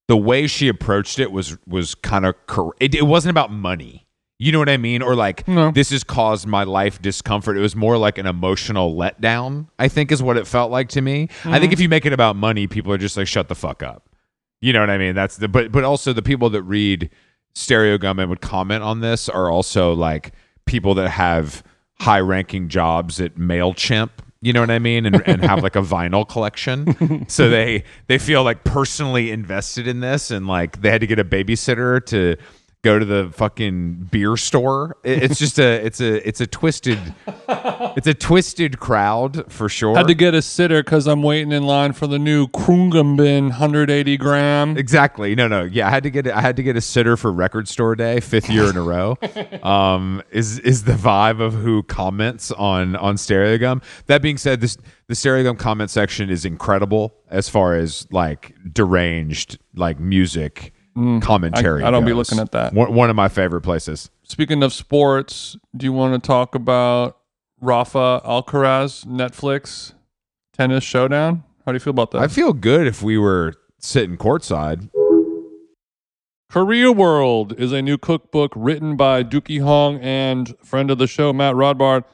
the 0.08 0.16
way 0.18 0.46
she 0.48 0.68
approached 0.68 1.18
it 1.20 1.32
was 1.32 1.58
was 1.66 1.96
kind 1.96 2.26
of 2.26 2.36
cor- 2.46 2.76
it, 2.80 2.94
it 2.94 3.04
wasn't 3.08 3.32
about 3.32 3.52
money. 3.52 4.07
You 4.40 4.52
know 4.52 4.60
what 4.60 4.70
I 4.70 4.78
mean? 4.78 5.02
Or 5.02 5.16
like 5.16 5.48
No. 5.48 5.72
this 5.72 5.90
has 5.90 6.04
caused 6.04 6.46
my 6.46 6.64
life 6.64 7.02
discomfort. 7.02 7.58
It 7.58 7.62
was 7.62 7.76
more 7.76 7.98
like 7.98 8.18
an 8.18 8.28
emotional 8.28 8.96
letdown. 8.96 9.68
I 9.80 9.88
think 9.88 10.12
is 10.12 10.22
what 10.22 10.38
it 10.38 10.46
felt 10.46 10.72
like 10.72 10.90
to 10.90 11.02
me. 11.02 11.24
I 11.24 11.26
think 11.26 11.66
mm-hmm. 11.66 11.74
if 11.74 11.80
you 11.80 11.90
make 11.90 12.06
it 12.06 12.14
about 12.14 12.36
money, 12.36 12.68
people 12.68 12.94
are 12.94 12.98
just 13.00 13.18
like 13.18 13.28
shut 13.28 13.48
the 13.48 13.56
fuck 13.56 13.82
up. 13.82 14.08
You 14.62 14.74
know 14.74 14.80
what 14.80 14.90
I 14.90 14.98
mean? 14.98 15.16
That's 15.16 15.38
the 15.38 15.48
but 15.48 15.72
but 15.72 15.84
also 15.84 16.14
the 16.14 16.22
people 16.22 16.50
that 16.52 16.64
read 16.64 17.10
Stereogum 17.56 18.20
and 18.20 18.30
would 18.30 18.42
comment 18.42 18.84
on 18.84 19.00
this 19.02 19.28
are 19.28 19.50
also 19.50 19.94
like 19.94 20.34
people 20.66 20.94
that 20.96 21.10
have 21.10 21.64
high 22.00 22.20
ranking 22.20 22.68
jobs 22.70 23.20
at 23.20 23.36
MailChimp. 23.36 24.10
You 24.42 24.54
know 24.54 24.62
what 24.62 24.70
I 24.70 24.78
mean? 24.78 25.08
And, 25.08 25.24
and 25.28 25.44
have 25.44 25.64
like 25.64 25.76
a 25.76 25.82
vinyl 25.82 26.28
collection. 26.28 27.26
So 27.28 27.50
they 27.50 27.84
they 28.06 28.20
feel 28.20 28.44
like 28.44 28.64
personally 28.64 29.32
invested 29.32 29.88
in 29.88 30.00
this 30.00 30.30
and 30.30 30.48
like 30.48 30.82
they 30.82 30.92
had 30.92 31.02
to 31.02 31.08
get 31.08 31.18
a 31.18 31.26
babysitter 31.26 32.06
to 32.08 32.38
go 32.84 33.00
to 33.00 33.06
the 33.06 33.30
fucking 33.34 34.08
beer 34.12 34.38
store. 34.38 34.98
It's 35.04 35.40
just 35.40 35.60
a 35.60 35.86
it's 35.86 36.00
a 36.00 36.28
it's 36.28 36.42
a 36.42 36.48
twisted 36.48 37.00
it's 37.50 38.08
a 38.08 38.14
twisted 38.14 38.80
crowd 38.80 39.52
for 39.52 39.68
sure. 39.68 39.96
had 39.96 40.08
to 40.08 40.16
get 40.16 40.34
a 40.34 40.42
sitter 40.42 40.84
because 40.84 41.08
I'm 41.08 41.24
waiting 41.24 41.52
in 41.52 41.64
line 41.64 41.94
for 41.94 42.08
the 42.08 42.20
new 42.20 42.48
Khruangbin 42.48 43.50
180 43.50 44.18
gram. 44.18 44.78
Exactly. 44.78 45.36
No, 45.36 45.48
no. 45.48 45.64
Yeah, 45.64 45.88
I 45.88 45.90
had 45.90 46.04
to 46.04 46.10
get 46.10 46.28
I 46.28 46.42
had 46.42 46.56
to 46.58 46.64
get 46.64 46.76
a 46.76 46.82
sitter 46.82 47.18
for 47.18 47.32
record 47.32 47.68
store 47.68 47.96
day, 47.96 48.20
fifth 48.20 48.50
year 48.50 48.70
in 48.70 48.78
a 48.78 48.82
row. 48.82 49.18
Um, 49.64 50.22
is 50.32 50.60
is 50.60 50.84
the 50.84 50.94
vibe 50.94 51.42
of 51.42 51.54
who 51.54 51.84
comments 51.84 52.52
on 52.52 52.96
on 52.96 53.16
Stereogum. 53.16 53.84
That 54.06 54.22
being 54.22 54.38
said, 54.38 54.62
this 54.62 54.78
the 55.08 55.14
Stereogum 55.14 55.58
comment 55.58 55.90
section 55.90 56.30
is 56.30 56.46
incredible 56.46 57.16
as 57.30 57.50
far 57.50 57.76
as 57.76 58.08
like 58.12 58.56
deranged 58.72 59.58
like 59.76 60.00
music 60.00 60.74
commentary. 61.22 61.82
Mm, 61.82 61.86
I- 61.86 61.88
I 61.88 61.92
don't 61.92 62.06
be 62.06 62.14
looking 62.14 62.40
at 62.40 62.52
that. 62.52 62.74
One, 62.74 62.94
one 62.94 63.10
of 63.10 63.16
my 63.16 63.28
favorite 63.30 63.62
places. 63.62 64.10
Speaking 64.24 64.64
of 64.64 64.74
sports, 64.74 65.56
do 65.76 65.86
you 65.86 65.94
want 65.94 66.22
to 66.22 66.26
talk 66.28 66.56
about 66.56 67.18
Rafa 67.62 68.22
Alcaraz 68.26 69.06
Netflix 69.06 69.94
tennis 70.54 70.84
showdown? 70.84 71.44
How 71.66 71.72
do 71.72 71.76
you 71.76 71.80
feel 71.80 71.92
about 71.92 72.12
that? 72.12 72.22
I 72.22 72.28
feel 72.28 72.54
good 72.54 72.88
if 72.88 73.02
we 73.04 73.18
were 73.18 73.54
sitting 73.80 74.18
courtside. 74.18 74.90
Korea 76.50 76.92
World 76.94 77.54
is 77.60 77.72
a 77.74 77.82
new 77.82 77.98
cookbook 77.98 78.54
written 78.56 78.96
by 78.96 79.22
Deuki 79.24 79.62
Hong 79.62 80.00
and 80.00 80.56
friend 80.64 80.90
of 80.90 80.98
the 80.98 81.08
show, 81.08 81.34
Matt 81.34 81.56
Rodbard, 81.56 82.06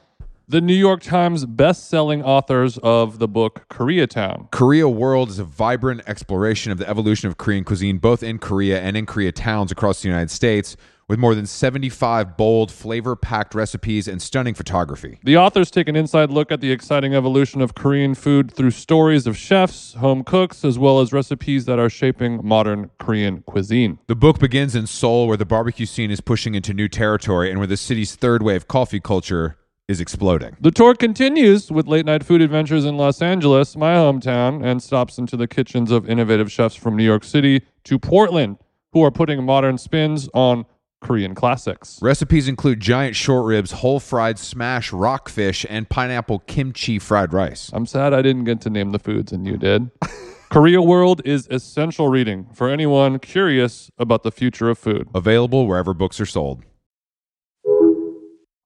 the 0.47 0.61
New 0.61 0.73
York 0.73 1.01
Times 1.01 1.45
best-selling 1.45 2.21
authors 2.21 2.77
of 2.79 3.19
the 3.19 3.27
book 3.27 3.65
Koreatown. 3.69 4.51
Korea 4.51 4.89
World 4.89 5.29
is 5.29 5.39
a 5.39 5.43
vibrant 5.43 6.01
exploration 6.05 6.71
of 6.71 6.77
the 6.77 6.87
evolution 6.87 7.29
of 7.29 7.37
Korean 7.37 7.63
cuisine, 7.63 7.97
both 7.97 8.21
in 8.21 8.39
Korea 8.39 8.81
and 8.81 8.97
in 8.97 9.05
Korea 9.05 9.31
towns 9.31 9.71
across 9.71 10.01
the 10.01 10.09
United 10.09 10.29
States, 10.29 10.75
with 11.07 11.19
more 11.19 11.33
than 11.35 11.45
75 11.45 12.35
bold, 12.37 12.71
flavor 12.71 13.15
packed 13.15 13.55
recipes 13.55 14.07
and 14.07 14.21
stunning 14.21 14.53
photography. 14.53 15.19
The 15.23 15.37
authors 15.37 15.71
take 15.71 15.87
an 15.87 15.95
inside 15.95 16.29
look 16.29 16.51
at 16.51 16.61
the 16.61 16.71
exciting 16.71 17.13
evolution 17.13 17.61
of 17.61 17.75
Korean 17.75 18.13
food 18.13 18.51
through 18.51 18.71
stories 18.71 19.27
of 19.27 19.37
chefs, 19.37 19.93
home 19.93 20.23
cooks, 20.23 20.63
as 20.65 20.77
well 20.77 20.99
as 20.99 21.13
recipes 21.13 21.65
that 21.65 21.79
are 21.79 21.89
shaping 21.89 22.45
modern 22.45 22.89
Korean 22.99 23.43
cuisine. 23.43 23.99
The 24.07 24.15
book 24.15 24.39
begins 24.39 24.75
in 24.75 24.87
Seoul, 24.87 25.27
where 25.27 25.37
the 25.37 25.45
barbecue 25.45 25.85
scene 25.85 26.11
is 26.11 26.21
pushing 26.21 26.55
into 26.55 26.73
new 26.73 26.87
territory 26.87 27.49
and 27.49 27.59
where 27.59 27.67
the 27.67 27.77
city's 27.77 28.15
third 28.15 28.43
wave 28.43 28.67
coffee 28.67 28.99
culture 28.99 29.57
is 29.87 29.99
exploding. 29.99 30.55
The 30.61 30.71
tour 30.71 30.95
continues 30.95 31.71
with 31.71 31.87
late 31.87 32.05
night 32.05 32.23
food 32.23 32.41
adventures 32.41 32.85
in 32.85 32.97
Los 32.97 33.21
Angeles, 33.21 33.75
my 33.75 33.95
hometown, 33.95 34.63
and 34.63 34.81
stops 34.81 35.17
into 35.17 35.35
the 35.35 35.47
kitchens 35.47 35.91
of 35.91 36.09
innovative 36.09 36.51
chefs 36.51 36.75
from 36.75 36.95
New 36.95 37.03
York 37.03 37.23
City 37.23 37.63
to 37.83 37.99
Portland, 37.99 38.57
who 38.93 39.03
are 39.03 39.11
putting 39.11 39.43
modern 39.43 39.77
spins 39.77 40.29
on 40.33 40.65
Korean 41.01 41.35
classics. 41.35 41.99
Recipes 42.01 42.47
include 42.47 42.79
giant 42.79 43.15
short 43.15 43.45
ribs, 43.45 43.71
whole 43.71 43.99
fried 43.99 44.39
smash 44.39 44.93
rockfish, 44.93 45.65
and 45.69 45.89
pineapple 45.89 46.39
kimchi 46.39 46.97
fried 46.97 47.33
rice. 47.33 47.69
I'm 47.73 47.85
sad 47.85 48.13
I 48.13 48.21
didn't 48.21 48.45
get 48.45 48.61
to 48.61 48.69
name 48.69 48.91
the 48.91 48.99
foods 48.99 49.33
and 49.33 49.45
you 49.45 49.57
did. 49.57 49.91
Korea 50.49 50.81
World 50.81 51.21
is 51.25 51.47
essential 51.49 52.09
reading 52.09 52.47
for 52.53 52.69
anyone 52.69 53.19
curious 53.19 53.89
about 53.97 54.23
the 54.23 54.31
future 54.31 54.69
of 54.69 54.77
food. 54.77 55.09
Available 55.13 55.67
wherever 55.67 55.93
books 55.93 56.21
are 56.21 56.27
sold. 56.27 56.63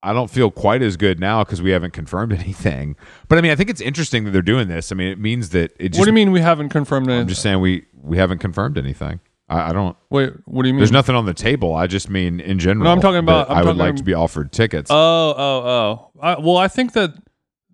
I 0.04 0.14
don't 0.14 0.30
feel 0.30 0.52
quite 0.52 0.82
as 0.82 0.96
good 0.96 1.20
now 1.20 1.44
because 1.44 1.62
we 1.62 1.72
haven't 1.72 1.92
confirmed 1.92 2.32
anything. 2.40 2.96
But 3.28 3.38
I 3.38 3.42
mean, 3.42 3.52
I 3.52 3.56
think 3.56 3.70
it's 3.70 3.82
interesting 3.82 4.24
that 4.26 4.32
they're 4.32 4.42
doing 4.42 4.68
this. 4.68 4.92
I 4.92 4.96
mean, 4.96 5.08
it 5.10 5.20
means 5.20 5.50
that 5.50 5.72
it 5.80 5.90
just. 5.90 6.00
what 6.00 6.06
do 6.06 6.10
you 6.10 6.14
mean 6.14 6.32
we 6.32 6.42
haven't 6.42 6.70
confirmed 6.70 7.08
anything? 7.08 7.22
I'm 7.22 7.28
just 7.28 7.42
saying 7.42 7.60
we 7.60 7.86
we 8.02 8.18
haven't 8.18 8.40
confirmed 8.40 8.78
anything. 8.78 9.20
I, 9.50 9.70
I 9.70 9.74
don't. 9.74 9.96
Wait, 10.10 10.34
what 10.46 10.64
do 10.64 10.68
you 10.68 10.74
mean? 10.74 10.80
There's 10.82 10.92
nothing 10.92 11.16
on 11.16 11.26
the 11.26 11.34
table. 11.34 11.74
I 11.74 11.88
just 11.88 12.10
mean 12.10 12.40
in 12.40 12.60
general. 12.60 12.84
No, 12.86 12.92
I'm 12.92 13.00
talking 13.02 13.20
about- 13.20 13.50
I'm 13.50 13.58
I 13.58 13.60
would 13.62 13.66
talking- 13.68 13.80
like 13.80 13.96
to 13.96 14.04
be 14.04 14.14
offered 14.14 14.52
tickets. 14.52 14.92
Oh, 14.92 14.96
oh, 15.38 15.68
oh. 15.68 16.12
I, 16.22 16.38
well, 16.40 16.58
I 16.58 16.68
think 16.68 16.94
that 16.94 17.14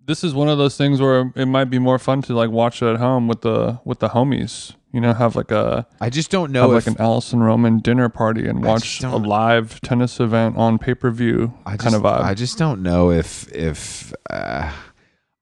this 0.06 0.24
is 0.24 0.34
one 0.34 0.48
of 0.48 0.58
those 0.58 0.76
things 0.76 1.00
where 1.00 1.32
it 1.34 1.46
might 1.46 1.66
be 1.66 1.78
more 1.78 1.98
fun 1.98 2.22
to 2.22 2.34
like 2.34 2.50
watch 2.50 2.82
it 2.82 2.86
at 2.86 2.96
home 2.96 3.28
with 3.28 3.42
the 3.42 3.80
with 3.84 4.00
the 4.00 4.10
homies. 4.10 4.74
You 4.92 5.00
know, 5.00 5.12
have 5.12 5.34
like 5.34 5.50
a 5.50 5.86
I 6.00 6.08
just 6.08 6.30
don't 6.30 6.54
have 6.54 6.68
know 6.68 6.68
like 6.68 6.86
an 6.86 6.96
Alison 7.00 7.42
Roman 7.42 7.80
dinner 7.80 8.08
party 8.08 8.46
and 8.46 8.64
watch 8.64 9.02
a 9.02 9.16
live 9.16 9.80
tennis 9.80 10.20
event 10.20 10.56
on 10.56 10.78
pay 10.78 10.94
per 10.94 11.10
view 11.10 11.52
kind 11.64 11.80
just, 11.80 11.96
of 11.96 12.02
vibe. 12.02 12.20
I 12.20 12.34
just 12.34 12.58
don't 12.58 12.82
know 12.82 13.10
if 13.10 13.52
if 13.52 14.12
uh, 14.30 14.70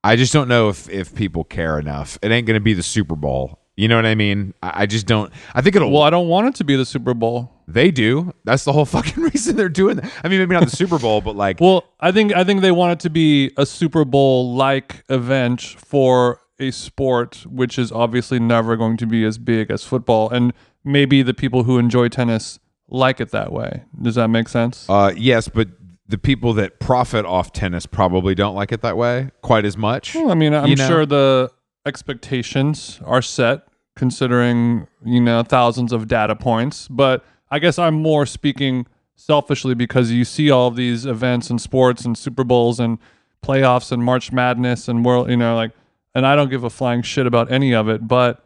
I 0.03 0.17
just 0.17 0.33
don't 0.33 0.49
know 0.49 0.69
if 0.69 0.89
if 0.89 1.15
people 1.15 1.45
care 1.45 1.79
enough. 1.79 2.19
It 2.23 2.31
ain't 2.31 2.47
going 2.47 2.59
to 2.59 2.65
be 2.65 2.73
the 2.73 2.83
Super 2.83 3.15
Bowl. 3.15 3.62
You 3.77 3.89
know 3.89 3.97
what 3.97 4.05
I 4.07 4.15
mean? 4.15 4.53
I, 4.63 4.83
I 4.83 4.87
just 4.87 5.07
don't. 5.07 5.33
I 5.55 5.63
think 5.63 5.77
it'll. 5.77 5.91
well, 5.91 6.03
I 6.03 6.11
don't 6.11 6.29
want 6.29 6.49
it 6.49 6.55
to 6.57 6.65
be 6.65 6.77
the 6.77 6.85
Super 6.85 7.15
Bowl. 7.15 7.51
they 7.67 7.91
do. 7.91 8.33
That's 8.45 8.65
the 8.65 8.73
whole 8.73 8.85
fucking 8.97 9.23
reason 9.23 9.57
they're 9.57 9.69
doing 9.69 9.97
that. 9.97 10.13
I 10.23 10.29
mean, 10.29 10.39
maybe 10.41 10.55
not 10.55 10.65
the 10.65 10.77
Super 10.77 10.99
Bowl, 10.99 11.21
but 11.21 11.37
like, 11.37 11.61
Well, 11.61 11.85
I 12.01 12.13
think 12.13 12.35
I 12.35 12.45
think 12.45 12.61
they 12.61 12.73
want 12.73 12.93
it 12.93 13.01
to 13.01 13.11
be 13.11 13.51
a 13.57 13.65
Super 13.65 14.05
Bowl 14.05 14.55
like 14.55 15.05
event 15.09 15.63
for 15.63 16.41
a 16.61 16.71
sport 16.71 17.45
which 17.49 17.77
is 17.79 17.91
obviously 17.91 18.39
never 18.39 18.77
going 18.77 18.97
to 18.99 19.07
be 19.07 19.25
as 19.25 19.39
big 19.39 19.71
as 19.71 19.83
football, 19.85 20.29
and 20.31 20.53
maybe 20.85 21.23
the 21.23 21.35
people 21.35 21.65
who 21.65 21.79
enjoy 21.79 22.09
tennis 22.09 22.59
like 22.89 23.21
it 23.21 23.31
that 23.31 23.53
way. 23.53 23.83
Does 24.03 24.17
that 24.17 24.29
make 24.29 24.49
sense? 24.49 24.87
uh, 24.89 25.13
yes, 25.17 25.49
but 25.49 25.69
the 26.07 26.19
people 26.19 26.53
that 26.53 26.79
profit 26.79 27.25
off 27.25 27.53
tennis 27.53 27.87
probably 27.87 28.35
don't 28.35 28.55
like 28.55 28.71
it 28.71 28.83
that 28.83 28.99
way 28.99 29.31
quite 29.41 29.65
as 29.65 29.79
much. 29.79 30.15
Well, 30.15 30.31
I 30.31 30.35
mean, 30.35 30.53
I'm 30.53 30.67
You 30.67 30.77
know? 30.77 30.87
sure 30.87 31.07
the 31.07 31.51
expectations 31.87 33.01
are 33.05 33.23
set 33.23 33.63
considering, 33.97 34.87
you 35.05 35.21
know, 35.21 35.43
thousands 35.43 35.93
of 35.93 36.09
data 36.09 36.35
points, 36.35 36.89
but 36.89 37.25
I 37.51 37.59
guess 37.59 37.79
I'm 37.79 37.95
more 37.95 38.25
speaking 38.27 38.87
selfishly 39.17 39.75
because 39.75 40.11
you 40.11 40.25
see 40.25 40.51
all 40.51 40.69
of 40.69 40.77
these 40.77 41.05
events 41.07 41.51
and 41.51 41.61
sports 41.61 42.05
and 42.05 42.17
Super 42.17 42.45
Bowls 42.45 42.81
and 42.81 42.99
playoffs 43.45 43.93
and 43.93 44.03
March 44.03 44.33
Madness 44.33 44.89
and 44.89 45.05
world, 45.05 45.29
you 45.31 45.37
know, 45.37 45.55
like 45.55 45.73
and 46.15 46.27
I 46.27 46.37
don't 46.37 46.51
give 46.51 46.65
a 46.65 46.71
flying 46.71 47.03
shit 47.03 47.27
about 47.27 47.51
any 47.53 47.75
of 47.75 47.89
it, 47.89 48.07
but 48.09 48.45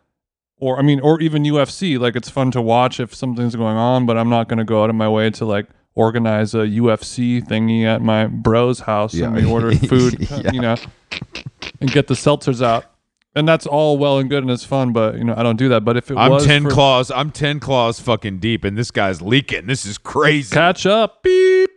or 0.59 0.79
I 0.79 0.83
mean 0.83 1.01
or 1.01 1.21
even 1.21 1.45
UFC, 1.45 1.99
like 1.99 2.17
it's 2.17 2.31
fun 2.31 2.51
to 2.53 2.61
watch 2.63 2.99
if 2.99 3.15
something's 3.15 3.55
going 3.55 3.77
on, 3.77 4.07
but 4.07 4.17
I'm 4.19 4.29
not 4.29 4.49
going 4.49 4.59
to 4.59 4.65
go 4.65 4.83
out 4.83 4.91
of 4.91 4.97
my 4.97 5.09
way 5.09 5.31
to 5.31 5.45
like 5.45 5.67
organize 5.95 6.55
a 6.55 6.59
UFC 6.59 7.43
thingy 7.47 7.85
at 7.85 8.03
my 8.03 8.27
bro's 8.27 8.81
house 8.81 9.15
and 9.15 9.35
we 9.35 9.45
order 9.45 9.73
food, 9.75 10.17
Yeah. 10.31 10.51
you 10.53 10.61
know, 10.61 10.77
and 11.81 11.91
get 11.91 12.07
the 12.09 12.15
seltzers 12.15 12.63
out. 12.63 12.85
And 13.37 13.47
that's 13.47 13.67
all 13.67 13.99
well 13.99 14.19
and 14.19 14.31
good 14.31 14.43
and 14.43 14.51
it's 14.51 14.65
fun, 14.65 14.95
but 14.95 15.17
you 15.17 15.23
know, 15.25 15.35
I 15.37 15.43
don't 15.43 15.57
do 15.57 15.69
that. 15.69 15.85
But 15.85 15.99
if 15.99 16.11
it 16.11 16.17
I'm 16.17 16.33
was 16.33 16.47
ten 16.47 16.65
for 16.65 16.71
claws. 16.71 17.11
I'm 17.11 17.31
ten 17.31 17.61
claws 17.61 18.01
fucking 18.01 18.39
deep, 18.39 18.65
and 18.65 18.79
this 18.79 18.91
guy's 18.91 19.21
leaking. 19.21 19.67
This 19.67 19.85
is 19.85 19.99
crazy. 19.99 20.55
catch 20.55 20.87
up, 20.87 21.23
beep, 21.23 21.69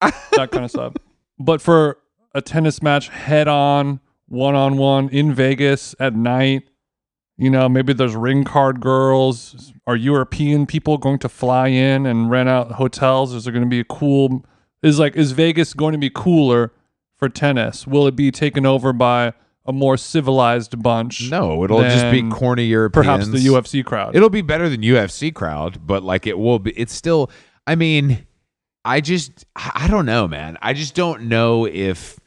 that 0.00 0.50
kind 0.52 0.64
of 0.64 0.70
stuff. 0.70 0.94
But 1.40 1.60
for 1.60 1.98
a 2.34 2.42
tennis 2.42 2.82
match 2.82 3.10
head 3.10 3.46
on, 3.46 4.00
one 4.26 4.56
on 4.56 4.76
one 4.76 5.08
in 5.10 5.32
Vegas 5.32 5.94
at 6.00 6.12
night, 6.12 6.64
you 7.36 7.48
know, 7.48 7.68
maybe 7.68 7.92
there's 7.92 8.16
ring 8.16 8.42
card 8.42 8.80
girls. 8.80 9.72
Are 9.86 9.94
European 9.94 10.66
people 10.66 10.98
going 10.98 11.20
to 11.20 11.28
fly 11.28 11.68
in 11.68 12.06
and 12.06 12.28
rent 12.28 12.48
out 12.48 12.72
hotels? 12.72 13.32
Is 13.34 13.44
there 13.44 13.52
going 13.52 13.64
to 13.64 13.68
be 13.70 13.80
a 13.80 13.84
cool? 13.84 14.44
Is 14.82 14.98
like 14.98 15.16
is 15.16 15.32
Vegas 15.32 15.74
going 15.74 15.92
to 15.92 15.98
be 15.98 16.10
cooler 16.10 16.72
for 17.16 17.28
tennis? 17.28 17.86
Will 17.86 18.06
it 18.08 18.16
be 18.16 18.32
taken 18.32 18.66
over 18.66 18.92
by 18.92 19.32
a 19.68 19.72
more 19.72 19.96
civilized 19.96 20.82
bunch? 20.82 21.30
no, 21.30 21.62
it'll 21.62 21.82
just 21.82 22.10
be 22.10 22.20
than 22.20 22.32
corny 22.32 22.64
Europeans. 22.64 23.06
Perhaps 23.06 23.26
the 23.28 23.38
UFC 23.38 23.84
crowd. 23.84 24.16
It'll 24.16 24.30
be 24.30 24.42
better 24.42 24.68
than 24.68 24.80
UFC 24.80 25.32
crowd, 25.32 25.86
but 25.86 26.02
like 26.02 26.26
it 26.26 26.38
will 26.38 26.58
be. 26.58 26.72
It's 26.72 26.94
still. 26.94 27.30
I 27.66 27.76
mean, 27.76 28.26
I 28.84 29.00
just. 29.00 29.44
I 29.54 29.72
I 29.84 29.88
don't 29.88 30.06
know, 30.06 30.26
man. 30.26 30.56
I 30.62 30.72
just 30.72 30.94
don't 30.94 31.24
know 31.24 31.66
if 31.66 32.18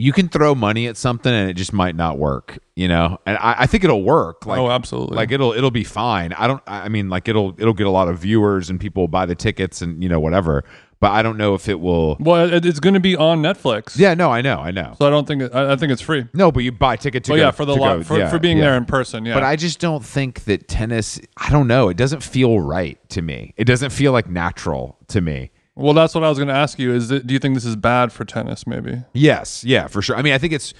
you 0.00 0.12
can 0.12 0.28
throw 0.28 0.54
money 0.54 0.86
at 0.86 0.96
something 0.96 1.32
and 1.32 1.50
it 1.50 1.54
just 1.54 1.72
might 1.72 1.96
not 1.96 2.18
work. 2.18 2.58
You 2.76 2.88
know, 2.88 3.18
and 3.26 3.36
I, 3.38 3.56
I 3.60 3.66
think 3.66 3.84
it'll 3.84 4.04
work. 4.04 4.46
Like, 4.46 4.58
oh, 4.58 4.70
absolutely. 4.70 5.16
like 5.16 5.30
it'll 5.32 5.52
it'll 5.52 5.70
be 5.70 5.84
fine. 5.84 6.32
I 6.32 6.46
don't. 6.46 6.62
I 6.66 6.88
mean, 6.88 7.08
like 7.08 7.28
it'll 7.28 7.54
it'll 7.58 7.74
get 7.74 7.86
a 7.86 7.90
lot 7.90 8.08
of 8.08 8.18
viewers 8.18 8.70
and 8.70 8.80
people 8.80 9.04
will 9.04 9.08
buy 9.08 9.26
the 9.26 9.34
tickets 9.34 9.82
and 9.82 10.02
you 10.02 10.08
know 10.08 10.20
whatever. 10.20 10.64
But 11.00 11.12
I 11.12 11.22
don't 11.22 11.36
know 11.36 11.54
if 11.54 11.68
it 11.68 11.78
will. 11.78 12.16
well, 12.18 12.52
it, 12.52 12.66
it's 12.66 12.80
going 12.80 12.94
to 12.94 13.00
be 13.00 13.14
on 13.16 13.40
Netflix. 13.40 13.96
Yeah, 13.96 14.14
no, 14.14 14.30
I 14.32 14.40
know, 14.40 14.58
I 14.58 14.72
know. 14.72 14.94
So 14.98 15.06
I 15.06 15.10
don't 15.10 15.28
think 15.28 15.42
it, 15.42 15.54
I, 15.54 15.72
I 15.72 15.76
think 15.76 15.92
it's 15.92 16.02
free. 16.02 16.26
No, 16.34 16.50
but 16.50 16.64
you 16.64 16.72
buy 16.72 16.94
a 16.94 16.96
ticket 16.96 17.22
to 17.24 17.32
Oh 17.34 17.36
go. 17.36 17.40
yeah, 17.42 17.50
for 17.52 17.64
the 17.64 17.74
to 17.76 17.80
lot 17.80 17.96
go- 17.98 18.02
for, 18.02 18.18
yeah, 18.18 18.28
for 18.28 18.40
being 18.40 18.58
yeah. 18.58 18.64
there 18.64 18.76
in 18.76 18.84
person. 18.84 19.24
Yeah, 19.24 19.34
But 19.34 19.44
I 19.44 19.54
just 19.54 19.78
don't 19.78 20.04
think 20.04 20.44
that 20.44 20.66
tennis. 20.66 21.20
I 21.36 21.50
don't 21.50 21.68
know. 21.68 21.88
It 21.88 21.96
doesn't 21.96 22.24
feel 22.24 22.58
right 22.60 22.98
to 23.10 23.22
me. 23.22 23.54
It 23.56 23.64
doesn't 23.66 23.90
feel 23.90 24.10
like 24.10 24.28
natural 24.28 24.98
to 25.08 25.20
me. 25.20 25.52
well, 25.76 25.94
that's 25.94 26.16
what 26.16 26.24
I 26.24 26.28
was 26.28 26.38
going 26.38 26.48
to 26.48 26.54
ask 26.54 26.80
you. 26.80 26.92
Is 26.92 27.12
it, 27.12 27.26
do 27.28 27.32
you 27.32 27.38
think 27.38 27.54
this 27.54 27.64
is 27.64 27.76
bad 27.76 28.12
for 28.12 28.24
tennis? 28.24 28.66
Maybe. 28.66 29.04
Yes, 29.12 29.62
yeah, 29.62 29.86
for 29.86 30.02
sure. 30.02 30.16
I 30.16 30.22
mean, 30.22 30.32
I 30.32 30.38
think 30.38 30.52
it's 30.52 30.74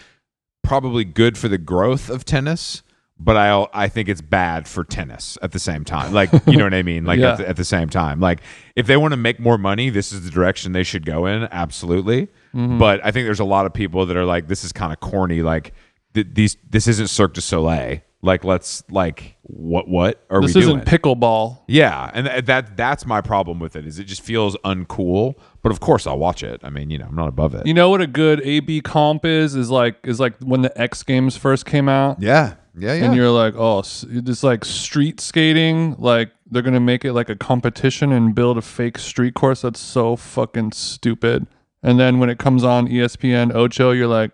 probably 0.65 1.05
good 1.05 1.39
for 1.39 1.47
the 1.49 1.59
growth 1.59 2.11
of 2.11 2.25
tennis, 2.25 2.83
but 3.21 3.37
I 3.37 3.67
I 3.73 3.89
think 3.89 4.09
it's 4.09 4.21
bad 4.21 4.69
for 4.69 4.85
tennis 4.85 5.37
at 5.43 5.53
the 5.53 5.59
same 5.59 5.85
time. 5.85 6.13
Like, 6.13 6.31
you 6.47 6.57
know 6.57 6.65
what 6.65 6.75
I 6.75 6.83
mean? 6.83 7.05
Like 7.09 7.19
Yeah. 7.19 7.33
at, 7.33 7.39
the, 7.39 7.49
at 7.49 7.57
the 7.57 7.65
same 7.65 7.89
time. 7.89 8.21
Like, 8.21 8.41
if 8.77 8.87
they 8.87 8.97
want 8.97 9.13
to 9.13 9.17
make 9.17 9.41
more 9.41 9.59
money, 9.59 9.91
this 9.91 10.13
is 10.13 10.25
the 10.25 10.31
direction 10.31 10.73
they 10.73 10.85
should 10.85 11.05
go 11.07 11.27
in. 11.27 11.49
Absolutely. 11.51 12.27
Mm-hmm. 12.55 12.79
But 12.79 13.01
I 13.05 13.11
think 13.11 13.27
there's 13.27 13.41
a 13.41 13.45
lot 13.45 13.67
of 13.67 13.73
people 13.75 14.07
that 14.07 14.17
are 14.17 14.25
like, 14.25 14.49
this 14.49 14.65
is 14.65 14.73
kind 14.73 14.93
of 14.93 15.01
corny. 15.01 15.43
Like, 15.43 15.73
th- 16.15 16.29
these 16.33 16.57
this 16.69 16.87
isn't 16.87 17.09
Cirque 17.09 17.35
du 17.35 17.41
Soleil. 17.41 18.01
Like, 18.21 18.43
let's 18.43 18.83
like 18.91 19.37
what 19.43 19.87
what 19.89 20.25
are 20.29 20.41
This 20.43 20.55
we 20.57 20.63
isn't 20.63 20.85
doing? 20.85 20.85
pickleball. 20.85 21.61
Yeah, 21.69 22.11
and 22.13 22.27
th- 22.27 22.45
that 22.47 22.77
that's 22.77 23.07
my 23.07 23.21
problem 23.21 23.61
with 23.61 23.77
it. 23.77 23.87
Is 23.87 24.01
it 24.01 24.05
just 24.05 24.23
feels 24.23 24.57
uncool? 24.65 25.35
But 25.63 25.71
of 25.71 25.79
course, 25.79 26.05
I'll 26.05 26.19
watch 26.19 26.43
it. 26.43 26.61
I 26.65 26.71
mean, 26.71 26.91
you 26.91 26.99
know, 26.99 27.07
I'm 27.07 27.15
not 27.15 27.29
above 27.29 27.55
it. 27.55 27.65
You 27.67 27.75
know 27.75 27.91
what 27.91 28.01
a 28.01 28.09
good 28.09 28.41
AB 28.45 28.81
comp 28.81 29.25
is? 29.25 29.55
Is 29.55 29.71
like 29.71 29.97
is 30.05 30.19
like 30.19 30.35
when 30.41 30.63
the 30.63 30.81
X 30.81 31.05
Games 31.05 31.37
first 31.37 31.65
came 31.65 31.89
out, 31.89 32.21
yeah, 32.21 32.55
yeah, 32.79 32.95
yeah. 32.95 33.05
and 33.05 33.17
you're 33.17 33.31
like, 33.31 33.55
oh, 33.57 33.81
it's 33.81 34.43
like 34.43 34.65
street 34.65 35.21
skating. 35.21 35.97
Like 35.99 36.31
they're 36.51 36.63
gonna 36.63 36.81
make 36.81 37.05
it 37.05 37.13
like 37.13 37.29
a 37.29 37.37
competition 37.37 38.13
and 38.13 38.35
build 38.35 38.59
a 38.59 38.63
fake 38.63 38.99
street 38.99 39.35
course. 39.35 39.63
That's 39.63 39.81
so 39.81 40.17
fucking 40.17 40.73
stupid. 40.73 41.47
And 41.83 41.99
then 42.01 42.19
when 42.19 42.29
it 42.31 42.39
comes 42.39 42.65
on 42.65 42.89
ESPN 42.89 43.55
Ocho, 43.55 43.93
you're 43.93 44.09
like, 44.09 44.33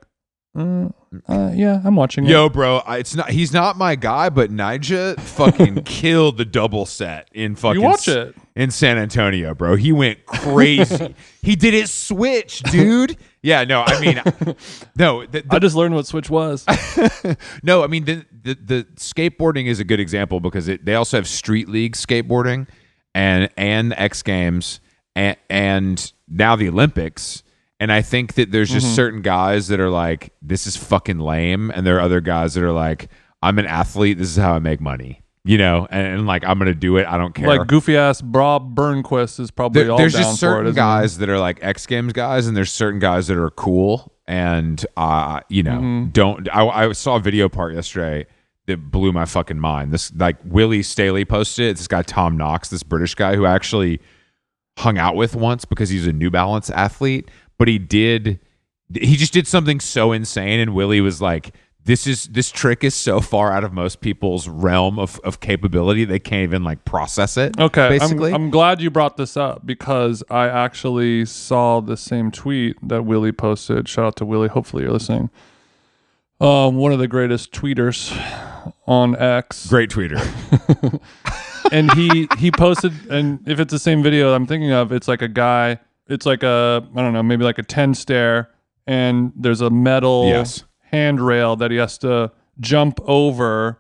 uh, 0.57 0.89
uh, 1.29 1.51
yeah, 1.55 1.81
I'm 1.85 1.97
watching 1.97 2.25
it. 2.25 2.31
Yo, 2.31 2.49
bro, 2.49 2.81
it's 2.89 3.15
not. 3.15 3.31
He's 3.31 3.53
not 3.53 3.77
my 3.77 3.97
guy, 3.97 4.29
but 4.29 4.51
Nyjah 4.51 5.19
fucking 5.21 5.83
killed 5.85 6.39
the 6.39 6.45
double 6.45 6.87
set 6.87 7.29
in 7.33 7.55
fucking. 7.57 7.83
watch 7.83 8.09
S- 8.09 8.17
it. 8.17 8.35
in 8.55 8.71
San 8.71 8.97
Antonio, 8.99 9.55
bro. 9.55 9.77
He 9.77 9.93
went 9.93 10.25
crazy. 10.27 11.15
he 11.43 11.57
did 11.57 11.75
his 11.75 11.93
switch, 11.93 12.61
dude. 12.63 13.17
Yeah, 13.45 13.65
no, 13.65 13.83
I 13.87 14.01
mean, 14.01 14.15
no, 14.97 15.27
the, 15.27 15.43
the 15.43 15.47
I 15.51 15.59
just 15.59 15.77
learned 15.77 15.95
what 15.95 16.07
Switch 16.07 16.31
was. 16.31 16.65
no, 17.63 17.85
I 17.85 17.89
mean 17.89 18.07
the, 18.07 18.25
the 18.43 18.55
the 18.55 18.87
skateboarding 18.97 19.67
is 19.67 19.81
a 19.81 19.85
good 19.85 20.01
example 20.01 20.41
because 20.41 20.67
it 20.67 20.87
they 20.87 20.95
also 20.95 21.19
have 21.19 21.29
street 21.29 21.69
league 21.69 21.93
skateboarding 21.93 22.67
and 23.15 23.51
and 23.59 23.93
X 23.99 24.23
Games 24.23 24.81
and 25.15 25.37
and 25.51 26.13
now 26.27 26.57
the 26.57 26.69
Olympics. 26.71 27.43
And 27.79 27.93
I 27.93 28.01
think 28.01 28.35
that 28.35 28.51
there's 28.51 28.71
just 28.71 28.87
mm-hmm. 28.87 28.95
certain 28.95 29.21
guys 29.21 29.69
that 29.69 29.79
are 29.79 29.91
like, 29.91 30.33
this 30.41 30.67
is 30.67 30.77
fucking 30.77 31.19
lame, 31.19 31.71
and 31.71 31.87
there 31.87 31.99
are 31.99 32.01
other 32.01 32.23
guys 32.23 32.55
that 32.55 32.65
are 32.65 32.73
like, 32.73 33.11
I'm 33.43 33.59
an 33.59 33.67
athlete. 33.67 34.17
This 34.17 34.31
is 34.31 34.37
how 34.37 34.55
I 34.55 34.59
make 34.59 34.81
money, 34.81 35.23
you 35.45 35.59
know, 35.59 35.87
and, 35.91 36.07
and 36.07 36.27
like 36.27 36.45
I'm 36.45 36.59
gonna 36.59 36.75
do 36.75 36.97
it. 36.97 37.07
I 37.07 37.19
don't 37.19 37.35
care. 37.35 37.47
like 37.47 37.67
goofy 37.69 37.97
ass 37.97 38.21
Bob 38.23 38.75
Burnquist 38.75 39.39
is 39.41 39.51
probably 39.51 39.83
There- 39.83 39.93
all 39.93 39.99
there's 39.99 40.15
down 40.15 40.23
just 40.23 40.41
for 40.41 40.47
it. 40.47 40.51
certain 40.51 40.67
isn't 40.69 40.77
guys 40.77 41.19
that 41.19 41.29
are 41.29 41.39
like 41.39 41.59
X 41.63 41.87
Games 41.87 42.13
guys, 42.13 42.47
and 42.47 42.57
there's 42.57 42.73
certain 42.73 42.99
guys 43.01 43.27
that 43.29 43.37
are 43.37 43.51
cool, 43.51 44.13
and 44.27 44.85
uh, 44.97 45.41
you 45.49 45.63
know, 45.63 45.79
Mm-hmm. 45.79 46.11
don't. 46.11 46.49
I, 46.55 46.67
I 46.89 46.93
saw 46.93 47.17
a 47.17 47.21
video 47.21 47.49
part 47.49 47.75
yesterday 47.75 48.27
that 48.67 48.91
blew 48.91 49.13
my 49.13 49.27
fucking 49.27 49.59
mind. 49.59 49.93
This 49.93 50.11
like 50.15 50.37
Willie 50.47 50.83
Staley 50.83 51.25
posted. 51.27 51.67
it. 51.67 51.71
It's 51.73 51.81
this 51.81 51.89
guy 51.89 52.01
Tom 52.03 52.37
Knox, 52.39 52.71
this 52.71 52.83
British 52.83 53.15
guy 53.15 53.37
who 53.37 53.45
I 53.45 53.55
actually 53.55 54.01
hung 54.79 54.97
out 54.99 55.15
with 55.15 55.37
once 55.37 55.65
because 55.67 55.91
he's 55.91 56.07
a 56.07 56.13
New 56.13 56.31
Balance 56.31 56.71
athlete, 56.71 57.31
but 57.59 57.69
he 57.69 57.79
did. 57.79 58.41
He 58.95 59.17
just 59.17 59.33
did 59.35 59.47
something 59.47 59.79
so 59.81 60.13
insane, 60.13 60.61
and 60.61 60.75
Willie 60.75 61.03
was 61.03 61.21
like. 61.21 61.55
This 61.87 62.07
is 62.07 62.29
this 62.29 62.51
trick 62.51 62.83
is 62.83 62.95
so 62.95 63.21
far 63.21 63.53
out 63.53 63.63
of 63.63 63.73
most 63.75 64.01
people's 64.01 64.49
realm 64.49 64.99
of, 64.99 65.21
of 65.23 65.41
capability 65.41 66.07
they 66.07 66.19
can't 66.19 66.43
even 66.43 66.65
like 66.65 66.85
process 66.87 67.37
it. 67.37 67.59
Okay, 67.61 67.99
I'm- 67.99 68.23
I'm, 68.23 68.51
glad 68.51 68.81
you 68.81 68.91
brought 68.91 69.19
this 69.19 69.37
up 69.37 69.67
because 69.67 70.23
I 70.31 70.49
actually 70.49 71.27
saw 71.27 71.81
the 71.81 71.99
same 71.99 72.31
tweet 72.31 72.77
that 72.89 73.05
Willie 73.05 73.33
posted. 73.33 73.87
Shout 73.87 74.07
out 74.07 74.17
to 74.17 74.25
Willie. 74.25 74.49
Hopefully 74.49 74.85
you're 74.85 74.93
listening. 74.93 75.29
Um, 76.41 76.77
one 76.77 76.93
of 76.93 76.99
the 76.99 77.07
greatest 77.09 77.53
tweeters 77.53 78.13
on 78.87 79.15
X, 79.17 79.67
Great 79.67 79.91
tweeter. 79.91 80.21
and 81.73 81.93
he 81.93 82.29
he 82.39 82.51
posted, 82.51 82.93
and 83.11 83.47
if 83.47 83.61
it's 83.61 83.71
the 83.73 83.79
same 83.79 84.03
video 84.03 84.33
I'm 84.35 84.47
thinking 84.47 84.73
of, 84.73 84.91
it's 84.91 85.07
like 85.07 85.23
a 85.23 85.29
guy. 85.29 85.79
It's 86.09 86.27
like 86.27 86.43
a 86.43 86.87
I 86.97 87.03
don't 87.03 87.13
know, 87.13 87.23
maybe 87.23 87.45
like 87.45 87.59
a 87.59 87.63
ten 87.63 87.95
stair, 87.95 88.51
and 88.87 89.33
there's 89.37 89.61
a 89.61 89.71
metal 89.71 90.27
Yes. 90.29 90.65
Handrail 90.95 91.57
that 91.57 91.71
he 91.71 91.77
has 91.77 91.99
to 91.99 92.33
jump 92.61 93.01
over 93.05 93.79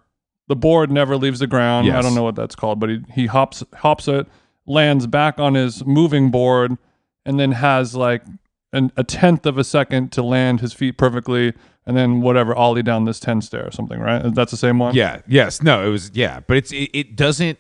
the 0.49 0.57
board 0.57 0.91
never 0.91 1.17
leaves 1.17 1.39
the 1.39 1.47
ground. 1.47 1.91
I 1.91 2.03
don't 2.03 2.15
know 2.15 2.23
what 2.23 2.37
that's 2.37 2.55
called, 2.55 2.81
but 2.81 2.91
he 2.91 3.01
he 3.12 3.27
hops 3.27 3.65
hops 3.75 4.09
it, 4.09 4.27
lands 4.67 5.07
back 5.07 5.39
on 5.39 5.55
his 5.55 5.85
moving 5.87 6.31
board, 6.31 6.77
and 7.25 7.41
then 7.41 7.53
has 7.53 7.95
like 7.95 8.23
an, 8.73 8.93
a 8.97 9.05
tenth 9.05 9.47
of 9.47 9.57
a 9.57 9.65
second 9.65 10.12
to 10.12 10.23
land 10.23 10.61
his 10.61 10.73
feet 10.73 10.99
perfectly, 10.99 11.55
and 11.87 11.97
then 11.97 12.21
whatever 12.21 12.55
ollie 12.55 12.83
down 12.83 13.05
this 13.05 13.21
ten 13.21 13.41
stair 13.41 13.67
or 13.67 13.71
something. 13.71 14.01
Right? 14.01 14.35
That's 14.35 14.51
the 14.51 14.57
same 14.59 14.79
one. 14.79 14.95
Yeah. 14.95 15.21
Yes. 15.27 15.62
No. 15.62 15.87
It 15.87 15.91
was. 15.91 16.11
Yeah. 16.12 16.41
But 16.41 16.59
it's. 16.59 16.73
It, 16.73 16.91
it 16.93 17.17
doesn't. 17.17 17.59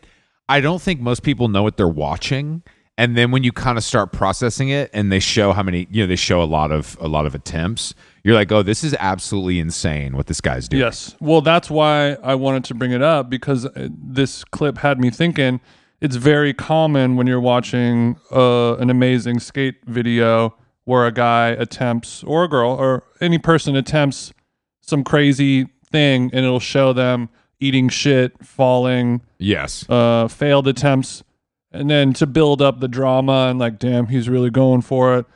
I 0.48 0.60
don't 0.60 0.82
think 0.82 1.00
most 1.00 1.22
people 1.22 1.48
know 1.48 1.62
what 1.62 1.78
they're 1.78 1.88
watching. 1.88 2.62
And 2.96 3.16
then 3.16 3.30
when 3.30 3.42
you 3.42 3.50
kind 3.50 3.76
of 3.78 3.82
start 3.82 4.12
processing 4.12 4.68
it, 4.68 4.90
and 4.92 5.10
they 5.10 5.18
show 5.18 5.52
how 5.52 5.64
many, 5.64 5.88
you 5.90 6.02
know, 6.02 6.06
they 6.06 6.16
show 6.16 6.42
a 6.42 6.44
lot 6.44 6.70
of 6.70 6.96
a 7.00 7.08
lot 7.08 7.24
of 7.26 7.34
attempts. 7.34 7.94
You're 8.24 8.34
like, 8.34 8.50
oh, 8.50 8.62
this 8.62 8.82
is 8.82 8.96
absolutely 8.98 9.58
insane 9.60 10.16
what 10.16 10.26
this 10.26 10.40
guy's 10.40 10.66
doing. 10.66 10.80
Yes. 10.80 11.14
Well, 11.20 11.42
that's 11.42 11.70
why 11.70 12.14
I 12.22 12.34
wanted 12.34 12.64
to 12.64 12.74
bring 12.74 12.90
it 12.90 13.02
up 13.02 13.28
because 13.28 13.66
uh, 13.66 13.88
this 13.92 14.44
clip 14.44 14.78
had 14.78 14.98
me 14.98 15.10
thinking 15.10 15.60
it's 16.00 16.16
very 16.16 16.54
common 16.54 17.16
when 17.16 17.26
you're 17.26 17.40
watching 17.40 18.16
uh, 18.32 18.76
an 18.76 18.88
amazing 18.88 19.40
skate 19.40 19.76
video 19.86 20.54
where 20.84 21.06
a 21.06 21.12
guy 21.12 21.48
attempts, 21.50 22.22
or 22.24 22.44
a 22.44 22.48
girl, 22.48 22.72
or 22.72 23.04
any 23.20 23.38
person 23.38 23.76
attempts 23.76 24.32
some 24.80 25.04
crazy 25.04 25.68
thing 25.90 26.24
and 26.32 26.44
it'll 26.44 26.60
show 26.60 26.92
them 26.92 27.28
eating 27.60 27.88
shit, 27.88 28.32
falling, 28.44 29.20
Yes. 29.38 29.88
uh, 29.88 30.28
failed 30.28 30.66
attempts, 30.68 31.22
and 31.72 31.88
then 31.90 32.12
to 32.14 32.26
build 32.26 32.60
up 32.62 32.80
the 32.80 32.88
drama 32.88 33.48
and 33.50 33.58
like, 33.58 33.78
damn, 33.78 34.06
he's 34.06 34.28
really 34.28 34.50
going 34.50 34.80
for 34.82 35.18
it. 35.18 35.26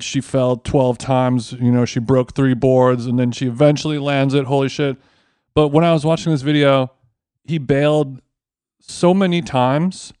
She 0.00 0.20
fell 0.20 0.56
twelve 0.56 0.98
times. 0.98 1.52
You 1.52 1.70
know, 1.70 1.84
she 1.84 2.00
broke 2.00 2.34
three 2.34 2.54
boards, 2.54 3.06
and 3.06 3.18
then 3.18 3.32
she 3.32 3.46
eventually 3.46 3.98
lands 3.98 4.34
it. 4.34 4.44
Holy 4.46 4.68
shit! 4.68 4.96
But 5.54 5.68
when 5.68 5.84
I 5.84 5.92
was 5.92 6.04
watching 6.04 6.32
this 6.32 6.42
video, 6.42 6.92
he 7.44 7.58
bailed 7.58 8.20
so 8.80 9.14
many 9.14 9.42
times, 9.42 10.12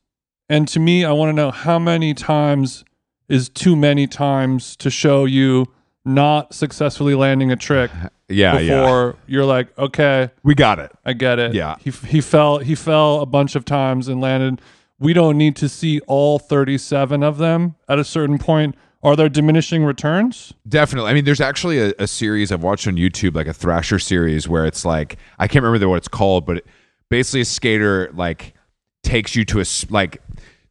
and 0.48 0.68
to 0.68 0.78
me, 0.80 1.04
I 1.04 1.12
want 1.12 1.30
to 1.30 1.32
know 1.32 1.50
how 1.50 1.78
many 1.78 2.14
times 2.14 2.84
is 3.28 3.48
too 3.48 3.76
many 3.76 4.06
times 4.06 4.76
to 4.76 4.90
show 4.90 5.24
you 5.24 5.66
not 6.04 6.54
successfully 6.54 7.14
landing 7.14 7.52
a 7.52 7.56
trick 7.56 7.90
Yeah. 8.28 8.58
Yeah. 8.58 8.80
before 8.80 9.16
you're 9.26 9.44
like, 9.44 9.76
okay, 9.78 10.30
We 10.42 10.54
got 10.54 10.78
it. 10.78 10.92
I 11.04 11.12
get 11.12 11.38
it. 11.38 11.54
Yeah. 11.54 11.76
He 11.80 11.90
he 11.90 12.20
fell 12.20 12.58
he 12.58 12.74
fell 12.74 13.20
a 13.20 13.26
bunch 13.26 13.56
of 13.56 13.64
times 13.64 14.06
and 14.08 14.20
landed. 14.20 14.60
We 14.98 15.12
don't 15.12 15.36
need 15.36 15.56
to 15.56 15.68
see 15.68 16.00
all 16.06 16.38
37 16.38 17.22
of 17.24 17.38
them 17.38 17.74
at 17.88 17.98
a 17.98 18.04
certain 18.04 18.38
point. 18.38 18.76
Are 19.02 19.16
there 19.16 19.28
diminishing 19.28 19.84
returns? 19.84 20.52
Definitely. 20.68 21.10
I 21.10 21.14
mean, 21.14 21.24
there's 21.24 21.40
actually 21.40 21.78
a, 21.78 21.94
a 21.98 22.06
series 22.06 22.52
I've 22.52 22.62
watched 22.62 22.86
on 22.86 22.96
YouTube, 22.96 23.34
like 23.34 23.46
a 23.46 23.54
Thrasher 23.54 23.98
series, 23.98 24.48
where 24.48 24.66
it's 24.66 24.84
like 24.84 25.16
I 25.38 25.48
can't 25.48 25.64
remember 25.64 25.88
what 25.88 25.96
it's 25.96 26.08
called, 26.08 26.44
but 26.44 26.58
it, 26.58 26.66
basically 27.08 27.40
a 27.40 27.44
skater 27.46 28.10
like 28.14 28.54
takes 29.02 29.34
you 29.34 29.44
to 29.46 29.60
a 29.60 29.64
like 29.88 30.22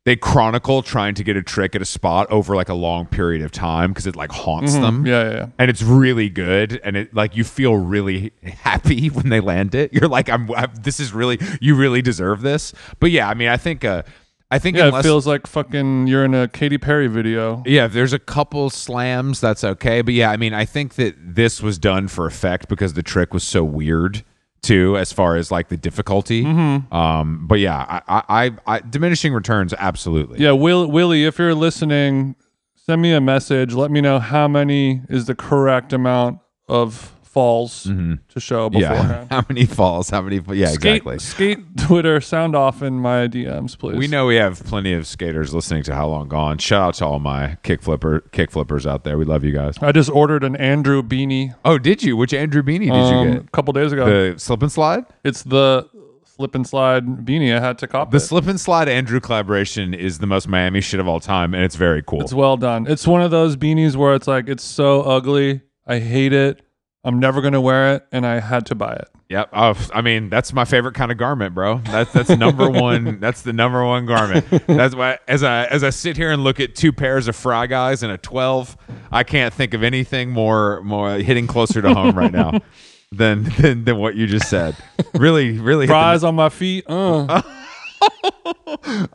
they 0.06 0.16
chronicle 0.16 0.82
trying 0.82 1.14
to 1.14 1.24
get 1.24 1.36
a 1.36 1.44
trick 1.44 1.76
at 1.76 1.82
a 1.82 1.86
spot 1.86 2.26
over 2.32 2.56
like 2.56 2.70
a 2.70 2.74
long 2.74 3.06
period 3.06 3.42
of 3.42 3.52
time 3.52 3.92
because 3.92 4.08
it 4.08 4.16
like 4.16 4.32
haunts 4.32 4.74
them. 4.74 5.06
Yeah, 5.06 5.24
yeah, 5.24 5.32
yeah. 5.32 5.48
And 5.60 5.70
it's 5.70 5.84
really 5.84 6.30
good, 6.30 6.80
and 6.84 6.96
it 6.96 7.14
like 7.14 7.36
you 7.36 7.44
feel 7.44 7.76
really 7.76 8.32
happy 8.44 9.08
when 9.10 9.30
they 9.30 9.40
land 9.40 9.76
it. 9.76 9.94
You're 9.94 10.08
like, 10.08 10.30
I'm, 10.30 10.50
I'm 10.56 10.72
this 10.82 11.00
is 11.00 11.14
really 11.14 11.40
you 11.60 11.76
really 11.76 12.02
deserve 12.02 12.42
this. 12.42 12.74
But 13.00 13.12
yeah, 13.12 13.28
I 13.28 13.34
mean, 13.34 13.50
I 13.50 13.58
think, 13.58 13.84
uh, 13.84 14.04
I 14.52 14.58
think 14.60 14.78
Yeah, 14.78 14.88
unless 14.88 15.06
it 15.06 15.08
feels 15.08 15.28
like 15.28 15.46
fucking 15.46 16.08
you're 16.08 16.26
in 16.26 16.34
a 16.34 16.48
Katy 16.48 16.78
Perry 16.80 17.08
video. 17.08 17.62
yeah, 17.66 17.86
if 17.86 17.94
there's 17.94 18.14
a 18.14 18.20
couple 18.20 18.70
slams, 18.70 19.40
that's 19.40 19.64
okay. 19.64 20.02
But 20.02 20.16
yeah, 20.16 20.32
I 20.32 20.38
mean, 20.38 20.54
I 20.54 20.66
think 20.66 20.96
that 20.96 21.16
this 21.20 21.62
was 21.62 21.78
done 21.78 22.08
for 22.08 22.26
effect 22.26 22.68
because 22.68 22.94
the 22.94 23.04
trick 23.04 23.34
was 23.34 23.44
so 23.44 23.64
weird 23.64 24.24
too, 24.62 24.98
as 24.98 25.14
far 25.14 25.36
as 25.36 25.52
like 25.52 25.70
the 25.70 25.78
difficulty. 25.78 26.44
Mm-hmm. 26.44 26.94
Um, 26.94 27.48
but 27.48 27.60
yeah, 27.60 27.78
I, 27.78 28.02
I, 28.08 28.24
I, 28.46 28.52
I 28.66 28.80
diminishing 28.80 29.34
returns, 29.34 29.74
absolutely. 29.78 30.40
Yeah, 30.40 30.52
Will, 30.52 30.88
Willie, 30.88 31.26
if 31.26 31.38
you're 31.40 31.56
listening, 31.56 32.36
send 32.76 33.02
me 33.02 33.14
a 33.14 33.22
message. 33.22 33.74
Let 33.74 33.92
me 33.92 34.02
know 34.02 34.20
how 34.20 34.48
many 34.48 35.04
is 35.10 35.28
the 35.28 35.36
correct 35.36 35.94
amount 35.94 36.40
of 36.68 37.16
falls 37.40 37.84
to 37.84 38.40
show 38.40 38.70
Mm-hmm. 38.70 38.78
Yeah. 38.80 38.90
beforehand. 38.94 39.28
How 39.32 39.46
many 39.48 39.66
falls? 39.66 40.10
How 40.10 40.22
many? 40.22 40.42
Yeah, 40.54 40.68
Skate, 40.68 40.98
exactly. 41.04 41.20
skate 41.20 41.78
Twitter, 41.78 42.20
sound 42.20 42.56
off 42.56 42.82
in 42.82 42.96
my 43.00 43.28
DMs, 43.28 43.78
please. 43.78 43.98
We 43.98 44.08
know 44.08 44.26
we 44.26 44.36
have 44.36 44.62
plenty 44.66 44.94
of 44.94 45.08
skaters 45.08 45.54
listening 45.54 45.84
to 45.84 45.96
How 45.96 46.08
Long 46.08 46.28
Gone. 46.28 46.58
Shout 46.58 46.82
out 46.82 46.94
to 46.96 47.06
all 47.06 47.20
my 47.20 47.58
kick 47.64 47.82
flipper 47.82 48.22
kick 48.32 48.52
flippers 48.52 48.86
out 48.86 49.04
there. 49.06 49.18
We 49.18 49.26
love 49.26 49.44
you 49.46 49.54
guys. 49.54 49.76
I 49.82 49.92
just 49.94 50.10
ordered 50.10 50.44
an 50.44 50.56
Andrew 50.58 51.02
beanie 51.02 51.56
Oh, 51.64 51.78
did 51.78 52.04
you? 52.04 52.18
Which 52.18 52.34
Andrew 52.34 52.62
beanie 52.62 52.82
did 52.82 52.92
um, 52.92 53.28
you 53.28 53.34
get? 53.36 53.44
a 53.46 53.48
couple 53.52 53.72
days 53.74 53.92
ago. 53.94 54.06
The 54.34 54.40
slip 54.40 54.62
and 54.62 54.72
slide. 54.72 55.06
it's 55.24 55.44
the 55.44 55.88
slip 56.26 56.56
and 56.56 56.68
slide 56.68 57.06
beanie. 57.26 57.56
I 57.56 57.60
had 57.62 57.78
to 57.80 57.88
cop 57.88 58.12
The 58.12 58.18
it. 58.18 58.22
slip 58.22 58.48
and 58.48 58.60
slide 58.60 58.90
Andrew 58.90 59.20
collaboration 59.20 59.94
is 59.94 60.20
the 60.20 60.28
most 60.28 60.48
Miami 60.50 60.82
shit 60.82 61.00
of 61.00 61.08
all 61.08 61.20
time, 61.20 61.54
and 61.54 61.64
it's 61.64 61.76
very 61.76 62.04
cool. 62.04 62.22
It's 62.22 62.34
well 62.34 62.58
done. 62.58 62.86
It's 62.88 63.08
one 63.08 63.22
of 63.22 63.32
those 63.32 63.56
beanies 63.56 63.96
where 63.96 64.14
it's 64.14 64.28
like 64.28 64.48
it's 64.50 64.64
so 64.64 65.02
ugly. 65.04 65.62
I 65.88 66.00
hate 66.00 66.34
it. 66.34 66.62
I'm 67.04 67.20
never 67.20 67.42
gonna 67.42 67.62
wear 67.62 67.96
it, 67.96 68.06
and 68.12 68.26
I 68.26 68.40
had 68.40 68.66
to 68.68 68.76
buy 68.76 68.94
it. 68.94 69.08
Yep. 69.30 69.50
Oh, 69.54 69.88
I 69.94 70.02
mean, 70.02 70.30
that's 70.30 70.54
my 70.54 70.66
favorite 70.66 70.96
kind 70.96 71.12
of 71.12 71.18
garment, 71.18 71.54
bro. 71.56 71.78
That's 71.86 72.12
that's 72.12 72.30
number 72.30 72.70
one. 72.72 73.20
That's 73.20 73.44
the 73.44 73.54
number 73.54 73.86
one 73.86 74.06
garment. 74.06 74.46
That's 74.68 74.96
why 74.96 75.20
as 75.28 75.44
I 75.44 75.66
as 75.66 75.84
I 75.84 75.92
sit 75.92 76.18
here 76.18 76.32
and 76.32 76.44
look 76.44 76.60
at 76.60 76.76
two 76.76 76.92
pairs 76.92 77.28
of 77.28 77.36
fry 77.36 77.68
guys 77.68 78.02
and 78.04 78.12
a 78.12 78.18
twelve, 78.18 78.76
I 79.12 79.24
can't 79.24 79.54
think 79.54 79.74
of 79.74 79.84
anything 79.84 80.32
more 80.32 80.82
more 80.84 81.12
hitting 81.18 81.48
closer 81.48 81.82
to 81.82 81.94
home 81.94 82.18
right 82.18 82.32
now 82.34 82.60
than 83.12 83.44
than 83.60 83.86
than 83.86 83.98
what 83.98 84.16
you 84.16 84.26
just 84.28 84.50
said. 84.50 84.76
Really, 85.14 85.58
really. 85.60 85.84
hit 85.86 85.88
the- 85.90 85.94
Fries 85.94 86.24
on 86.24 86.36
my 86.36 86.50
feet. 86.50 86.86
Uh. 86.88 87.42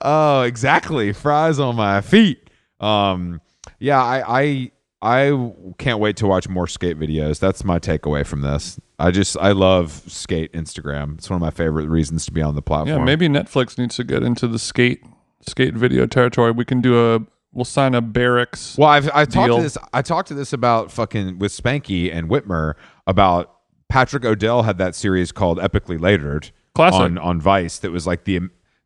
Oh, 0.02 0.42
exactly. 0.42 1.12
Fries 1.12 1.58
on 1.58 1.76
my 1.76 2.00
feet. 2.00 2.50
Um, 2.80 3.40
yeah, 3.78 4.02
I, 4.02 4.40
I, 4.42 4.70
I 5.04 5.52
can't 5.78 5.98
wait 6.00 6.16
to 6.16 6.26
watch 6.26 6.48
more 6.48 6.66
skate 6.66 6.98
videos. 6.98 7.38
That's 7.38 7.62
my 7.62 7.78
takeaway 7.78 8.26
from 8.26 8.40
this. 8.40 8.80
I 8.98 9.10
just, 9.10 9.36
I 9.38 9.52
love 9.52 10.02
skate 10.06 10.52
Instagram. 10.54 11.18
It's 11.18 11.28
one 11.28 11.36
of 11.36 11.42
my 11.42 11.50
favorite 11.50 11.88
reasons 11.88 12.24
to 12.24 12.32
be 12.32 12.40
on 12.40 12.54
the 12.54 12.62
platform. 12.62 13.00
Yeah, 13.00 13.04
maybe 13.04 13.28
Netflix 13.28 13.76
needs 13.76 13.96
to 13.96 14.04
get 14.04 14.22
into 14.22 14.48
the 14.48 14.58
skate 14.58 15.04
skate 15.46 15.74
video 15.74 16.06
territory. 16.06 16.52
We 16.52 16.64
can 16.64 16.80
do 16.80 17.14
a. 17.14 17.20
We'll 17.52 17.64
sign 17.64 17.94
a 17.94 18.00
barracks. 18.00 18.76
Well, 18.76 18.88
I've 18.88 19.08
I 19.14 19.26
talked 19.26 19.54
to 19.54 19.62
this. 19.62 19.78
I 19.92 20.02
talked 20.02 20.28
to 20.28 20.34
this 20.34 20.52
about 20.52 20.90
fucking 20.90 21.38
with 21.38 21.52
Spanky 21.52 22.12
and 22.12 22.28
Whitmer 22.28 22.74
about 23.06 23.54
Patrick 23.88 24.24
O'Dell 24.24 24.62
had 24.62 24.78
that 24.78 24.96
series 24.96 25.30
called 25.30 25.58
Epicly 25.58 26.00
Later'd 26.00 26.50
Classic. 26.74 27.00
on 27.00 27.18
on 27.18 27.40
Vice. 27.40 27.78
That 27.78 27.92
was 27.92 28.06
like 28.08 28.24
the 28.24 28.40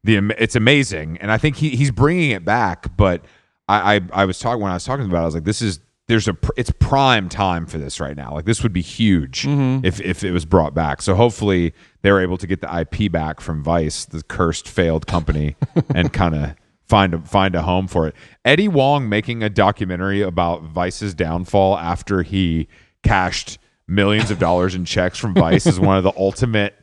the 0.04 0.34
it's 0.36 0.56
amazing, 0.56 1.16
and 1.18 1.30
I 1.30 1.38
think 1.38 1.56
he 1.56 1.70
he's 1.70 1.90
bringing 1.90 2.32
it 2.32 2.44
back. 2.44 2.94
But 2.96 3.24
I 3.68 3.96
I, 3.96 4.00
I 4.12 4.24
was 4.26 4.38
talking 4.38 4.60
when 4.60 4.70
I 4.70 4.74
was 4.74 4.84
talking 4.84 5.06
about. 5.06 5.20
it, 5.20 5.22
I 5.22 5.24
was 5.24 5.34
like, 5.34 5.44
this 5.44 5.62
is 5.62 5.80
there's 6.08 6.26
a 6.26 6.34
pr- 6.34 6.50
it's 6.56 6.70
prime 6.78 7.28
time 7.28 7.66
for 7.66 7.78
this 7.78 8.00
right 8.00 8.16
now. 8.16 8.32
Like 8.34 8.44
this 8.46 8.62
would 8.62 8.72
be 8.72 8.80
huge 8.82 9.42
Mm-hmm. 9.44 9.84
if 9.86 10.00
if 10.00 10.24
it 10.24 10.32
was 10.32 10.44
brought 10.44 10.74
back. 10.74 11.00
So 11.02 11.14
hopefully 11.14 11.74
they're 12.02 12.20
able 12.20 12.38
to 12.38 12.46
get 12.46 12.60
the 12.60 12.80
IP 12.80 13.12
back 13.12 13.40
from 13.40 13.62
Vice, 13.62 14.04
the 14.04 14.22
cursed 14.22 14.66
failed 14.66 15.06
company, 15.06 15.56
and 15.94 16.12
kind 16.12 16.34
of 16.34 16.54
find 16.86 17.14
a 17.14 17.18
find 17.20 17.54
a 17.54 17.62
home 17.62 17.86
for 17.86 18.06
it. 18.08 18.14
Eddie 18.44 18.68
Wong 18.68 19.08
making 19.08 19.42
a 19.42 19.50
documentary 19.50 20.22
about 20.22 20.62
Vice's 20.62 21.14
downfall 21.14 21.76
after 21.78 22.22
he 22.22 22.68
cashed 23.02 23.58
millions 23.86 24.30
of 24.30 24.38
dollars 24.38 24.74
in 24.74 24.84
checks 24.84 25.18
from 25.18 25.34
Vice 25.34 25.66
is 25.66 25.78
one 25.78 25.96
of 25.98 26.04
the 26.04 26.12
ultimate 26.16 26.74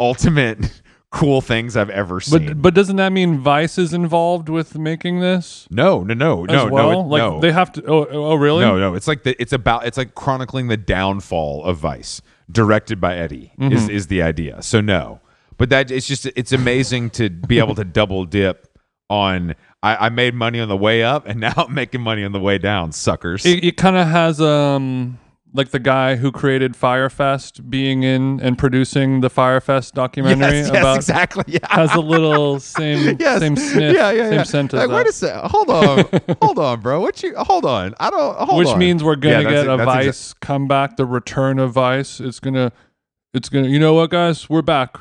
ultimate 0.00 0.82
cool 1.14 1.40
things 1.40 1.76
I've 1.76 1.90
ever 1.90 2.20
seen. 2.20 2.46
But 2.46 2.62
but 2.62 2.74
doesn't 2.74 2.96
that 2.96 3.12
mean 3.12 3.38
Vice 3.38 3.78
is 3.78 3.94
involved 3.94 4.48
with 4.48 4.76
making 4.76 5.20
this 5.20 5.68
no, 5.70 6.02
no, 6.02 6.14
no, 6.14 6.44
as 6.44 6.50
no, 6.50 6.66
well? 6.68 6.90
no, 6.90 7.00
it- 7.00 7.04
like 7.04 7.18
no. 7.20 7.40
they 7.40 7.52
have 7.52 7.72
to. 7.72 7.84
Oh, 7.86 8.06
oh 8.06 8.34
really? 8.34 8.64
No, 8.64 8.78
no, 8.78 8.94
it's 8.94 9.06
like 9.06 9.22
the, 9.22 9.40
it's 9.40 9.52
about 9.52 9.86
it's 9.86 9.96
like 9.96 10.14
chronicling 10.14 10.66
the 10.66 10.76
downfall 10.76 11.64
of 11.64 11.78
Vice, 11.78 12.20
directed 12.50 13.00
by 13.00 13.16
Eddie. 13.16 13.52
Is 13.58 13.88
is 13.88 14.06
the 14.08 14.22
idea? 14.22 14.60
So 14.62 14.80
no, 14.80 15.20
but 15.56 15.70
that 15.70 15.90
it's 15.90 16.06
just 16.06 16.26
it's 16.26 16.52
amazing 16.52 17.10
to 17.10 17.30
be 17.30 17.58
able 17.58 17.76
to 17.76 17.84
double 17.84 18.24
dip 18.24 18.66
on. 19.08 19.54
I, 19.82 20.06
I 20.06 20.08
made 20.08 20.34
money 20.34 20.60
on 20.60 20.68
the 20.68 20.76
way 20.76 21.04
up, 21.04 21.26
and 21.28 21.38
now 21.40 21.52
I'm 21.56 21.74
making 21.74 22.00
money 22.00 22.24
on 22.24 22.32
the 22.32 22.40
way 22.40 22.58
down. 22.58 22.90
Suckers. 22.90 23.46
It, 23.46 23.62
it 23.62 23.76
kind 23.76 23.96
of 23.96 24.08
has 24.08 24.40
um 24.40 25.18
like 25.56 25.70
the 25.70 25.78
guy 25.78 26.16
who 26.16 26.32
created 26.32 26.74
Fyre 26.74 27.08
Fest 27.08 27.70
being 27.70 28.02
in 28.02 28.40
and 28.40 28.58
producing 28.58 29.20
the 29.20 29.30
Fyre 29.30 29.60
Fest 29.60 29.94
documentary 29.94 30.58
yes, 30.58 30.68
yes, 30.68 30.80
about 30.80 30.96
exactly. 30.96 31.44
Yeah. 31.46 31.58
has 31.70 31.94
a 31.94 32.00
little 32.00 32.58
same 32.78 33.16
Yes. 33.20 33.38
same 33.40 33.56
sniff, 33.56 33.94
yeah, 33.94 34.10
yeah, 34.10 34.22
same 34.24 34.32
yeah. 34.34 34.42
scent 34.42 34.72
Like, 34.72 34.90
wait 34.90 35.06
a 35.06 35.12
second. 35.12 35.48
Hold 35.50 35.70
on. 35.70 36.04
hold 36.42 36.58
on, 36.58 36.80
bro. 36.80 37.00
What 37.00 37.22
you? 37.22 37.34
Hold 37.36 37.64
on. 37.64 37.94
I 38.00 38.10
don't. 38.10 38.36
Hold 38.36 38.58
which 38.58 38.68
on. 38.68 38.78
means 38.80 39.04
we're 39.04 39.14
gonna 39.16 39.42
Yeah, 39.42 39.50
get 39.50 39.52
it- 39.66 39.68
a 39.68 39.76
that's 39.76 39.88
exa- 39.90 40.04
Vice 40.04 40.32
comeback, 40.34 40.96
the 40.96 41.06
return 41.06 41.58
of 41.60 41.72
Vice. 41.72 42.18
It's 42.20 42.40
gonna, 42.40 42.72
it's 43.32 43.48
gonna. 43.48 43.68
You 43.68 43.78
know 43.78 43.94
what, 43.94 44.10
guys? 44.10 44.50
We're 44.50 44.60
back, 44.62 44.96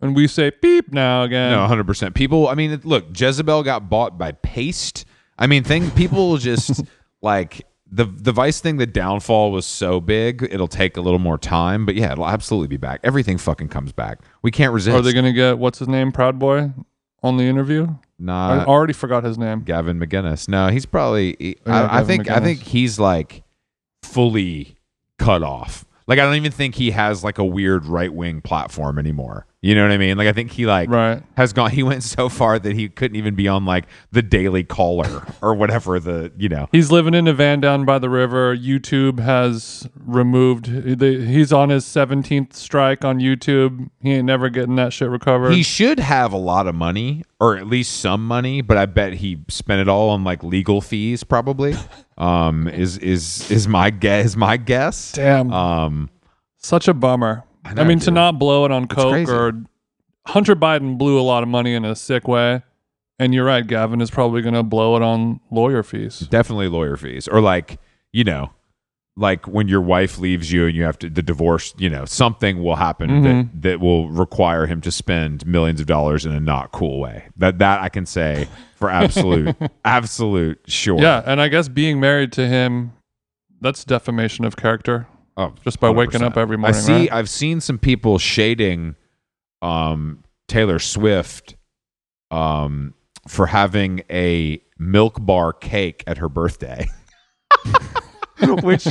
and 0.00 0.16
we 0.16 0.26
say 0.26 0.50
beep 0.60 0.92
now 0.92 1.22
again. 1.22 1.52
No, 1.52 1.64
hundred 1.66 1.86
percent. 1.86 2.14
People. 2.16 2.48
I 2.48 2.54
mean, 2.54 2.80
look, 2.82 3.06
Jezebel 3.18 3.62
got 3.62 3.88
bought 3.88 4.18
by 4.18 4.32
Paste. 4.32 5.04
I 5.38 5.46
mean, 5.46 5.62
thing. 5.62 5.90
People 5.92 6.38
just 6.38 6.82
like 7.22 7.64
the 7.90 8.04
the 8.04 8.32
Vice 8.32 8.60
thing, 8.60 8.76
the 8.78 8.86
downfall 8.86 9.52
was 9.52 9.64
so 9.66 10.00
big, 10.00 10.46
it'll 10.50 10.66
take 10.68 10.96
a 10.96 11.00
little 11.00 11.18
more 11.20 11.38
time. 11.38 11.86
But 11.86 11.94
yeah, 11.94 12.12
it'll 12.12 12.28
absolutely 12.28 12.68
be 12.68 12.76
back. 12.76 13.00
Everything 13.04 13.38
fucking 13.38 13.68
comes 13.68 13.92
back. 13.92 14.18
We 14.42 14.50
can't 14.50 14.72
resist. 14.72 14.96
Are 14.96 15.02
they 15.02 15.12
gonna 15.12 15.32
get 15.32 15.58
what's 15.58 15.78
his 15.78 15.88
name, 15.88 16.10
Proud 16.12 16.38
Boy, 16.38 16.72
on 17.22 17.36
the 17.36 17.44
interview? 17.44 17.88
Nah, 18.18 18.62
I 18.62 18.64
already 18.64 18.92
forgot 18.94 19.24
his 19.24 19.36
name. 19.38 19.60
Gavin 19.60 20.00
McInnes. 20.00 20.48
No, 20.48 20.68
he's 20.68 20.86
probably. 20.86 21.36
he- 21.38 21.56
Oh, 21.66 21.70
yeah, 21.70 21.82
I, 21.86 21.98
I 22.00 22.04
think. 22.04 22.30
I 22.30 22.40
think 22.40 22.60
he's 22.60 22.98
like 22.98 23.42
fully 24.02 24.76
cut 25.18 25.42
off. 25.42 25.84
Like 26.06 26.18
I 26.18 26.22
don't 26.24 26.36
even 26.36 26.52
think 26.52 26.76
he 26.76 26.92
has 26.92 27.24
like 27.24 27.38
a 27.38 27.44
weird 27.44 27.86
right 27.86 28.12
wing 28.12 28.40
platform 28.40 28.98
anymore. 28.98 29.46
You 29.62 29.74
know 29.74 29.82
what 29.82 29.90
I 29.90 29.96
mean? 29.96 30.16
Like 30.18 30.28
I 30.28 30.32
think 30.32 30.52
he 30.52 30.64
like 30.66 30.88
Right. 30.90 31.22
has 31.36 31.52
gone. 31.52 31.70
He 31.70 31.82
went 31.82 32.02
so 32.04 32.28
far 32.28 32.58
that 32.58 32.76
he 32.76 32.88
couldn't 32.88 33.16
even 33.16 33.34
be 33.34 33.48
on 33.48 33.64
like 33.64 33.86
the 34.12 34.22
Daily 34.22 34.62
Caller 34.62 35.26
or 35.42 35.54
whatever 35.54 35.98
the 35.98 36.30
you 36.36 36.48
know. 36.48 36.68
He's 36.72 36.92
living 36.92 37.14
in 37.14 37.26
a 37.26 37.32
van 37.32 37.60
down 37.62 37.84
by 37.84 37.98
the 37.98 38.10
river. 38.10 38.54
YouTube 38.54 39.18
has 39.18 39.88
removed. 40.04 40.66
the- 41.00 41.24
He's 41.26 41.52
on 41.52 41.70
his 41.70 41.84
seventeenth 41.86 42.54
strike 42.54 43.04
on 43.04 43.18
YouTube. 43.18 43.88
He 44.02 44.12
ain't 44.12 44.26
never 44.26 44.50
getting 44.50 44.76
that 44.76 44.92
shit 44.92 45.08
recovered. 45.08 45.52
He 45.52 45.62
should 45.64 45.98
have 45.98 46.32
a 46.32 46.38
lot 46.38 46.66
of 46.68 46.74
money, 46.74 47.24
or 47.40 47.56
at 47.56 47.66
least 47.66 47.98
some 47.98 48.24
money, 48.24 48.60
but 48.60 48.76
I 48.76 48.86
bet 48.86 49.14
he 49.14 49.38
spent 49.48 49.80
it 49.80 49.88
all 49.88 50.10
on 50.10 50.22
like 50.22 50.44
legal 50.44 50.80
fees. 50.80 51.24
Probably, 51.24 51.74
um, 52.18 52.68
is 52.68 52.98
is 52.98 53.50
is 53.50 53.66
my 53.66 53.88
guess? 53.90 54.26
Is 54.26 54.36
my 54.36 54.58
guess? 54.58 55.12
Damn, 55.12 55.50
Um, 55.52 56.10
such 56.58 56.86
a 56.88 56.94
bummer. 56.94 57.42
I, 57.66 57.74
know, 57.74 57.84
mean, 57.84 57.98
to 58.00 58.10
not 58.10 58.38
blow 58.38 58.64
it 58.64 58.70
on 58.72 58.86
coke 58.88 59.12
crazy. 59.12 59.30
or 59.32 59.52
Hunter 60.26 60.56
Biden 60.56 60.98
blew 60.98 61.18
a 61.20 61.22
lot 61.22 61.42
of 61.42 61.48
money 61.48 61.74
in 61.74 61.84
a 61.84 61.94
sick 61.96 62.26
way. 62.28 62.62
And 63.18 63.32
you're 63.34 63.44
right, 63.46 63.66
Gavin 63.66 64.00
is 64.00 64.10
probably 64.10 64.42
going 64.42 64.54
to 64.54 64.62
blow 64.62 64.94
it 64.96 65.02
on 65.02 65.40
lawyer 65.50 65.82
fees. 65.82 66.20
definitely 66.20 66.68
lawyer 66.68 66.96
fees, 66.98 67.26
or 67.28 67.40
like 67.40 67.78
you 68.12 68.24
know, 68.24 68.50
like 69.16 69.46
when 69.48 69.68
your 69.68 69.80
wife 69.80 70.18
leaves 70.18 70.52
you 70.52 70.66
and 70.66 70.76
you 70.76 70.82
have 70.82 70.98
to 70.98 71.08
the 71.08 71.22
divorce. 71.22 71.72
You 71.78 71.88
know, 71.88 72.04
something 72.04 72.62
will 72.62 72.76
happen 72.76 73.08
Mm-hmm. 73.08 73.22
that 73.24 73.62
that 73.62 73.80
will 73.80 74.10
require 74.10 74.66
him 74.66 74.82
to 74.82 74.92
spend 74.92 75.46
millions 75.46 75.80
of 75.80 75.86
dollars 75.86 76.26
in 76.26 76.32
a 76.32 76.40
not 76.40 76.72
cool 76.72 77.00
way. 77.00 77.24
That 77.38 77.58
that 77.60 77.80
I 77.80 77.88
can 77.88 78.04
say 78.04 78.48
for 78.74 78.90
absolute 78.90 79.56
absolute 79.86 80.60
sure. 80.66 81.00
Yeah, 81.00 81.22
and 81.24 81.40
I 81.40 81.48
guess 81.48 81.68
being 81.68 81.98
married 81.98 82.32
to 82.32 82.46
him, 82.46 82.92
that's 83.62 83.82
defamation 83.84 84.44
of 84.44 84.56
character. 84.56 85.06
Oh, 85.38 85.52
Just 85.64 85.80
by 85.80 85.90
waking 85.90 86.20
100%. 86.20 86.24
up 86.24 86.36
every 86.36 86.56
morning, 86.56 86.76
I 86.76 86.80
see. 86.80 86.92
right? 86.92 87.12
I've 87.12 87.28
seen 87.28 87.60
some 87.60 87.78
people 87.78 88.18
shading 88.18 88.96
um, 89.60 90.24
Taylor 90.48 90.78
Swift 90.78 91.56
um, 92.30 92.94
for 93.28 93.46
having 93.46 94.02
a 94.10 94.62
milk 94.78 95.18
bar 95.20 95.52
cake 95.52 96.04
at 96.06 96.18
her 96.18 96.28
birthday, 96.30 96.86
which 98.62 98.86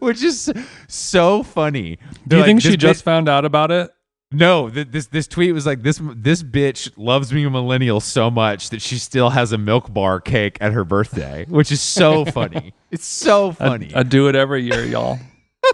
which 0.00 0.22
is 0.22 0.52
so 0.88 1.42
funny. 1.42 1.98
Do 2.28 2.36
you 2.36 2.42
like, 2.42 2.46
think 2.48 2.62
she 2.62 2.76
just 2.76 3.04
found 3.04 3.28
out 3.28 3.44
about 3.44 3.70
it? 3.70 3.90
no, 4.34 4.70
th- 4.70 4.88
this 4.90 5.06
this 5.08 5.26
tweet 5.26 5.52
was 5.52 5.66
like 5.66 5.82
this 5.82 6.00
this 6.16 6.42
bitch 6.42 6.90
loves 6.96 7.32
me 7.32 7.44
a 7.44 7.50
millennial 7.50 8.00
so 8.00 8.30
much 8.30 8.70
that 8.70 8.80
she 8.80 8.96
still 8.96 9.30
has 9.30 9.52
a 9.52 9.58
milk 9.58 9.92
bar 9.92 10.20
cake 10.20 10.56
at 10.60 10.72
her 10.72 10.84
birthday, 10.84 11.44
which 11.48 11.70
is 11.72 11.80
so 11.80 12.24
funny. 12.26 12.72
It's 12.90 13.06
so 13.06 13.52
funny. 13.52 13.92
I 13.94 14.02
do 14.04 14.28
it 14.28 14.34
every 14.36 14.62
year, 14.62 14.84
y'all. 14.84 15.18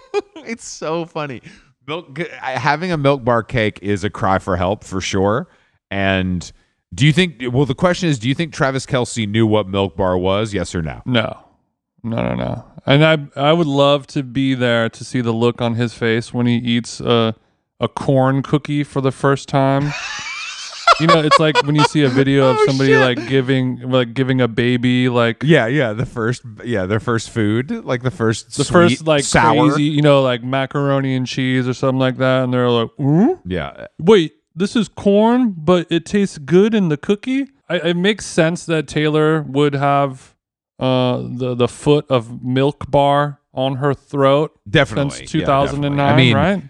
it's 0.37 0.67
so 0.67 1.05
funny. 1.05 1.43
Milk 1.87 2.19
having 2.19 2.93
a 2.93 2.97
milk 2.97 3.25
bar 3.25 3.43
cake 3.43 3.79
is 3.83 4.05
a 4.05 4.11
cry 4.11 4.39
for 4.39 4.57
help 4.57 4.85
for 4.85 5.01
sure. 5.01 5.49
And 5.91 6.51
do 6.95 7.07
you 7.07 7.13
think? 7.13 7.43
Well, 7.53 7.67
the 7.67 7.75
question 7.75 8.09
is, 8.09 8.19
do 8.19 8.29
you 8.29 8.35
think 8.35 8.53
Travis 8.53 8.87
Kelce 8.87 9.29
knew 9.29 9.47
what 9.47 9.69
milk 9.69 9.97
bar 9.97 10.19
was? 10.19 10.53
Yes 10.53 10.75
or 10.75 10.83
no? 10.83 11.03
No, 11.07 11.39
no, 12.03 12.17
no, 12.17 12.35
no. 12.35 12.65
And 12.87 13.05
I, 13.05 13.51
I 13.51 13.53
would 13.53 13.67
love 13.67 14.07
to 14.09 14.23
be 14.23 14.55
there 14.55 14.89
to 14.89 15.05
see 15.05 15.21
the 15.21 15.33
look 15.33 15.61
on 15.61 15.75
his 15.75 15.93
face 15.93 16.33
when 16.33 16.47
he 16.47 16.57
eats 16.57 17.01
a, 17.01 17.35
a 17.81 17.89
corn 17.89 18.43
cookie 18.43 18.83
for 18.83 19.01
the 19.01 19.13
first 19.13 19.49
time. 19.49 19.93
you 21.01 21.07
know, 21.07 21.21
it's 21.21 21.39
like 21.39 21.61
when 21.65 21.75
you 21.75 21.85
see 21.85 22.03
a 22.03 22.09
video 22.09 22.51
of 22.51 22.57
Oh, 22.61 22.67
somebody 22.67 22.95
like 22.97 23.29
giving, 23.29 23.81
like 23.91 24.15
giving 24.15 24.41
a 24.41 24.49
baby, 24.49 25.09
like 25.09 25.43
Yeah, 25.43 25.67
yeah. 25.67 25.93
The 25.93 26.07
first, 26.07 26.43
yeah, 26.65 26.87
their 26.87 27.01
first 27.01 27.31
food, 27.31 27.71
like 27.85 28.03
the 28.03 28.11
first, 28.11 28.57
the 28.57 28.65
sweet, 28.65 28.73
first 28.73 29.07
like 29.07 29.25
sour. 29.25 29.69
crazy, 29.71 29.85
you 29.85 30.03
know, 30.03 30.23
like 30.23 30.43
macaroni 30.43 31.15
and 31.15 31.27
cheese 31.27 31.69
or 31.69 31.75
something 31.75 31.99
like 31.99 32.17
that, 32.19 32.45
and 32.45 32.53
they're 32.53 32.71
like, 32.71 32.91
"Ooh, 33.01 33.39
Yeah, 33.45 33.87
wait, 33.99 34.35
this 34.55 34.75
is 34.77 34.89
corn, 34.89 35.55
but 35.57 35.87
it 35.91 36.05
tastes 36.05 36.39
good 36.39 36.75
in 36.75 36.89
the 36.89 36.97
cookie. 36.97 37.49
I, 37.69 37.77
it 37.77 37.97
makes 37.97 38.25
sense 38.27 38.65
that 38.67 38.89
Taylor 38.89 39.43
would 39.43 39.75
have 39.75 40.35
uh, 40.79 41.19
the 41.23 41.55
the 41.55 41.69
foot 41.69 42.07
of 42.09 42.43
milk 42.43 42.91
bar 42.91 43.41
on 43.53 43.77
her 43.77 43.93
throat 43.95 44.59
definitely. 44.69 45.11
since 45.19 45.35
Yeah, 45.35 45.41
2009, 45.47 45.97
definitely. 45.97 46.13
I 46.13 46.17
mean, 46.17 46.37
right? 46.37 46.63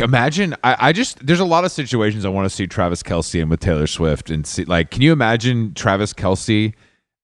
Imagine 0.00 0.54
I, 0.62 0.76
I 0.78 0.92
just 0.92 1.24
there's 1.26 1.40
a 1.40 1.44
lot 1.44 1.64
of 1.64 1.72
situations 1.72 2.24
I 2.24 2.28
want 2.28 2.46
to 2.46 2.54
see 2.54 2.66
Travis 2.66 3.02
Kelce 3.02 3.40
in 3.40 3.48
with 3.48 3.60
Taylor 3.60 3.86
Swift 3.86 4.30
and 4.30 4.46
see 4.46 4.64
like 4.64 4.90
can 4.90 5.02
you 5.02 5.12
imagine 5.12 5.74
Travis 5.74 6.12
Kelce 6.12 6.74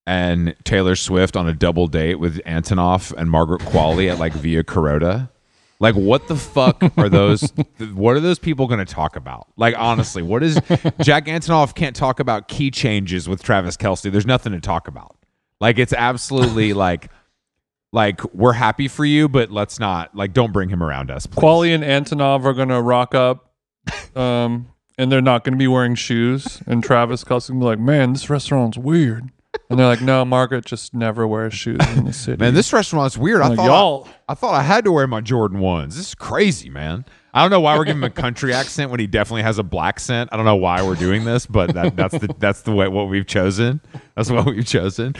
and 0.07 0.55
Taylor 0.65 0.97
Swift 0.97 1.37
on 1.37 1.49
a 1.49 1.53
double 1.53 1.87
date 1.87 2.17
with 2.17 2.39
Antonoff 2.45 3.13
and 3.13 3.31
Margaret 3.31 3.63
Qualley 3.63 4.11
at 4.11 4.19
like 4.19 4.33
Via 4.33 4.65
Carota? 4.65 5.31
Like 5.81 5.95
what 5.97 6.29
the 6.29 6.37
fuck 6.37 6.83
are 6.97 7.09
those 7.09 7.43
what 7.95 8.17
are 8.17 8.21
those 8.21 8.39
people 8.39 8.67
going 8.67 8.85
to 8.85 8.93
talk 8.93 9.17
about? 9.17 9.49
Like 9.57 9.75
honestly, 9.77 10.23
what 10.23 10.43
is 10.43 10.55
Jack 11.01 11.27
Antonoff 11.27 11.75
can't 11.75 11.97
talk 11.97 12.21
about 12.21 12.49
key 12.49 12.71
changes 12.71 13.29
with 13.29 13.43
Travis 13.43 13.77
Kelce. 13.77 14.11
There's 14.11 14.27
nothing 14.27 14.53
to 14.53 14.61
talk 14.61 14.89
about. 14.89 15.17
Like 15.61 15.79
it's 15.79 15.93
absolutely 15.93 16.73
like 16.73 17.11
like 17.93 18.23
we're 18.35 18.55
happy 18.55 18.89
for 18.89 19.05
you, 19.05 19.29
but 19.29 19.51
let's 19.51 19.79
not 19.79 20.15
like 20.15 20.33
don't 20.33 20.53
bring 20.53 20.69
him 20.69 20.83
around 20.83 21.11
us. 21.11 21.27
please. 21.27 21.41
Qualley 21.43 21.75
and 21.75 21.85
Antonoff 21.85 22.45
are 22.45 22.55
gonna 22.55 22.81
rock 22.83 23.15
up, 23.15 23.53
um, 24.17 24.69
and 24.99 25.11
they're 25.13 25.21
not 25.21 25.45
gonna 25.45 25.57
be 25.57 25.69
wearing 25.69 25.95
shoes. 25.95 26.63
And 26.67 26.83
Travis 26.83 27.25
Kelce 27.25 27.51
will 27.51 27.61
be 27.61 27.67
like, 27.67 27.79
"Man, 27.79 28.13
this 28.13 28.29
restaurant's 28.31 28.79
weird." 28.79 29.31
And 29.69 29.79
they're 29.79 29.87
like, 29.87 30.01
"No, 30.01 30.25
Margaret 30.25 30.65
just 30.65 30.95
never 30.95 31.27
wears 31.27 31.53
shoes 31.55 31.81
in 31.97 32.05
the 32.07 32.13
city." 32.13 32.39
Man, 32.43 32.55
this 32.55 32.73
restaurant's 32.73 33.19
weird. 33.19 33.43
I 33.43 33.49
Like, 33.49 33.57
thought 33.59 33.67
y'all- 33.67 34.09
I, 34.29 34.33
I 34.33 34.35
thought 34.35 34.55
I 34.55 34.63
had 34.63 34.85
to 34.85 34.93
wear 34.93 35.07
my 35.07 35.21
Jordan 35.21 35.59
ones. 35.61 35.97
This 35.97 36.09
is 36.09 36.15
crazy, 36.15 36.71
man. 36.71 37.05
I 37.35 37.41
don't 37.41 37.51
know 37.51 37.61
why 37.61 37.79
we're 37.79 37.85
giving 37.85 38.03
him 38.03 38.05
a 38.05 38.11
country 38.11 38.53
accent 38.53 38.91
when 38.91 39.01
he 39.01 39.07
definitely 39.07 39.43
has 39.43 39.59
a 39.59 39.63
black 39.63 39.99
scent. 39.99 40.29
I 40.33 40.37
don't 40.37 40.45
know 40.45 40.57
why 40.57 40.83
we're 40.83 40.97
doing 40.97 41.25
this, 41.25 41.47
but 41.47 41.73
that, 41.75 41.97
that's 41.97 42.19
the 42.19 42.35
that's 42.39 42.63
the 42.63 42.73
way 42.73 42.89
what 42.89 43.09
we've 43.09 43.27
chosen. 43.27 43.81
That's 44.15 44.31
what 44.31 44.45
we've 44.47 44.67
chosen. 44.67 45.15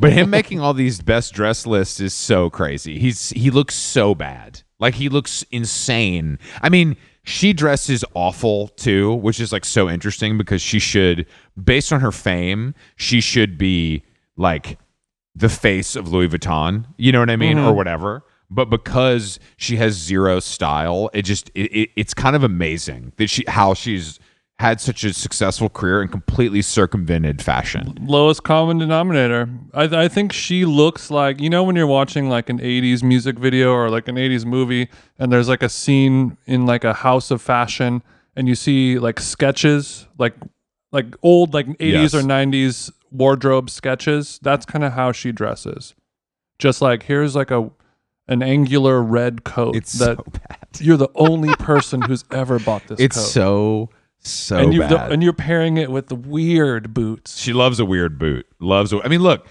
But 0.00 0.12
him 0.12 0.30
making 0.30 0.60
all 0.60 0.72
these 0.72 1.02
best 1.02 1.34
dress 1.34 1.66
lists 1.66 2.00
is 2.00 2.14
so 2.14 2.48
crazy. 2.48 2.98
He's 2.98 3.30
he 3.30 3.50
looks 3.50 3.74
so 3.74 4.14
bad. 4.14 4.62
Like 4.78 4.94
he 4.94 5.10
looks 5.10 5.44
insane. 5.50 6.38
I 6.62 6.70
mean, 6.70 6.96
she 7.24 7.52
dresses 7.52 8.04
awful 8.14 8.68
too, 8.68 9.12
which 9.14 9.38
is 9.38 9.52
like 9.52 9.64
so 9.64 9.88
interesting 9.88 10.38
because 10.38 10.62
she 10.62 10.78
should, 10.78 11.26
based 11.62 11.92
on 11.92 12.00
her 12.00 12.10
fame, 12.10 12.74
she 12.96 13.20
should 13.20 13.58
be 13.58 14.04
like 14.36 14.78
the 15.34 15.48
face 15.48 15.94
of 15.94 16.08
Louis 16.08 16.28
Vuitton, 16.28 16.86
you 16.96 17.12
know 17.12 17.20
what 17.20 17.30
I 17.30 17.36
mean, 17.36 17.58
or 17.58 17.68
mm-hmm. 17.68 17.76
whatever. 17.76 18.24
But 18.54 18.66
because 18.70 19.40
she 19.56 19.76
has 19.76 19.94
zero 19.94 20.38
style, 20.40 21.08
it 21.14 21.22
just 21.22 21.50
it, 21.54 21.72
it, 21.74 21.90
it's 21.96 22.12
kind 22.14 22.36
of 22.36 22.44
amazing 22.44 23.12
that 23.16 23.28
she 23.30 23.44
how 23.48 23.72
she's 23.74 24.18
had 24.58 24.80
such 24.80 25.02
a 25.04 25.12
successful 25.12 25.68
career 25.68 26.02
in 26.02 26.08
completely 26.08 26.60
circumvented 26.62 27.42
fashion. 27.42 27.96
lowest 28.06 28.44
common 28.44 28.78
denominator. 28.78 29.48
I, 29.74 29.84
I 30.04 30.08
think 30.08 30.32
she 30.32 30.64
looks 30.66 31.10
like 31.10 31.40
you 31.40 31.48
know 31.50 31.62
when 31.64 31.76
you're 31.76 31.86
watching 31.86 32.28
like 32.28 32.50
an 32.50 32.58
'80s 32.58 33.02
music 33.02 33.38
video 33.38 33.72
or 33.72 33.88
like 33.88 34.06
an 34.08 34.16
'80s 34.16 34.44
movie, 34.44 34.88
and 35.18 35.32
there's 35.32 35.48
like 35.48 35.62
a 35.62 35.68
scene 35.70 36.36
in 36.46 36.66
like 36.66 36.84
a 36.84 36.92
house 36.92 37.30
of 37.30 37.40
fashion, 37.40 38.02
and 38.36 38.46
you 38.48 38.54
see 38.54 38.98
like 38.98 39.18
sketches, 39.18 40.06
like 40.18 40.34
like 40.92 41.06
old 41.22 41.54
like 41.54 41.66
'80s 41.66 41.78
Yes. 41.80 42.14
or 42.14 42.20
'90s 42.20 42.92
wardrobe 43.10 43.70
sketches. 43.70 44.38
That's 44.42 44.66
kind 44.66 44.84
of 44.84 44.92
how 44.92 45.10
she 45.12 45.32
dresses. 45.32 45.94
Just 46.58 46.82
like 46.82 47.04
here's 47.04 47.34
like 47.34 47.50
a 47.50 47.70
an 48.28 48.42
angular 48.42 49.02
red 49.02 49.44
coat 49.44 49.74
It's 49.76 49.92
that 49.94 50.16
so 50.16 50.24
bad. 50.48 50.58
you're 50.80 50.96
the 50.96 51.10
only 51.14 51.54
person 51.58 52.02
who's 52.02 52.24
ever 52.30 52.58
bought 52.58 52.86
this 52.86 53.00
It's 53.00 53.16
coat. 53.16 53.22
so 53.24 53.90
so 54.24 54.56
and 54.58 54.72
you 54.72 54.80
bad. 54.80 55.10
and 55.12 55.22
you're 55.22 55.32
pairing 55.32 55.76
it 55.78 55.90
with 55.90 56.06
the 56.06 56.14
weird 56.14 56.94
boots. 56.94 57.38
she 57.40 57.52
loves 57.52 57.80
a 57.80 57.84
weird 57.84 58.18
boot. 58.20 58.46
Loves. 58.60 58.92
A, 58.92 59.00
I 59.04 59.08
mean, 59.08 59.20
look, 59.20 59.48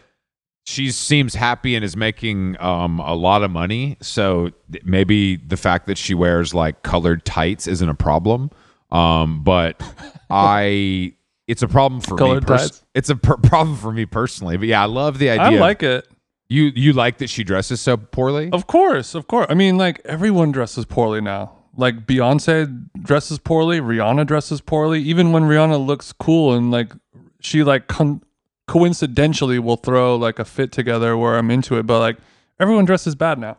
she 0.65 0.91
seems 0.91 1.35
happy 1.35 1.75
and 1.75 1.83
is 1.83 1.97
making 1.97 2.55
um, 2.61 2.99
a 3.01 3.13
lot 3.13 3.43
of 3.43 3.51
money. 3.51 3.97
So 4.01 4.51
th- 4.71 4.85
maybe 4.85 5.35
the 5.35 5.57
fact 5.57 5.87
that 5.87 5.97
she 5.97 6.13
wears 6.13 6.53
like 6.53 6.83
colored 6.83 7.25
tights 7.25 7.67
isn't 7.67 7.89
a 7.89 7.93
problem. 7.95 8.49
Um, 8.91 9.43
but 9.43 9.81
I, 10.29 11.15
it's 11.47 11.61
a 11.63 11.67
problem 11.67 11.99
for 11.99 12.13
me. 12.13 12.19
Colored 12.19 12.47
tights? 12.47 12.83
It's 12.95 13.09
a 13.09 13.15
per- 13.17 13.37
problem 13.37 13.75
for 13.75 13.91
me 13.91 14.05
personally. 14.05 14.55
But 14.55 14.67
yeah, 14.69 14.81
I 14.81 14.85
love 14.85 15.17
the 15.19 15.31
idea. 15.31 15.43
I 15.45 15.51
of- 15.53 15.59
like 15.59 15.83
it. 15.83 16.07
You. 16.51 16.71
You 16.75 16.93
like 16.93 17.17
that 17.19 17.29
she 17.29 17.43
dresses 17.43 17.81
so 17.81 17.97
poorly. 17.97 18.49
Of 18.51 18.67
course, 18.67 19.15
of 19.15 19.27
course. 19.27 19.47
I 19.49 19.53
mean, 19.53 19.77
like 19.77 20.01
everyone 20.05 20.51
dresses 20.51 20.85
poorly 20.85 21.21
now. 21.21 21.53
Like 21.77 22.05
Beyonce 22.05 22.89
dresses 23.01 23.39
poorly, 23.39 23.79
Rihanna 23.79 24.27
dresses 24.27 24.59
poorly. 24.59 25.01
Even 25.01 25.31
when 25.31 25.43
Rihanna 25.43 25.83
looks 25.85 26.11
cool 26.11 26.53
and 26.53 26.69
like 26.69 26.91
she 27.39 27.63
like 27.63 27.87
con- 27.87 28.21
coincidentally 28.67 29.59
will 29.59 29.77
throw 29.77 30.15
like 30.15 30.39
a 30.39 30.45
fit 30.45 30.71
together 30.71 31.15
where 31.15 31.37
I'm 31.37 31.49
into 31.49 31.77
it, 31.77 31.83
but 31.83 31.99
like 31.99 32.17
everyone 32.59 32.85
dresses 32.85 33.15
bad 33.15 33.39
now, 33.39 33.57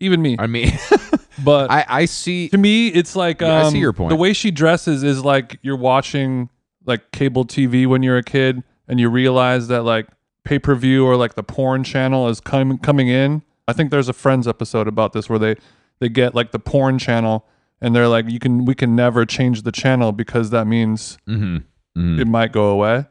even 0.00 0.20
me. 0.20 0.36
I 0.38 0.46
mean, 0.48 0.72
But 1.42 1.70
I, 1.70 1.84
I 1.88 2.04
see. 2.04 2.48
to 2.50 2.58
me, 2.58 2.88
it's 2.88 3.16
like 3.16 3.40
Yeah, 3.40 3.58
I 3.58 3.62
um, 3.62 3.72
see 3.72 3.78
your 3.78 3.92
point. 3.92 4.10
The 4.10 4.16
way 4.16 4.32
she 4.32 4.50
dresses 4.50 5.02
is 5.02 5.24
like 5.24 5.58
you're 5.62 5.76
watching 5.76 6.50
like 6.84 7.12
cable 7.12 7.44
TV 7.44 7.86
when 7.86 8.02
you're 8.02 8.18
a 8.18 8.22
kid, 8.22 8.62
and 8.88 9.00
you 9.00 9.08
realize 9.08 9.68
that 9.68 9.82
like 9.82 10.08
pay 10.44 10.58
per 10.58 10.74
view 10.74 11.04
or 11.06 11.16
like 11.16 11.34
the 11.34 11.42
porn 11.42 11.84
channel 11.84 12.28
is 12.28 12.40
coming 12.40 12.78
coming 12.78 13.08
in. 13.08 13.42
I 13.68 13.72
think 13.72 13.90
there's 13.90 14.08
a 14.08 14.12
Friends 14.12 14.48
episode 14.48 14.88
about 14.88 15.12
this 15.12 15.28
where 15.28 15.38
they 15.38 15.56
they 16.00 16.08
get 16.08 16.34
like 16.34 16.50
the 16.50 16.58
porn 16.58 16.98
channel, 16.98 17.46
and 17.80 17.94
they're 17.94 18.08
like, 18.08 18.28
you 18.28 18.38
can 18.38 18.64
we 18.64 18.74
can 18.74 18.96
never 18.96 19.24
change 19.24 19.62
the 19.62 19.72
channel 19.72 20.12
because 20.12 20.50
that 20.50 20.66
means 20.66 21.18
Mhm, 21.28 21.64
mhm. 21.96 22.20
it 22.20 22.26
might 22.26 22.52
go 22.52 22.68
away. 22.70 23.06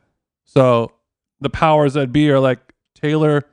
So 0.46 0.92
the 1.40 1.50
powers 1.50 1.94
that 1.94 2.12
be 2.12 2.30
are 2.30 2.40
like 2.40 2.60
Taylor 2.96 3.44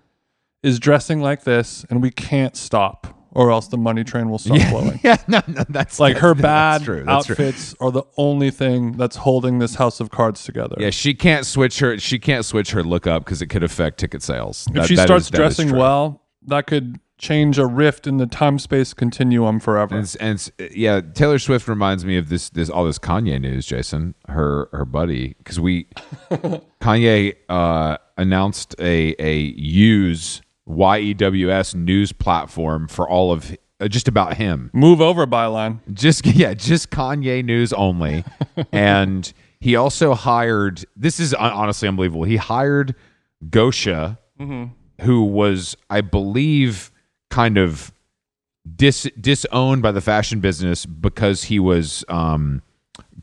is 0.63 0.79
dressing 0.81 1.21
like 1.21 1.45
this, 1.45 1.87
and 1.89 2.03
we 2.03 2.11
can't 2.11 2.57
stop, 2.57 3.07
or 3.39 3.51
else 3.53 3.69
the 3.69 3.79
money 3.79 4.03
train 4.05 4.29
will 4.29 4.39
stop 4.39 4.59
flowing. 4.69 4.99
yeah, 5.05 5.17
no, 5.29 5.41
no, 5.47 5.65
that's 5.69 6.01
Like 6.01 6.17
her 6.19 6.35
bad 6.35 6.81
that's 6.81 6.85
true, 6.85 7.05
that's 7.05 7.27
true. 7.27 7.33
outfits 7.35 7.75
are 7.81 7.91
the 7.93 8.03
only 8.17 8.51
thing 8.51 8.93
that's 8.97 9.17
holding 9.17 9.59
this 9.61 9.77
house 9.77 10.01
of 10.01 10.11
cards 10.11 10.43
together. 10.45 10.75
Yeah, 10.79 10.91
she 10.91 11.15
can't 11.15 11.47
switch 11.47 11.79
her. 11.79 11.99
She 11.99 12.19
can't 12.19 12.45
switch 12.45 12.73
her 12.73 12.83
look 12.83 13.07
up 13.07 13.25
because 13.25 13.41
it 13.41 13.47
could 13.47 13.63
affect 13.63 13.99
ticket 14.01 14.23
sales. 14.23 14.67
if 14.69 14.75
That- 14.75 14.87
she 14.89 14.97
that 14.97 15.07
starts 15.07 15.27
is- 15.27 15.31
dressing 15.31 15.69
true. 15.69 15.79
well, 15.79 16.23
that 16.47 16.67
could 16.67 16.99
change 17.19 17.59
a 17.59 17.67
rift 17.67 18.07
in 18.07 18.17
the 18.19 18.27
time 18.27 18.61
space 18.61 18.95
continuum 18.95 19.59
forever. 19.59 19.97
And, 19.97 20.17
and 20.21 20.51
yeah, 20.73 21.01
Taylor 21.01 21.41
Swift 21.41 21.67
reminds 21.67 22.05
me 22.05 22.17
of 22.17 22.29
this 22.29 22.49
this 22.51 22.71
all 22.71 22.85
this 22.85 22.99
Kanye 22.99 23.41
news, 23.41 23.67
Jason, 23.67 24.15
her 24.29 24.69
her 24.73 24.85
buddy, 24.85 25.35
because 25.39 25.59
we 25.59 25.87
Kanye 26.81 27.35
uh, 27.49 27.97
announced 28.17 28.75
a 28.79 29.15
a 29.19 29.37
use 29.57 30.43
Y 30.69 30.99
E 30.99 31.15
W 31.15 31.51
S 31.51 31.75
news 31.75 32.13
platform 32.13 32.87
for 32.89 33.09
all 33.09 33.33
of 33.33 33.57
uh, 33.81 33.89
just 33.89 34.07
about 34.09 34.35
him, 34.37 34.71
Move 34.73 35.01
over 35.01 35.27
byline. 35.27 35.79
just 35.93 36.27
yeah, 36.37 36.53
just 36.55 36.91
Kanye 36.91 37.45
news 37.45 37.73
only, 37.73 38.25
and 38.73 39.33
he 39.61 39.75
also 39.77 40.15
hired. 40.15 40.85
This 40.95 41.19
is 41.19 41.33
honestly 41.35 41.89
unbelievable. 41.89 42.25
He 42.25 42.37
hired 42.37 42.95
Gosha, 43.49 44.19
who 45.01 45.23
was, 45.25 45.77
I 45.91 46.01
believe, 46.01 46.91
kind 47.31 47.57
of 47.57 47.93
dis 48.77 49.09
disowned 49.19 49.81
by 49.83 49.93
the 49.93 50.01
fashion 50.01 50.41
business 50.41 50.85
because 50.85 51.45
he 51.45 51.59
was 51.59 52.05
um, 52.09 52.63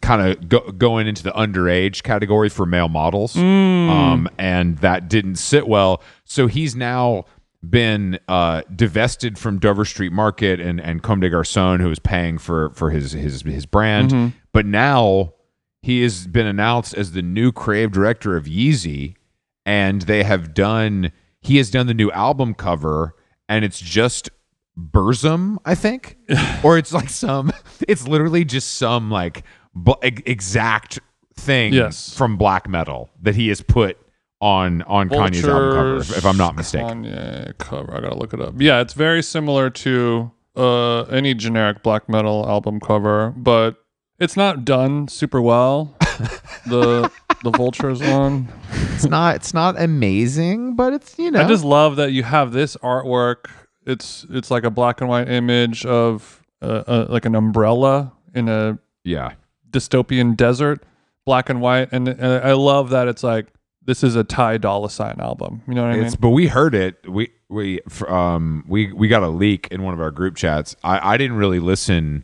kind 0.02 0.22
of 0.22 0.50
go, 0.50 0.60
going 0.72 1.08
into 1.08 1.22
the 1.24 1.32
underage 1.32 2.02
category 2.04 2.50
for 2.50 2.66
male 2.66 2.89
models, 2.89 3.36
um, 3.38 4.28
and 4.38 4.78
that 4.80 5.10
didn't 5.10 5.36
sit 5.36 5.68
well. 5.68 6.02
So 6.24 6.48
he's 6.48 6.76
now 6.76 7.26
been 7.70 8.20
uh, 8.28 8.61
divested 8.76 9.38
from 9.38 9.59
Dover 9.59 9.86
Street 9.86 10.11
Market 10.11 10.59
and 10.59 10.80
and 10.80 11.01
Comme 11.03 11.20
des 11.20 11.30
Garçons, 11.30 11.82
who 11.82 11.89
was 11.89 11.99
paying 11.99 12.38
for 12.38 12.70
for 12.72 12.89
his 12.91 13.11
his 13.13 13.41
his 13.41 13.66
brand, 13.66 14.34
but 14.53 14.66
now 14.66 15.34
he 15.82 16.01
has 16.01 16.28
been 16.28 16.47
announced 16.47 16.93
as 16.95 17.11
the 17.11 17.22
new 17.22 17.51
creative 17.51 17.91
director 17.91 18.36
of 18.36 18.45
Yeezy, 18.45 19.16
and 19.66 20.01
they 20.03 20.24
have 20.24 20.53
done. 20.53 21.11
He 21.41 21.57
has 21.57 21.70
done 21.70 21.86
the 21.88 21.93
new 21.93 22.09
album 22.11 22.53
cover, 22.55 23.16
and 23.47 23.63
it's 23.63 23.80
just 23.80 24.30
Burzum, 24.78 25.57
I 25.63 25.76
think, 25.76 26.18
or 26.63 26.78
it's 26.78 26.91
like 26.93 27.09
some. 27.09 27.51
It's 27.88 28.07
literally 28.07 28.45
just 28.45 28.74
some 28.78 29.11
like 29.11 29.43
exact 30.01 30.99
thing 31.36 31.74
Yes. 31.74 32.16
from 32.18 32.38
black 32.38 32.68
metal 32.70 33.09
that 33.22 33.36
he 33.36 33.49
has 33.49 33.61
put 33.61 33.97
on 34.46 34.84
on 34.84 35.10
Kanye's 35.10 35.43
album 35.43 35.72
cover, 35.72 35.98
if, 35.98 36.18
if 36.18 36.26
I'm 36.26 36.38
not 36.38 36.56
mistaken. 36.56 37.04
Kanye 37.04 37.58
cover. 37.58 37.98
I 37.98 38.02
gotta 38.02 38.16
look 38.16 38.32
it 38.32 38.39
up. 38.39 38.54
Yeah, 38.58 38.80
it's 38.80 38.93
very 38.93 39.24
similar 39.24 39.72
to 39.72 40.32
uh, 40.56 41.02
any 41.04 41.34
generic 41.34 41.82
black 41.82 42.08
metal 42.08 42.48
album 42.48 42.80
cover, 42.80 43.34
but 43.36 43.84
it's 44.20 44.38
not 44.38 44.64
done 44.64 45.08
super 45.08 45.41
well. 45.41 45.96
the 46.68 47.12
the 47.43 47.50
vultures 47.50 48.02
one. 48.02 48.48
It's 48.93 49.06
not. 49.06 49.36
It's 49.36 49.54
not 49.54 49.82
amazing, 49.82 50.76
but 50.76 50.93
it's 50.93 51.18
you 51.18 51.32
know. 51.32 51.41
I 51.41 51.48
just 51.48 51.66
love 51.66 51.96
that 51.96 52.12
you 52.12 52.22
have 52.22 52.52
this 52.52 52.78
artwork. 52.78 53.50
It's 53.88 54.28
it's 54.30 54.52
like 54.52 54.64
a 54.64 54.72
black 54.72 55.02
and 55.02 55.10
white 55.10 55.28
image 55.28 55.88
of 55.88 56.43
uh, 56.62 56.84
uh, 56.88 57.08
like 57.10 57.26
an 57.26 57.34
umbrella 57.34 58.14
in 58.36 58.48
a 58.48 58.78
yeah. 59.04 59.34
dystopian 59.72 60.38
desert, 60.38 60.84
black 61.26 61.50
and 61.50 61.62
white, 61.62 61.89
and, 61.91 62.08
and 62.08 62.43
I 62.43 62.54
love 62.54 62.91
that 62.91 63.08
it's 63.08 63.24
like 63.24 63.48
this 63.86 64.04
is 64.04 64.16
a 64.16 64.24
Ty 64.24 64.58
Dolla 64.58 64.90
Sign 64.90 65.16
album. 65.20 65.62
You 65.68 65.74
know 65.76 65.84
what 65.84 65.92
I 65.92 65.96
mean? 65.96 66.06
It's 66.06 66.16
but 66.16 66.30
we 66.30 66.48
heard 66.48 66.76
it. 66.76 66.98
We 67.10 67.32
we 67.50 67.80
um 68.08 68.64
we 68.68 68.92
we 68.94 69.08
got 69.08 69.24
a 69.24 69.28
leak 69.30 69.68
in 69.72 69.84
one 69.84 69.94
of 69.94 70.00
our 70.02 70.12
group 70.12 70.36
chats. 70.36 70.76
I 70.84 71.14
I 71.14 71.18
didn't 71.18 71.38
really 71.38 71.60
listen 71.60 72.24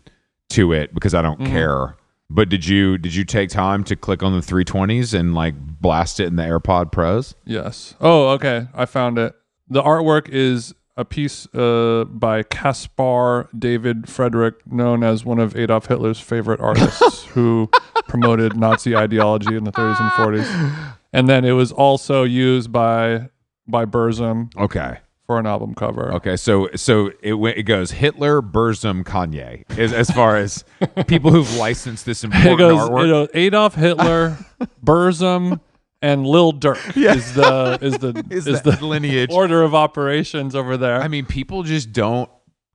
to 0.49 0.73
it 0.73 0.93
because 0.93 1.13
I 1.13 1.21
don't 1.21 1.39
Mm-hmm. 1.39 1.51
care. 1.51 1.95
But 2.29 2.47
did 2.49 2.65
you 2.65 2.97
did 2.97 3.13
you 3.13 3.25
take 3.25 3.49
time 3.49 3.83
to 3.85 3.95
click 3.95 4.23
on 4.23 4.31
the 4.33 4.39
320s 4.39 5.13
and 5.17 5.35
like 5.35 5.53
blast 5.57 6.19
it 6.21 6.27
in 6.27 6.37
the 6.37 6.43
AirPod 6.43 6.91
Pros? 6.91 7.35
Yes. 7.45 7.95
Oh, 7.99 8.29
okay. 8.29 8.67
I 8.73 8.85
found 8.85 9.17
it. 9.19 9.35
The 9.69 9.81
artwork 9.81 10.29
is 10.29 10.73
a 10.97 11.03
piece 11.05 11.45
uh, 11.53 12.05
by 12.07 12.43
Caspar 12.43 13.49
David 13.57 14.07
Friedrich, 14.09 14.55
known 14.65 15.03
as 15.03 15.23
one 15.25 15.39
of 15.39 15.55
Adolf 15.57 15.87
Hitler's 15.87 16.19
favorite 16.19 16.59
artists, 16.59 17.23
who 17.33 17.69
promoted 18.07 18.55
Nazi 18.57 18.95
ideology 18.95 19.55
in 19.55 19.63
the 19.65 19.71
30s 19.71 19.99
and 19.99 20.11
40s. 20.11 20.93
And 21.13 21.27
then 21.27 21.43
it 21.45 21.51
was 21.51 21.71
also 21.71 22.23
used 22.23 22.71
by 22.71 23.29
by 23.67 23.85
Burzum 23.85 24.55
Okay. 24.57 24.97
for 25.25 25.39
an 25.39 25.45
album 25.45 25.73
cover. 25.75 26.13
Okay, 26.15 26.35
so 26.35 26.69
so 26.75 27.11
it 27.21 27.33
went, 27.33 27.57
it 27.57 27.63
goes 27.63 27.91
Hitler, 27.91 28.41
Burzum, 28.41 29.03
Kanye 29.03 29.63
as, 29.77 29.93
as 29.93 30.09
far 30.11 30.35
as 30.37 30.63
people 31.07 31.31
who've 31.31 31.55
licensed 31.55 32.05
this 32.05 32.23
important 32.25 32.53
It 32.53 32.57
goes, 32.57 32.79
artwork. 32.89 33.03
it 33.03 33.07
goes 33.07 33.27
Adolf 33.33 33.75
Hitler, 33.75 34.37
Burzum, 34.85 35.59
and 36.01 36.25
Lil 36.25 36.53
Durk 36.53 36.95
yeah. 36.95 37.13
is 37.13 37.33
the 37.33 37.77
is 37.81 37.97
the 37.99 38.25
is, 38.29 38.47
is, 38.47 38.61
the 38.63 38.77
lineage? 38.83 39.29
order 39.31 39.63
of 39.63 39.75
operations 39.75 40.55
over 40.55 40.75
there. 40.77 41.01
I 41.01 41.07
mean, 41.07 41.25
people 41.25 41.63
just 41.63 41.91
don't 41.93 42.29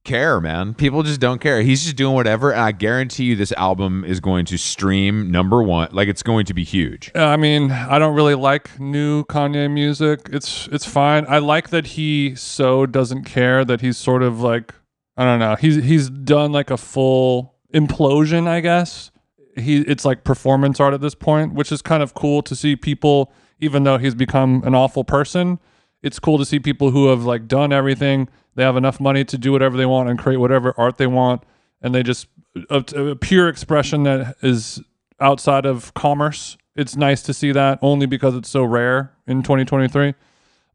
care, 0.07 0.41
man. 0.41 0.73
People 0.73 1.03
just 1.03 1.21
don't 1.21 1.41
care. 1.41 1.61
He's 1.61 1.83
just 1.83 1.97
doing 1.97 2.15
whatever, 2.15 2.53
and 2.53 2.61
I 2.61 2.73
guarantee 2.73 3.25
you, 3.25 3.37
this 3.37 3.53
album 3.53 4.05
is 4.05 4.21
going 4.21 4.47
to 4.47 4.57
stream 4.57 5.31
number 5.31 5.63
one. 5.63 5.89
Like 5.93 6.09
it's 6.09 6.23
going 6.23 6.47
to 6.47 6.55
be 6.55 6.65
huge. 6.65 7.11
I 7.15 7.37
mean, 7.37 7.71
I 7.71 7.99
don't 7.99 8.15
really 8.15 8.35
like 8.35 8.81
new 8.81 9.25
Kanye 9.25 9.71
music. 9.71 10.29
It's 10.33 10.69
it's 10.69 10.87
fine. 10.87 11.27
I 11.29 11.39
like 11.39 11.69
that 11.71 11.89
he 11.89 12.35
so 12.35 12.87
doesn't 12.87 13.25
care 13.25 13.65
that 13.65 13.83
he's 13.83 13.99
sort 13.99 14.23
of 14.23 14.41
like 14.41 14.75
I 15.17 15.25
don't 15.25 15.39
know. 15.39 15.57
He's 15.57 15.77
he's 15.85 16.09
done 16.09 16.53
like 16.53 16.71
a 16.71 16.77
full 16.77 17.55
implosion, 17.75 18.47
I 18.47 18.61
guess. 18.61 19.11
He 19.57 19.79
it's 19.81 20.05
like 20.05 20.25
performance 20.25 20.81
art 20.81 20.95
at 20.95 21.01
this 21.01 21.15
point, 21.15 21.55
which 21.55 21.73
is 21.73 21.83
kind 21.83 22.03
of 22.03 22.15
cool 22.15 22.43
to 22.43 22.55
see 22.55 22.77
people 22.77 23.33
even 23.59 23.85
though 23.85 23.99
he's 23.99 24.15
become 24.15 24.63
an 24.65 24.75
awful 24.75 25.05
person. 25.05 25.59
It's 26.03 26.19
cool 26.19 26.39
to 26.39 26.45
see 26.45 26.59
people 26.59 26.91
who 26.91 27.09
have 27.09 27.25
like 27.25 27.49
done 27.49 27.73
everything. 27.73 28.29
They 28.55 28.63
have 28.63 28.77
enough 28.77 29.01
money 29.01 29.25
to 29.25 29.39
do 29.39 29.53
whatever 29.53 29.77
they 29.77 29.87
want 29.87 30.09
and 30.09 30.19
create 30.19 30.39
whatever 30.39 30.75
art 30.77 30.99
they 30.99 31.07
want 31.07 31.43
and 31.83 31.95
they 31.95 32.03
just 32.03 32.27
a, 32.71 32.85
a 32.97 33.17
pure 33.17 33.49
expression 33.49 34.05
that 34.05 34.37
is 34.43 34.83
outside 35.21 35.67
of 35.67 35.93
commerce. 35.95 36.57
It's 36.75 36.97
nice 36.97 37.23
to 37.23 37.35
see 37.35 37.53
that 37.53 37.79
only 37.83 38.07
because 38.07 38.35
it's 38.35 38.49
so 38.49 38.65
rare 38.65 39.13
in 39.27 39.43
2023. 39.43 40.15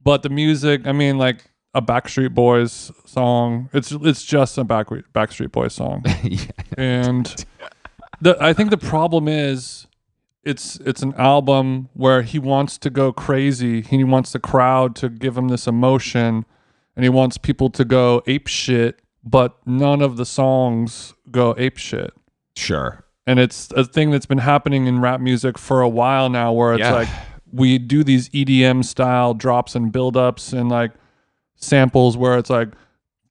But 0.04 0.24
the 0.24 0.30
music, 0.30 0.88
I 0.88 0.94
mean, 0.94 1.18
like 1.18 1.52
a 1.74 1.82
Backstreet 1.82 2.34
Boys 2.34 2.92
song, 3.06 3.70
it's 3.74 3.92
it's 3.92 4.24
just 4.24 4.58
a 4.58 4.64
Back, 4.64 4.88
Backstreet 4.88 5.52
Boys 5.52 5.74
song, 5.74 6.04
and 6.78 7.46
the 8.20 8.36
I 8.40 8.54
think 8.54 8.72
the 8.72 8.78
problem 8.78 9.28
is 9.28 9.86
it's 10.44 10.78
it's 10.78 11.02
an 11.02 11.14
album 11.16 11.90
where 11.94 12.22
he 12.24 12.40
wants 12.40 12.78
to 12.80 12.90
go 12.90 13.12
crazy. 13.14 13.82
He 13.82 14.04
wants 14.04 14.32
the 14.32 14.40
crowd 14.40 14.96
to 14.98 15.10
give 15.10 15.38
him 15.38 15.50
this 15.50 15.68
emotion, 15.68 16.46
and 16.96 17.04
he 17.04 17.10
wants 17.10 17.38
people 17.38 17.70
to 17.72 17.86
go 17.86 18.22
ape 18.28 18.48
shit. 18.48 19.00
But 19.24 19.56
none 19.68 20.02
of 20.02 20.18
the 20.18 20.26
songs 20.26 21.14
go 21.30 21.54
ape 21.60 21.78
shit 21.78 22.12
Sure. 22.56 23.06
and 23.28 23.40
it's 23.40 23.70
a 23.76 23.84
thing 23.86 24.10
that's 24.10 24.26
been 24.26 24.40
happening 24.40 24.88
in 24.88 25.00
rap 25.00 25.22
music 25.22 25.60
for 25.60 25.82
a 25.82 25.88
while 25.88 26.28
now 26.28 26.52
where 26.52 26.74
it's 26.74 26.80
Yeah. 26.82 26.92
like 26.94 27.10
we 27.54 27.78
do 27.78 28.04
these 28.04 28.30
EDM 28.30 28.82
style 28.84 29.36
drops 29.36 29.76
and 29.76 29.92
build-ups 29.92 30.54
and 30.54 30.70
like 30.70 30.92
samples 31.56 32.18
where 32.18 32.36
it's 32.40 32.50
like 32.50 32.70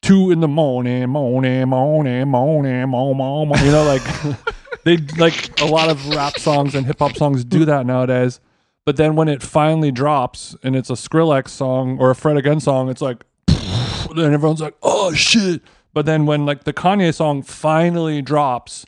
two 0.00 0.30
in 0.30 0.38
the 0.40 0.46
morning, 0.48 1.08
morning, 1.10 1.68
morning, 1.68 2.28
morning, 2.28 2.88
morning, 2.88 3.18
morning. 3.18 3.64
You 3.66 3.72
know, 3.72 3.82
like 3.84 4.02
they 4.84 4.96
like 5.18 5.60
a 5.60 5.66
lot 5.66 5.90
of 5.90 6.08
rap 6.08 6.38
songs 6.38 6.74
and 6.74 6.86
hip 6.86 6.98
hop 6.98 7.16
songs 7.16 7.44
do 7.44 7.64
that 7.64 7.86
nowadays. 7.86 8.40
But 8.86 8.96
then 8.96 9.14
when 9.14 9.28
it 9.28 9.42
finally 9.42 9.90
drops 9.92 10.56
and 10.62 10.74
it's 10.74 10.90
a 10.90 10.94
Skrillex 10.94 11.48
song 11.48 11.98
or 12.00 12.10
a 12.10 12.14
Fred 12.14 12.36
again 12.36 12.60
song, 12.60 12.88
it's 12.88 13.02
like 13.02 13.24
then 13.46 14.32
everyone's 14.32 14.60
like, 14.60 14.76
oh 14.82 15.12
shit. 15.12 15.62
But 15.92 16.06
then 16.06 16.24
when 16.26 16.46
like 16.46 16.64
the 16.64 16.72
Kanye 16.72 17.12
song 17.14 17.42
finally 17.42 18.22
drops, 18.22 18.86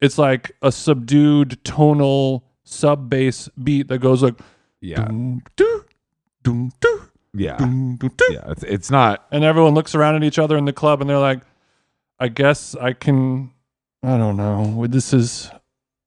it's 0.00 0.16
like 0.18 0.52
a 0.62 0.70
subdued 0.72 1.62
tonal 1.64 2.44
sub 2.64 3.08
bass 3.10 3.48
beat 3.62 3.88
that 3.88 3.98
goes 3.98 4.22
like 4.22 4.34
Yeah. 4.80 5.06
"Doo, 5.56 5.84
doo, 6.42 6.70
Yeah, 7.34 7.56
dun, 7.58 7.96
dun. 7.98 8.10
yeah. 8.30 8.50
It's, 8.50 8.62
it's 8.62 8.90
not. 8.90 9.26
And 9.30 9.44
everyone 9.44 9.74
looks 9.74 9.94
around 9.94 10.14
at 10.16 10.24
each 10.24 10.38
other 10.38 10.56
in 10.56 10.64
the 10.64 10.72
club 10.72 11.00
and 11.00 11.10
they're 11.10 11.18
like, 11.18 11.40
I 12.18 12.28
guess 12.28 12.74
I 12.80 12.92
can, 12.94 13.50
I 14.06 14.16
don't 14.16 14.36
know. 14.36 14.86
This 14.86 15.12
is, 15.12 15.50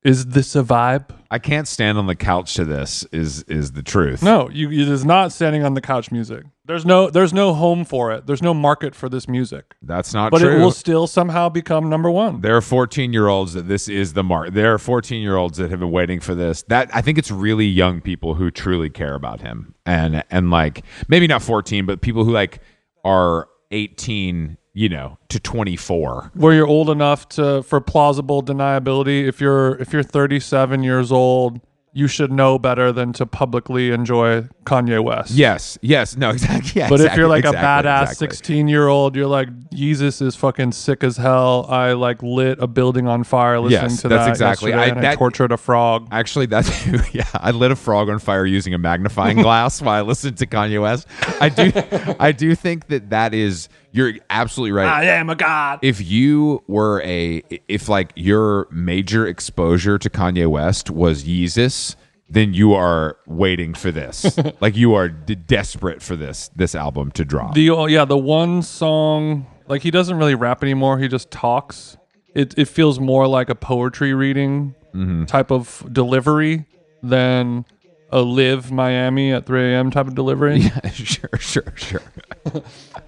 is 0.03 0.27
this 0.27 0.55
a 0.55 0.63
vibe? 0.63 1.09
I 1.29 1.37
can't 1.37 1.67
stand 1.67 1.97
on 1.97 2.07
the 2.07 2.15
couch 2.15 2.53
to 2.53 2.63
this. 2.63 3.03
Is 3.11 3.43
is 3.43 3.73
the 3.73 3.83
truth? 3.83 4.23
No, 4.23 4.49
you, 4.49 4.71
it 4.71 4.87
is 4.87 5.03
not 5.03 5.33
standing 5.33 5.63
on 5.63 5.73
the 5.73 5.81
couch 5.81 6.09
music. 6.09 6.45
There's 6.65 6.85
no, 6.85 7.09
there's 7.09 7.33
no 7.33 7.53
home 7.53 7.83
for 7.83 8.13
it. 8.13 8.25
There's 8.25 8.41
no 8.41 8.53
market 8.53 8.95
for 8.95 9.09
this 9.09 9.27
music, 9.27 9.75
that's 9.81 10.13
not 10.13 10.31
but 10.31 10.39
true. 10.39 10.55
it 10.55 10.59
will 10.59 10.71
still 10.71 11.07
somehow 11.07 11.49
become 11.49 11.89
number 11.89 12.09
one. 12.09 12.39
There 12.39 12.55
are 12.55 12.61
14 12.61 13.11
year 13.11 13.27
olds 13.27 13.53
that 13.53 13.67
this 13.67 13.89
is 13.89 14.13
the 14.13 14.23
mark. 14.23 14.53
There 14.53 14.73
are 14.73 14.77
14 14.77 15.21
year 15.21 15.35
olds 15.35 15.57
that 15.57 15.69
have 15.69 15.81
been 15.81 15.91
waiting 15.91 16.21
for 16.21 16.33
this. 16.33 16.63
That 16.69 16.89
I 16.95 17.01
think 17.01 17.17
it's 17.17 17.31
really 17.31 17.65
young 17.65 17.99
people 17.99 18.35
who 18.35 18.49
truly 18.49 18.89
care 18.89 19.13
about 19.13 19.41
him, 19.41 19.75
and 19.85 20.23
and 20.31 20.49
like 20.49 20.85
maybe 21.09 21.27
not 21.27 21.41
14, 21.43 21.85
but 21.85 21.99
people 21.99 22.23
who 22.23 22.31
like 22.31 22.61
are 23.03 23.49
18, 23.71 24.57
you 24.79 24.87
know, 24.87 25.17
to 25.27 25.39
24. 25.41 26.31
where 26.35 26.53
you're 26.53 26.65
old 26.67 26.89
enough 26.89 27.27
to 27.27 27.61
for 27.63 27.81
plausible 27.81 28.41
deniability 28.41 29.27
if 29.27 29.41
you're 29.41 29.75
if 29.81 29.91
you're 29.91 30.03
37 30.03 30.83
years 30.83 31.11
old 31.11 31.59
you 31.91 32.07
should 32.07 32.31
know 32.31 32.59
better 32.59 32.91
than 32.91 33.11
to 33.11 33.25
publicly 33.25 33.89
enjoy 33.89 34.41
Kanye 34.63 35.03
West. 35.03 35.31
Yes, 35.31 35.75
yes, 35.81 36.15
no, 36.15 36.29
exactly. 36.37 36.79
Yeah, 36.79 36.87
But 36.87 37.01
if 37.01 37.15
you're 37.17 37.27
like 37.27 37.45
exactly, 37.45 37.89
a 37.89 37.91
badass 37.91 38.15
16 38.15 38.67
year 38.67 38.87
old, 38.87 39.15
you're 39.15 39.25
like, 39.39 39.49
Jesus 39.71 40.21
is 40.21 40.35
fucking 40.35 40.71
sick 40.73 41.03
as 41.03 41.17
hell. 41.17 41.65
I 41.67 41.93
like 41.93 42.21
lit 42.21 42.59
a 42.61 42.67
building 42.67 43.07
on 43.07 43.23
fire 43.23 43.59
listening 43.59 43.89
Yes, 43.89 44.01
to 44.03 44.07
that's 44.07 44.25
that. 44.25 44.29
exactly- 44.29 44.71
I- 44.71 44.85
and 44.85 45.05
I 45.05 45.15
tortured 45.15 45.51
a 45.51 45.57
frog. 45.57 46.07
Actually, 46.11 46.45
that's 46.45 46.69
yeah. 47.13 47.25
I 47.33 47.49
lit 47.51 47.71
a 47.71 47.75
frog 47.75 48.07
on 48.07 48.19
fire 48.19 48.45
using 48.45 48.75
a 48.75 48.77
magnifying 48.77 49.37
glass 49.41 49.81
while 49.81 49.95
I 49.95 50.01
listened 50.01 50.37
to 50.37 50.45
Kanye 50.45 50.79
West. 50.79 51.07
I 51.41 51.49
do, 51.49 51.71
I 52.19 52.31
do 52.31 52.53
think 52.53 52.87
that 52.89 53.09
that 53.09 53.33
is. 53.33 53.67
You're 53.91 54.13
absolutely 54.29 54.71
right. 54.73 54.87
I 54.87 55.05
am 55.05 55.29
a 55.29 55.35
god. 55.35 55.79
if 55.81 55.99
you 56.05 56.63
were 56.67 57.01
a 57.03 57.41
if 57.67 57.89
like 57.89 58.11
your 58.15 58.67
major 58.71 59.25
exposure 59.27 59.97
to 59.97 60.09
Kanye 60.09 60.47
West 60.47 60.89
was 60.91 61.23
Yeezus, 61.23 61.95
then 62.29 62.53
you 62.53 62.73
are 62.73 63.17
waiting 63.25 63.73
for 63.73 63.91
this. 63.91 64.37
like 64.61 64.75
you 64.75 64.93
are 64.93 65.09
d- 65.09 65.33
desperate 65.35 66.01
for 66.01 66.15
this 66.15 66.49
this 66.55 66.75
album 66.75 67.11
to 67.13 67.25
drop. 67.25 67.55
The 67.55 67.69
oh, 67.71 67.85
yeah, 67.87 68.05
the 68.05 68.17
one 68.17 68.61
song 68.61 69.47
like 69.67 69.81
he 69.81 69.91
doesn't 69.91 70.17
really 70.17 70.35
rap 70.35 70.61
anymore. 70.63 70.99
He 70.99 71.07
just 71.07 71.31
talks. 71.31 71.97
It 72.35 72.53
it 72.57 72.65
feels 72.67 72.99
more 72.99 73.27
like 73.27 73.49
a 73.49 73.55
poetry 73.55 74.13
reading 74.13 74.75
Mm-hmm. 74.93 75.25
type 75.25 75.51
of 75.51 75.85
delivery 75.91 76.65
than 77.03 77.63
a 78.11 78.21
live 78.21 78.71
Miami 78.71 79.31
at 79.31 79.45
3 79.45 79.73
a.m. 79.73 79.91
type 79.91 80.07
of 80.07 80.15
delivery. 80.15 80.59
Yeah, 80.83 80.89
sure, 80.91 81.29
sure, 81.39 81.73
sure. 81.75 82.01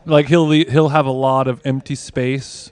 Like 0.05 0.27
he'll 0.27 0.47
le- 0.47 0.69
he'll 0.69 0.89
have 0.89 1.05
a 1.05 1.11
lot 1.11 1.47
of 1.47 1.61
empty 1.63 1.95
space 1.95 2.71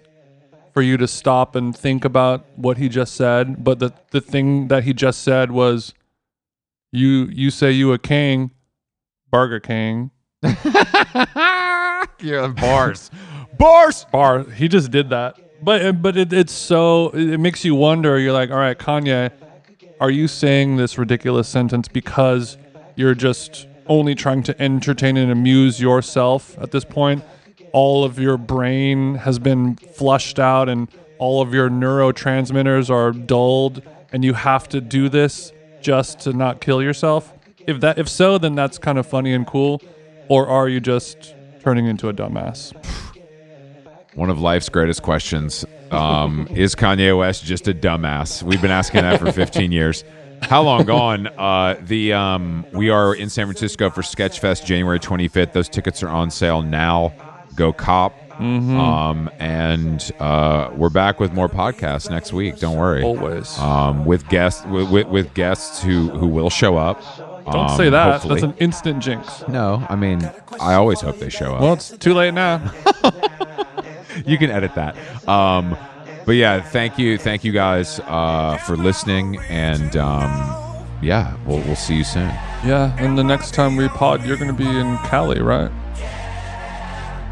for 0.73 0.82
you 0.82 0.97
to 0.97 1.07
stop 1.07 1.55
and 1.55 1.75
think 1.75 2.05
about 2.05 2.45
what 2.55 2.77
he 2.77 2.89
just 2.89 3.15
said. 3.15 3.63
But 3.63 3.80
the 3.80 3.93
the 4.11 4.21
thing 4.21 4.67
that 4.69 4.84
he 4.84 4.93
just 4.93 5.21
said 5.21 5.51
was, 5.51 5.93
you 6.91 7.27
you 7.32 7.51
say 7.51 7.71
you 7.71 7.93
a 7.93 7.99
king, 7.99 8.51
Burger 9.32 9.59
King. 9.59 10.09
yeah, 10.43 12.05
bars, 12.55 13.11
bars. 13.57 14.05
bar. 14.11 14.43
He 14.43 14.67
just 14.67 14.89
did 14.89 15.09
that. 15.09 15.38
But 15.61 16.01
but 16.01 16.17
it, 16.17 16.34
it's 16.34 16.53
so 16.53 17.09
it 17.09 17.39
makes 17.39 17.63
you 17.63 17.75
wonder. 17.75 18.17
You're 18.17 18.34
like, 18.34 18.49
all 18.49 18.57
right, 18.57 18.77
Kanye, 18.77 19.32
are 20.00 20.10
you 20.10 20.28
saying 20.28 20.78
this 20.78 20.97
ridiculous 20.97 21.47
sentence 21.47 21.88
because 21.88 22.58
you're 22.95 23.16
just 23.16 23.68
only 23.88 24.16
trying 24.16 24.43
to 24.43 24.62
entertain 24.62 25.18
and 25.18 25.32
amuse 25.32 25.82
yourself 25.82 26.58
at 26.60 26.72
this 26.72 26.86
point? 26.86 27.24
All 27.74 28.04
of 28.04 28.18
your 28.18 28.38
brain 28.38 29.16
has 29.16 29.39
been 29.39 29.76
flushed 29.76 30.39
out 30.39 30.70
and 30.70 30.88
all 31.18 31.41
of 31.41 31.54
your 31.54 31.70
neurotransmitters 31.70 32.89
are 32.89 33.12
dulled 33.12 33.82
and 34.14 34.24
you 34.24 34.34
have 34.34 34.70
to 34.70 34.80
do 34.80 35.10
this 35.10 35.52
just 35.82 36.20
to 36.22 36.34
not 36.34 36.62
kill 36.62 36.82
yourself? 36.82 37.34
If 37.68 37.82
that 37.82 38.00
if 38.00 38.08
so, 38.08 38.38
then 38.38 38.56
that's 38.56 38.78
kind 38.78 38.97
of 38.97 39.06
funny 39.06 39.34
and 39.34 39.45
cool. 39.45 39.82
Or 40.30 40.47
are 40.47 40.70
you 40.70 40.80
just 40.80 41.36
turning 41.62 41.88
into 41.88 42.08
a 42.08 42.14
dumbass? 42.14 42.74
One 44.16 44.30
of 44.30 44.39
life's 44.39 44.70
greatest 44.70 45.04
questions. 45.04 45.66
Um, 45.92 46.48
is 46.52 46.76
Kanye 46.76 47.18
West 47.18 47.44
just 47.46 47.68
a 47.68 47.74
dumbass? 47.74 48.44
We've 48.44 48.62
been 48.62 48.72
asking 48.72 49.02
that 49.02 49.20
for 49.20 49.32
15 49.32 49.72
years. 49.72 50.04
How 50.42 50.62
long 50.62 50.86
gone? 50.86 51.28
Uh, 51.28 51.76
the 51.82 52.14
um, 52.14 52.66
we 52.72 52.90
are 52.90 53.14
in 53.14 53.30
San 53.30 53.46
Francisco 53.48 53.90
for 53.90 54.02
Sketchfest 54.02 54.66
January 54.66 55.00
25th. 55.00 55.52
Those 55.54 55.68
tickets 55.68 56.02
are 56.04 56.10
on 56.10 56.32
sale 56.32 56.62
now. 56.62 57.14
Go 57.56 57.74
cop. 57.74 58.14
Um, 58.40 59.30
and 59.40 60.10
uh, 60.20 60.72
we're 60.74 60.90
back 60.90 61.20
with 61.20 61.34
more 61.34 61.50
podcasts 61.50 62.10
next 62.10 62.32
week. 62.32 62.58
Don't 62.58 62.78
worry. 62.78 63.04
Always. 63.04 63.60
Um, 63.60 64.06
with 64.06 64.30
guests 64.30 64.66
with, 64.68 64.90
with, 64.90 65.08
with 65.08 65.34
guests 65.34 65.84
who 65.84 66.08
who 66.12 66.28
will 66.28 66.50
show 66.50 66.78
up. 66.78 67.04
Don't 67.52 67.70
Um, 67.72 67.78
say 67.78 67.90
that. 67.90 68.14
hopefully. 68.14 68.40
That's 68.40 68.54
an 68.54 68.58
instant 68.60 69.04
jinx. 69.04 69.44
no. 69.50 69.86
I 69.90 69.98
mean, 69.98 70.22
I 70.62 70.76
always 70.76 71.02
hope 71.02 71.20
they 71.20 71.30
show 71.30 71.54
up. 71.56 71.62
Well, 71.62 71.74
it's 71.74 71.90
too 71.98 72.14
late 72.14 72.34
now. 72.34 72.60
you 74.26 74.38
can 74.38 74.49
edit 74.51 74.76
that. 74.76 74.95
Um, 75.28 75.78
but 76.26 76.34
yeah, 76.34 76.61
thank 76.61 76.99
you, 76.99 77.17
thank 77.17 77.43
you 77.43 77.51
guys 77.51 77.99
uh, 78.01 78.57
for 78.57 78.78
listening, 78.78 79.39
and 79.49 79.95
um, 79.97 80.30
yeah, 81.01 81.36
we'll 81.45 81.61
we'll 81.61 81.76
see 81.76 81.95
you 81.95 82.03
soon. 82.03 82.30
yeah, 82.63 82.95
and 82.99 83.17
the 83.17 83.24
next 83.24 83.53
time 83.53 83.76
we 83.76 83.88
pod, 83.89 84.26
you're 84.26 84.38
going 84.38 84.55
to 84.55 84.63
be 84.63 84.70
in 84.70 84.97
Cali, 84.99 85.41
right? 85.41 85.72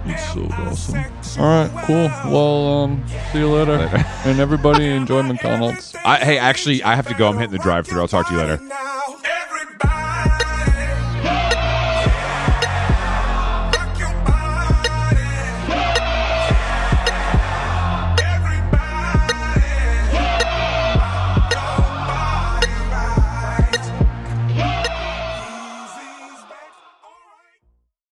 It's 0.05 0.33
so 0.33 0.45
awesome. 0.63 1.03
All 1.37 1.45
right, 1.45 1.85
cool. 1.85 2.31
Well, 2.31 2.83
um, 2.83 3.05
see 3.31 3.39
you 3.39 3.49
later. 3.49 3.77
Later. 3.77 4.05
and 4.23 4.39
everybody 4.39 4.85
enjoy 4.85 5.21
McDonald's. 5.23 5.93
I, 6.05 6.17
hey, 6.17 6.37
actually, 6.37 6.81
I 6.81 6.95
have 6.95 7.07
to 7.09 7.13
go. 7.13 7.27
I'm 7.27 7.35
hitting 7.37 7.51
the 7.51 7.57
drive-through. 7.61 7.99
I'll 7.99 8.07
talk 8.07 8.27
to 8.29 8.33
you 8.33 8.39
later. 8.39 8.57
Now 8.63 9.06